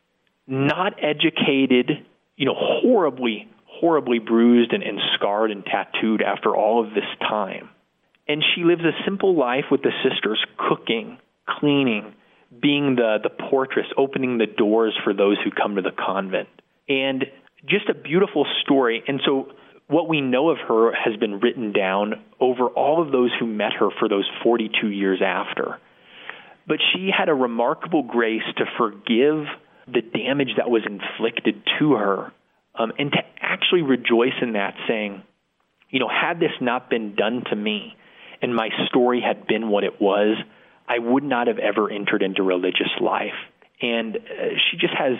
not 0.46 0.94
educated, 1.02 1.90
you 2.36 2.46
know, 2.46 2.54
horribly, 2.56 3.48
horribly 3.66 4.18
bruised 4.18 4.72
and, 4.72 4.82
and 4.82 4.98
scarred 5.14 5.50
and 5.50 5.64
tattooed 5.64 6.22
after 6.22 6.54
all 6.54 6.84
of 6.84 6.94
this 6.94 7.04
time. 7.20 7.70
And 8.26 8.42
she 8.54 8.64
lives 8.64 8.82
a 8.82 9.04
simple 9.04 9.36
life 9.36 9.66
with 9.70 9.82
the 9.82 9.92
sisters, 10.02 10.42
cooking, 10.56 11.18
cleaning, 11.46 12.14
being 12.60 12.96
the, 12.96 13.18
the 13.22 13.30
portress, 13.30 13.86
opening 13.96 14.38
the 14.38 14.46
doors 14.46 14.96
for 15.04 15.14
those 15.14 15.36
who 15.42 15.50
come 15.50 15.76
to 15.76 15.82
the 15.82 15.90
convent. 15.90 16.48
And 16.88 17.24
just 17.66 17.88
a 17.88 17.94
beautiful 17.94 18.46
story. 18.62 19.02
And 19.06 19.20
so, 19.24 19.48
what 19.86 20.08
we 20.08 20.20
know 20.20 20.48
of 20.48 20.58
her 20.66 20.92
has 20.92 21.16
been 21.16 21.40
written 21.40 21.72
down 21.72 22.14
over 22.40 22.68
all 22.68 23.02
of 23.02 23.12
those 23.12 23.30
who 23.38 23.46
met 23.46 23.74
her 23.78 23.90
for 23.98 24.08
those 24.08 24.28
42 24.42 24.88
years 24.88 25.20
after. 25.24 25.78
But 26.66 26.78
she 26.92 27.10
had 27.16 27.28
a 27.28 27.34
remarkable 27.34 28.02
grace 28.02 28.42
to 28.56 28.64
forgive 28.78 29.44
the 29.86 30.00
damage 30.00 30.56
that 30.56 30.70
was 30.70 30.82
inflicted 30.86 31.62
to 31.78 31.92
her 31.92 32.32
um, 32.74 32.92
and 32.98 33.12
to 33.12 33.18
actually 33.40 33.82
rejoice 33.82 34.32
in 34.40 34.54
that, 34.54 34.74
saying, 34.88 35.22
you 35.90 36.00
know, 36.00 36.08
had 36.08 36.40
this 36.40 36.52
not 36.62 36.88
been 36.88 37.14
done 37.14 37.44
to 37.50 37.56
me 37.56 37.94
and 38.44 38.54
my 38.54 38.68
story 38.88 39.22
had 39.22 39.46
been 39.46 39.68
what 39.68 39.84
it 39.84 40.00
was, 40.00 40.36
I 40.88 40.98
would 40.98 41.24
not 41.24 41.46
have 41.46 41.58
ever 41.58 41.90
entered 41.90 42.22
into 42.22 42.42
religious 42.42 42.90
life. 43.00 43.34
And 43.80 44.16
uh, 44.16 44.20
she 44.70 44.76
just 44.76 44.94
has 44.94 45.18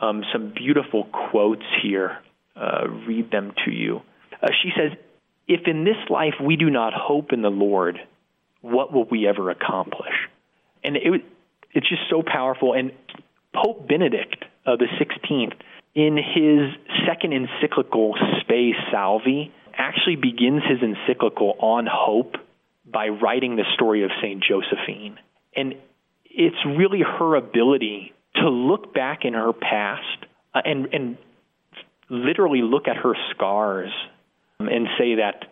um, 0.00 0.24
some 0.32 0.52
beautiful 0.54 1.04
quotes 1.30 1.64
here. 1.82 2.18
Uh, 2.56 2.88
read 3.06 3.30
them 3.30 3.52
to 3.64 3.70
you. 3.70 4.00
Uh, 4.42 4.48
she 4.62 4.70
says, 4.76 4.96
If 5.48 5.66
in 5.66 5.84
this 5.84 5.96
life 6.08 6.34
we 6.42 6.56
do 6.56 6.70
not 6.70 6.92
hope 6.94 7.32
in 7.32 7.42
the 7.42 7.50
Lord, 7.50 7.98
what 8.60 8.92
will 8.92 9.04
we 9.04 9.26
ever 9.26 9.50
accomplish? 9.50 10.14
And 10.82 10.96
it, 10.96 11.24
it's 11.72 11.88
just 11.88 12.02
so 12.08 12.22
powerful. 12.22 12.72
And 12.74 12.92
Pope 13.54 13.88
Benedict 13.88 14.44
uh, 14.66 14.76
the 14.76 14.86
16th, 14.86 15.54
in 15.94 16.16
his 16.16 16.74
second 17.06 17.32
encyclical, 17.32 18.14
Spe 18.40 18.74
Salvi, 18.90 19.52
actually 19.76 20.16
begins 20.16 20.62
his 20.68 20.78
encyclical 20.82 21.56
on 21.58 21.86
hope 21.90 22.36
by 22.94 23.08
writing 23.08 23.56
the 23.56 23.64
story 23.74 24.04
of 24.04 24.10
St. 24.22 24.42
Josephine. 24.42 25.18
And 25.54 25.74
it's 26.24 26.56
really 26.64 27.00
her 27.00 27.34
ability 27.34 28.12
to 28.36 28.48
look 28.48 28.94
back 28.94 29.24
in 29.24 29.34
her 29.34 29.52
past 29.52 30.24
uh, 30.54 30.60
and, 30.64 30.86
and 30.94 31.18
literally 32.08 32.62
look 32.62 32.86
at 32.88 32.96
her 32.96 33.14
scars 33.34 33.90
and 34.60 34.86
say 34.96 35.16
that 35.16 35.44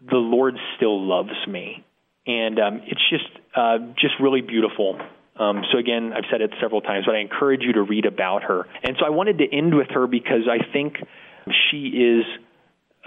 the 0.00 0.16
Lord 0.16 0.54
still 0.76 1.06
loves 1.06 1.46
me. 1.46 1.84
And 2.26 2.58
um, 2.58 2.80
it's 2.86 3.00
just 3.10 3.28
uh, 3.54 3.78
just 3.98 4.14
really 4.20 4.40
beautiful. 4.40 4.98
Um, 5.38 5.62
so 5.70 5.78
again, 5.78 6.12
I've 6.14 6.24
said 6.30 6.40
it 6.40 6.52
several 6.60 6.80
times, 6.80 7.06
but 7.06 7.14
I 7.14 7.20
encourage 7.20 7.62
you 7.62 7.72
to 7.74 7.82
read 7.82 8.06
about 8.06 8.42
her. 8.44 8.66
And 8.82 8.96
so 8.98 9.06
I 9.06 9.10
wanted 9.10 9.38
to 9.38 9.44
end 9.56 9.74
with 9.74 9.88
her 9.90 10.06
because 10.06 10.48
I 10.50 10.70
think 10.72 10.96
she 11.70 11.86
is 11.88 12.24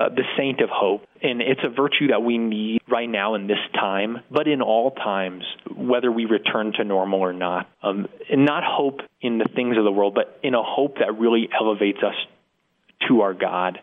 uh, 0.02 0.10
the 0.10 0.24
saint 0.38 0.62
of 0.62 0.70
hope. 0.70 1.02
And 1.22 1.42
it's 1.42 1.62
a 1.64 1.70
virtue 1.70 2.08
that 2.08 2.24
we 2.24 2.38
need 2.38 2.82
right 2.90 3.10
now 3.10 3.36
in 3.36 3.48
this 3.48 3.60
time, 3.76 4.18
but 4.32 4.48
in 4.48 4.62
all 4.62 4.92
times, 4.92 5.44
whether 5.76 6.12
we 6.12 6.26
return 6.26 6.74
to 6.78 6.84
normal 6.84 7.20
or 7.20 7.34
not. 7.34 7.70
Um, 7.84 8.08
and 8.30 8.46
not 8.46 8.64
hope 8.66 9.02
in 9.22 9.38
the 9.38 9.48
things 9.56 9.78
of 9.78 9.84
the 9.84 9.92
world, 9.92 10.16
but 10.16 10.40
in 10.44 10.56
a 10.56 10.64
hope 10.64 10.98
that 11.00 11.20
really 11.20 11.50
elevates 11.54 12.00
us 12.00 12.16
to 13.08 13.22
our 13.22 13.34
God. 13.34 13.80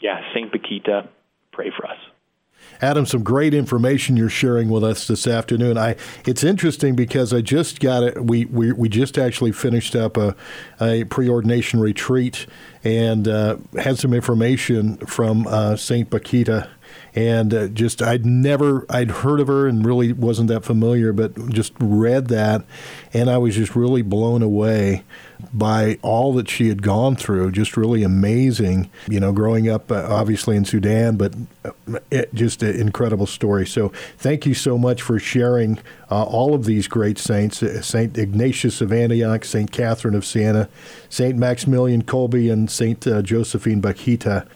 Yeah, 0.00 0.20
Saint 0.34 0.52
Bakhita, 0.52 1.08
pray 1.52 1.72
for 1.76 1.86
us. 1.86 1.98
Adam, 2.80 3.06
some 3.06 3.22
great 3.22 3.54
information 3.54 4.16
you're 4.16 4.28
sharing 4.28 4.68
with 4.68 4.84
us 4.84 5.06
this 5.06 5.26
afternoon. 5.26 5.78
I 5.78 5.96
it's 6.26 6.44
interesting 6.44 6.94
because 6.94 7.32
I 7.32 7.40
just 7.40 7.80
got 7.80 8.02
it. 8.02 8.24
We 8.24 8.44
we, 8.46 8.72
we 8.72 8.88
just 8.88 9.18
actually 9.18 9.52
finished 9.52 9.96
up 9.96 10.16
a, 10.16 10.36
a 10.80 11.04
preordination 11.04 11.80
retreat 11.80 12.46
and 12.84 13.26
uh, 13.26 13.56
had 13.78 13.98
some 13.98 14.12
information 14.12 14.98
from 14.98 15.46
uh, 15.46 15.76
Saint 15.76 16.10
Bakhita 16.10 16.68
and 17.16 17.54
uh, 17.54 17.68
just 17.68 18.02
I'd 18.02 18.26
never 18.26 18.84
I'd 18.90 19.10
heard 19.10 19.40
of 19.40 19.48
her 19.48 19.66
and 19.66 19.84
really 19.84 20.12
wasn't 20.12 20.48
that 20.48 20.64
familiar, 20.64 21.14
but 21.14 21.48
just 21.48 21.72
read 21.80 22.28
that, 22.28 22.62
and 23.14 23.30
I 23.30 23.38
was 23.38 23.56
just 23.56 23.74
really 23.74 24.02
blown 24.02 24.42
away 24.42 25.02
by 25.52 25.98
all 26.02 26.34
that 26.34 26.48
she 26.48 26.68
had 26.68 26.82
gone 26.82 27.16
through. 27.16 27.52
Just 27.52 27.76
really 27.76 28.02
amazing, 28.02 28.90
you 29.08 29.18
know, 29.18 29.32
growing 29.32 29.68
up 29.68 29.90
uh, 29.90 30.06
obviously 30.10 30.56
in 30.56 30.66
Sudan, 30.66 31.16
but 31.16 31.34
uh, 31.64 31.70
it, 32.10 32.32
just 32.34 32.62
an 32.62 32.78
incredible 32.78 33.26
story. 33.26 33.66
So 33.66 33.88
thank 34.18 34.44
you 34.44 34.52
so 34.52 34.76
much 34.76 35.00
for 35.00 35.18
sharing 35.18 35.78
uh, 36.10 36.22
all 36.22 36.54
of 36.54 36.66
these 36.66 36.86
great 36.86 37.16
saints: 37.16 37.62
uh, 37.62 37.80
Saint 37.80 38.18
Ignatius 38.18 38.82
of 38.82 38.92
Antioch, 38.92 39.46
Saint 39.46 39.72
Catherine 39.72 40.14
of 40.14 40.26
Siena, 40.26 40.68
Saint 41.08 41.38
Maximilian 41.38 42.02
Kolbe, 42.02 42.52
and 42.52 42.70
Saint 42.70 43.06
uh, 43.06 43.22
Josephine 43.22 43.80
Bakhita. 43.80 44.46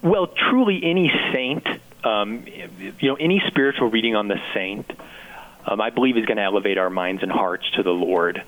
Well, 0.00 0.28
truly, 0.28 0.80
any 0.84 1.10
saint 1.32 1.66
um, 2.08 2.44
you 2.46 3.08
know, 3.10 3.16
any 3.16 3.42
spiritual 3.48 3.90
reading 3.90 4.16
on 4.16 4.28
the 4.28 4.40
saint 4.54 4.90
um, 5.68 5.80
I 5.80 5.90
believe 5.90 6.16
is 6.16 6.24
going 6.24 6.38
to 6.38 6.42
elevate 6.42 6.78
our 6.78 6.88
minds 6.88 7.22
and 7.22 7.30
hearts 7.30 7.70
to 7.72 7.82
the 7.82 7.90
Lord. 7.90 8.42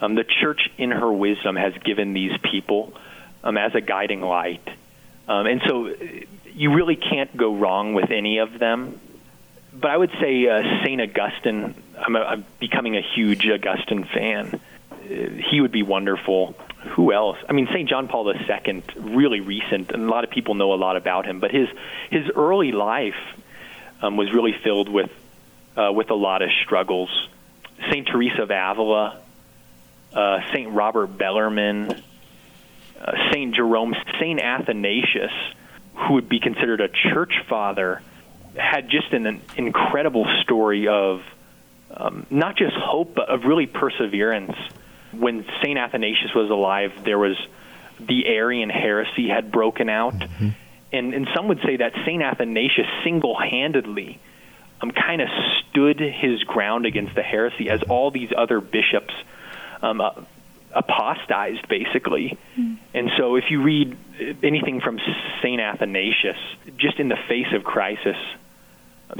Um, 0.00 0.14
the 0.14 0.24
church, 0.24 0.68
in 0.76 0.90
her 0.90 1.10
wisdom, 1.10 1.56
has 1.56 1.72
given 1.78 2.12
these 2.12 2.32
people 2.42 2.92
um, 3.42 3.56
as 3.56 3.74
a 3.74 3.80
guiding 3.80 4.20
light. 4.20 4.66
Um, 5.26 5.46
and 5.46 5.62
so 5.66 5.94
you 6.52 6.74
really 6.74 6.96
can't 6.96 7.34
go 7.34 7.56
wrong 7.56 7.94
with 7.94 8.10
any 8.10 8.38
of 8.38 8.58
them. 8.58 9.00
But 9.72 9.90
I 9.90 9.96
would 9.96 10.10
say 10.20 10.46
uh, 10.46 10.84
St. 10.84 11.00
Augustine, 11.00 11.74
I'm, 11.98 12.16
a, 12.16 12.20
I'm 12.20 12.44
becoming 12.58 12.96
a 12.96 13.02
huge 13.02 13.46
Augustine 13.48 14.04
fan. 14.04 14.60
Uh, 14.90 14.96
he 15.50 15.60
would 15.60 15.72
be 15.72 15.82
wonderful. 15.82 16.54
Who 16.90 17.12
else? 17.12 17.38
I 17.48 17.52
mean, 17.52 17.66
St. 17.72 17.88
John 17.88 18.08
Paul 18.08 18.32
II, 18.32 18.82
really 18.96 19.40
recent, 19.40 19.90
and 19.90 20.04
a 20.04 20.08
lot 20.08 20.24
of 20.24 20.30
people 20.30 20.54
know 20.54 20.72
a 20.74 20.76
lot 20.76 20.96
about 20.96 21.26
him. 21.26 21.40
But 21.40 21.50
his 21.50 21.68
his 22.10 22.30
early 22.34 22.72
life 22.72 23.16
um, 24.00 24.16
was 24.16 24.32
really 24.32 24.54
filled 24.62 24.88
with 24.88 25.10
uh, 25.76 25.92
with 25.92 26.10
a 26.10 26.14
lot 26.14 26.42
of 26.42 26.50
struggles. 26.64 27.10
St. 27.90 28.06
Teresa 28.06 28.42
of 28.42 28.50
Avila, 28.50 29.20
uh, 30.12 30.38
St. 30.52 30.70
Robert 30.72 31.18
Bellarmine, 31.18 32.02
uh, 33.00 33.12
St. 33.30 33.54
Jerome, 33.54 33.94
St. 34.18 34.40
Athanasius, 34.40 35.32
who 35.94 36.14
would 36.14 36.28
be 36.28 36.40
considered 36.40 36.80
a 36.80 36.88
church 36.88 37.32
father, 37.48 38.02
had 38.56 38.88
just 38.88 39.12
an, 39.12 39.26
an 39.26 39.40
incredible 39.56 40.26
story 40.42 40.88
of 40.88 41.22
um, 41.90 42.26
not 42.30 42.56
just 42.56 42.74
hope, 42.76 43.14
but 43.14 43.28
of 43.28 43.44
really 43.44 43.66
perseverance. 43.66 44.56
When 45.12 45.44
St. 45.62 45.78
Athanasius 45.78 46.34
was 46.34 46.50
alive, 46.50 46.92
there 47.04 47.18
was 47.18 47.36
the 48.00 48.26
Arian 48.26 48.70
heresy 48.70 49.28
had 49.28 49.50
broken 49.50 49.88
out. 49.88 50.14
Mm-hmm. 50.14 50.48
And, 50.92 51.14
and 51.14 51.28
some 51.34 51.48
would 51.48 51.60
say 51.64 51.76
that 51.76 51.92
St. 52.06 52.22
Athanasius 52.22 52.86
single 53.04 53.38
handedly 53.38 54.18
um, 54.80 54.90
kind 54.90 55.20
of 55.20 55.28
stood 55.70 56.00
his 56.00 56.42
ground 56.44 56.86
against 56.86 57.14
the 57.14 57.22
heresy 57.22 57.68
as 57.68 57.82
all 57.82 58.10
these 58.10 58.30
other 58.36 58.60
bishops 58.60 59.12
um, 59.82 60.00
uh, 60.00 60.10
apostatized, 60.72 61.68
basically. 61.68 62.38
Mm. 62.56 62.78
And 62.94 63.10
so, 63.16 63.36
if 63.36 63.50
you 63.50 63.62
read 63.62 63.96
anything 64.42 64.80
from 64.80 64.98
Saint 65.42 65.60
Athanasius, 65.60 66.38
just 66.76 66.98
in 66.98 67.08
the 67.08 67.18
face 67.28 67.52
of 67.52 67.64
crisis, 67.64 68.16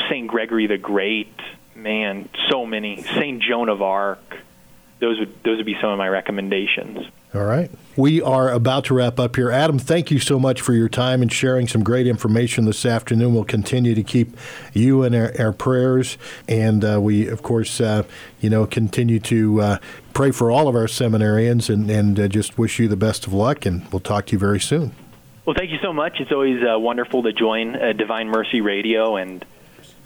Saint 0.09 0.28
Gregory 0.28 0.66
the 0.66 0.78
Great, 0.78 1.34
man, 1.74 2.28
so 2.51 2.66
many. 2.66 3.03
Saint 3.03 3.43
Joan 3.43 3.68
of 3.68 3.82
Arc. 3.82 4.20
Those 5.01 5.18
would 5.20 5.42
those 5.44 5.59
would 5.59 5.66
be 5.66 5.76
some 5.80 5.90
of 5.90 5.99
my 5.99 6.09
recommendations. 6.09 6.99
All 7.34 7.44
right. 7.44 7.70
We 7.94 8.22
are 8.22 8.51
about 8.51 8.86
to 8.86 8.94
wrap 8.94 9.20
up 9.20 9.36
here. 9.36 9.51
Adam, 9.51 9.78
thank 9.78 10.11
you 10.11 10.18
so 10.18 10.38
much 10.38 10.62
for 10.62 10.72
your 10.72 10.88
time 10.88 11.20
and 11.20 11.30
sharing 11.30 11.68
some 11.68 11.84
great 11.84 12.07
information 12.07 12.64
this 12.64 12.86
afternoon. 12.86 13.34
We'll 13.34 13.44
continue 13.44 13.94
to 13.94 14.03
keep 14.03 14.34
you 14.72 15.03
in 15.03 15.14
our, 15.14 15.32
our 15.38 15.53
prayers. 15.53 16.16
And 16.49 16.82
uh, 16.84 17.01
we, 17.03 17.28
of 17.28 17.42
course, 17.42 17.82
uh, 17.82 18.05
you 18.40 18.49
know, 18.49 18.66
continue 18.66 19.20
to 19.20 19.61
uh, 19.61 19.78
pray 20.14 20.30
for 20.30 20.51
all 20.51 20.68
of 20.68 20.74
our 20.74 20.86
seminarians 20.86 21.72
and, 21.72 21.90
and 21.90 22.18
uh, 22.18 22.28
just 22.28 22.57
wish 22.57 22.78
you 22.78 22.88
the 22.88 22.96
best 22.96 23.26
of 23.26 23.34
luck. 23.34 23.66
And 23.66 23.86
we'll 23.92 24.01
talk 24.01 24.26
to 24.26 24.32
you 24.32 24.38
very 24.38 24.61
soon. 24.61 24.92
Well, 25.44 25.55
thank 25.55 25.70
you 25.70 25.78
so 25.82 25.92
much. 25.92 26.20
It's 26.20 26.32
always 26.32 26.62
uh, 26.62 26.78
wonderful 26.78 27.24
to 27.24 27.32
join 27.32 27.76
uh, 27.76 27.92
Divine 27.92 28.28
Mercy 28.28 28.62
Radio. 28.62 29.16
And 29.16 29.44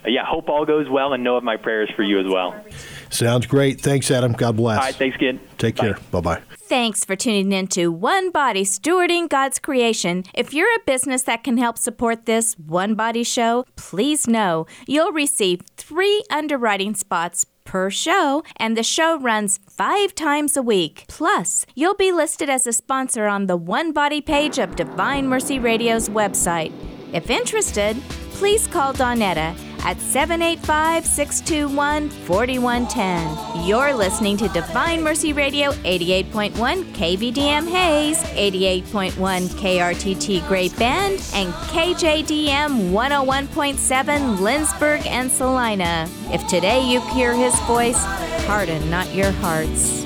yeah, 0.05 0.25
hope 0.25 0.49
all 0.49 0.65
goes 0.67 0.89
well 0.89 1.13
and 1.13 1.23
know 1.23 1.37
of 1.37 1.45
my 1.45 1.57
prayers 1.57 1.91
for 1.95 2.03
you 2.03 2.19
as 2.19 2.27
well. 2.27 2.65
Sounds 3.13 3.47
great. 3.47 3.81
Thanks, 3.81 4.11
Adam. 4.11 4.33
God 4.33 4.57
bless. 4.57 4.79
All 4.79 4.85
right. 4.85 4.95
Thanks, 4.95 5.17
kid. 5.17 5.39
Take 5.59 5.77
Bye. 5.77 5.93
care. 5.93 5.99
Bye 6.11 6.21
bye. 6.21 6.43
Thanks 6.59 7.05
for 7.05 7.15
tuning 7.15 7.53
in 7.53 7.67
to 7.69 7.89
One 7.93 8.31
Body 8.31 8.65
Stewarding 8.65 9.29
God's 9.29 9.59
Creation. 9.59 10.25
If 10.35 10.55
you're 10.55 10.75
a 10.75 10.85
business 10.87 11.23
that 11.25 11.45
can 11.45 11.59
help 11.59 11.77
support 11.77 12.25
this 12.25 12.55
One 12.59 12.95
Body 12.95 13.23
show, 13.23 13.67
please 13.77 14.27
know 14.27 14.67
you'll 14.87 15.13
receive 15.13 15.61
three 15.77 16.25
underwriting 16.31 16.95
spots 16.95 17.45
per 17.65 17.91
show, 17.91 18.43
and 18.57 18.77
the 18.77 18.83
show 18.83 19.19
runs 19.19 19.61
five 19.69 20.15
times 20.15 20.57
a 20.57 20.63
week. 20.63 21.05
Plus, 21.09 21.67
you'll 21.75 21.95
be 21.95 22.11
listed 22.11 22.49
as 22.49 22.67
a 22.67 22.73
sponsor 22.73 23.27
on 23.27 23.47
the 23.47 23.57
One 23.57 23.93
Body 23.93 24.21
page 24.21 24.59
of 24.59 24.75
Divine 24.75 25.29
Mercy 25.29 25.59
Radio's 25.59 26.09
website. 26.09 26.73
If 27.13 27.31
interested, 27.31 27.97
please 28.43 28.67
call 28.67 28.93
Donetta 28.93 29.57
at 29.85 30.01
785 30.01 31.07
621 31.07 32.11
4110. 32.11 33.65
You're 33.69 33.95
listening 33.95 34.37
to 34.39 34.49
Divine 34.49 35.01
Mercy 35.01 35.33
Radio 35.33 35.71
88.1 35.71 36.51
KVDM 36.93 37.71
Hays, 37.71 38.19
88.1 38.19 39.13
KRTT 39.13 40.49
Great 40.49 40.77
Bend, 40.77 41.23
and 41.35 41.55
KJDM 41.71 42.91
101.7 42.91 44.37
Lindsborg 44.39 45.07
and 45.07 45.31
Salina. 45.31 46.09
If 46.33 46.45
today 46.49 46.85
you 46.85 47.01
hear 47.11 47.35
his 47.35 47.57
voice, 47.61 48.03
harden 48.49 48.91
not 48.91 49.15
your 49.15 49.31
hearts. 49.31 50.03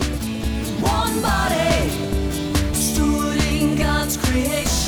One 0.83 1.23
body, 1.23 1.89
stewarding 2.75 3.79
God's 3.79 4.19
creation. 4.19 4.86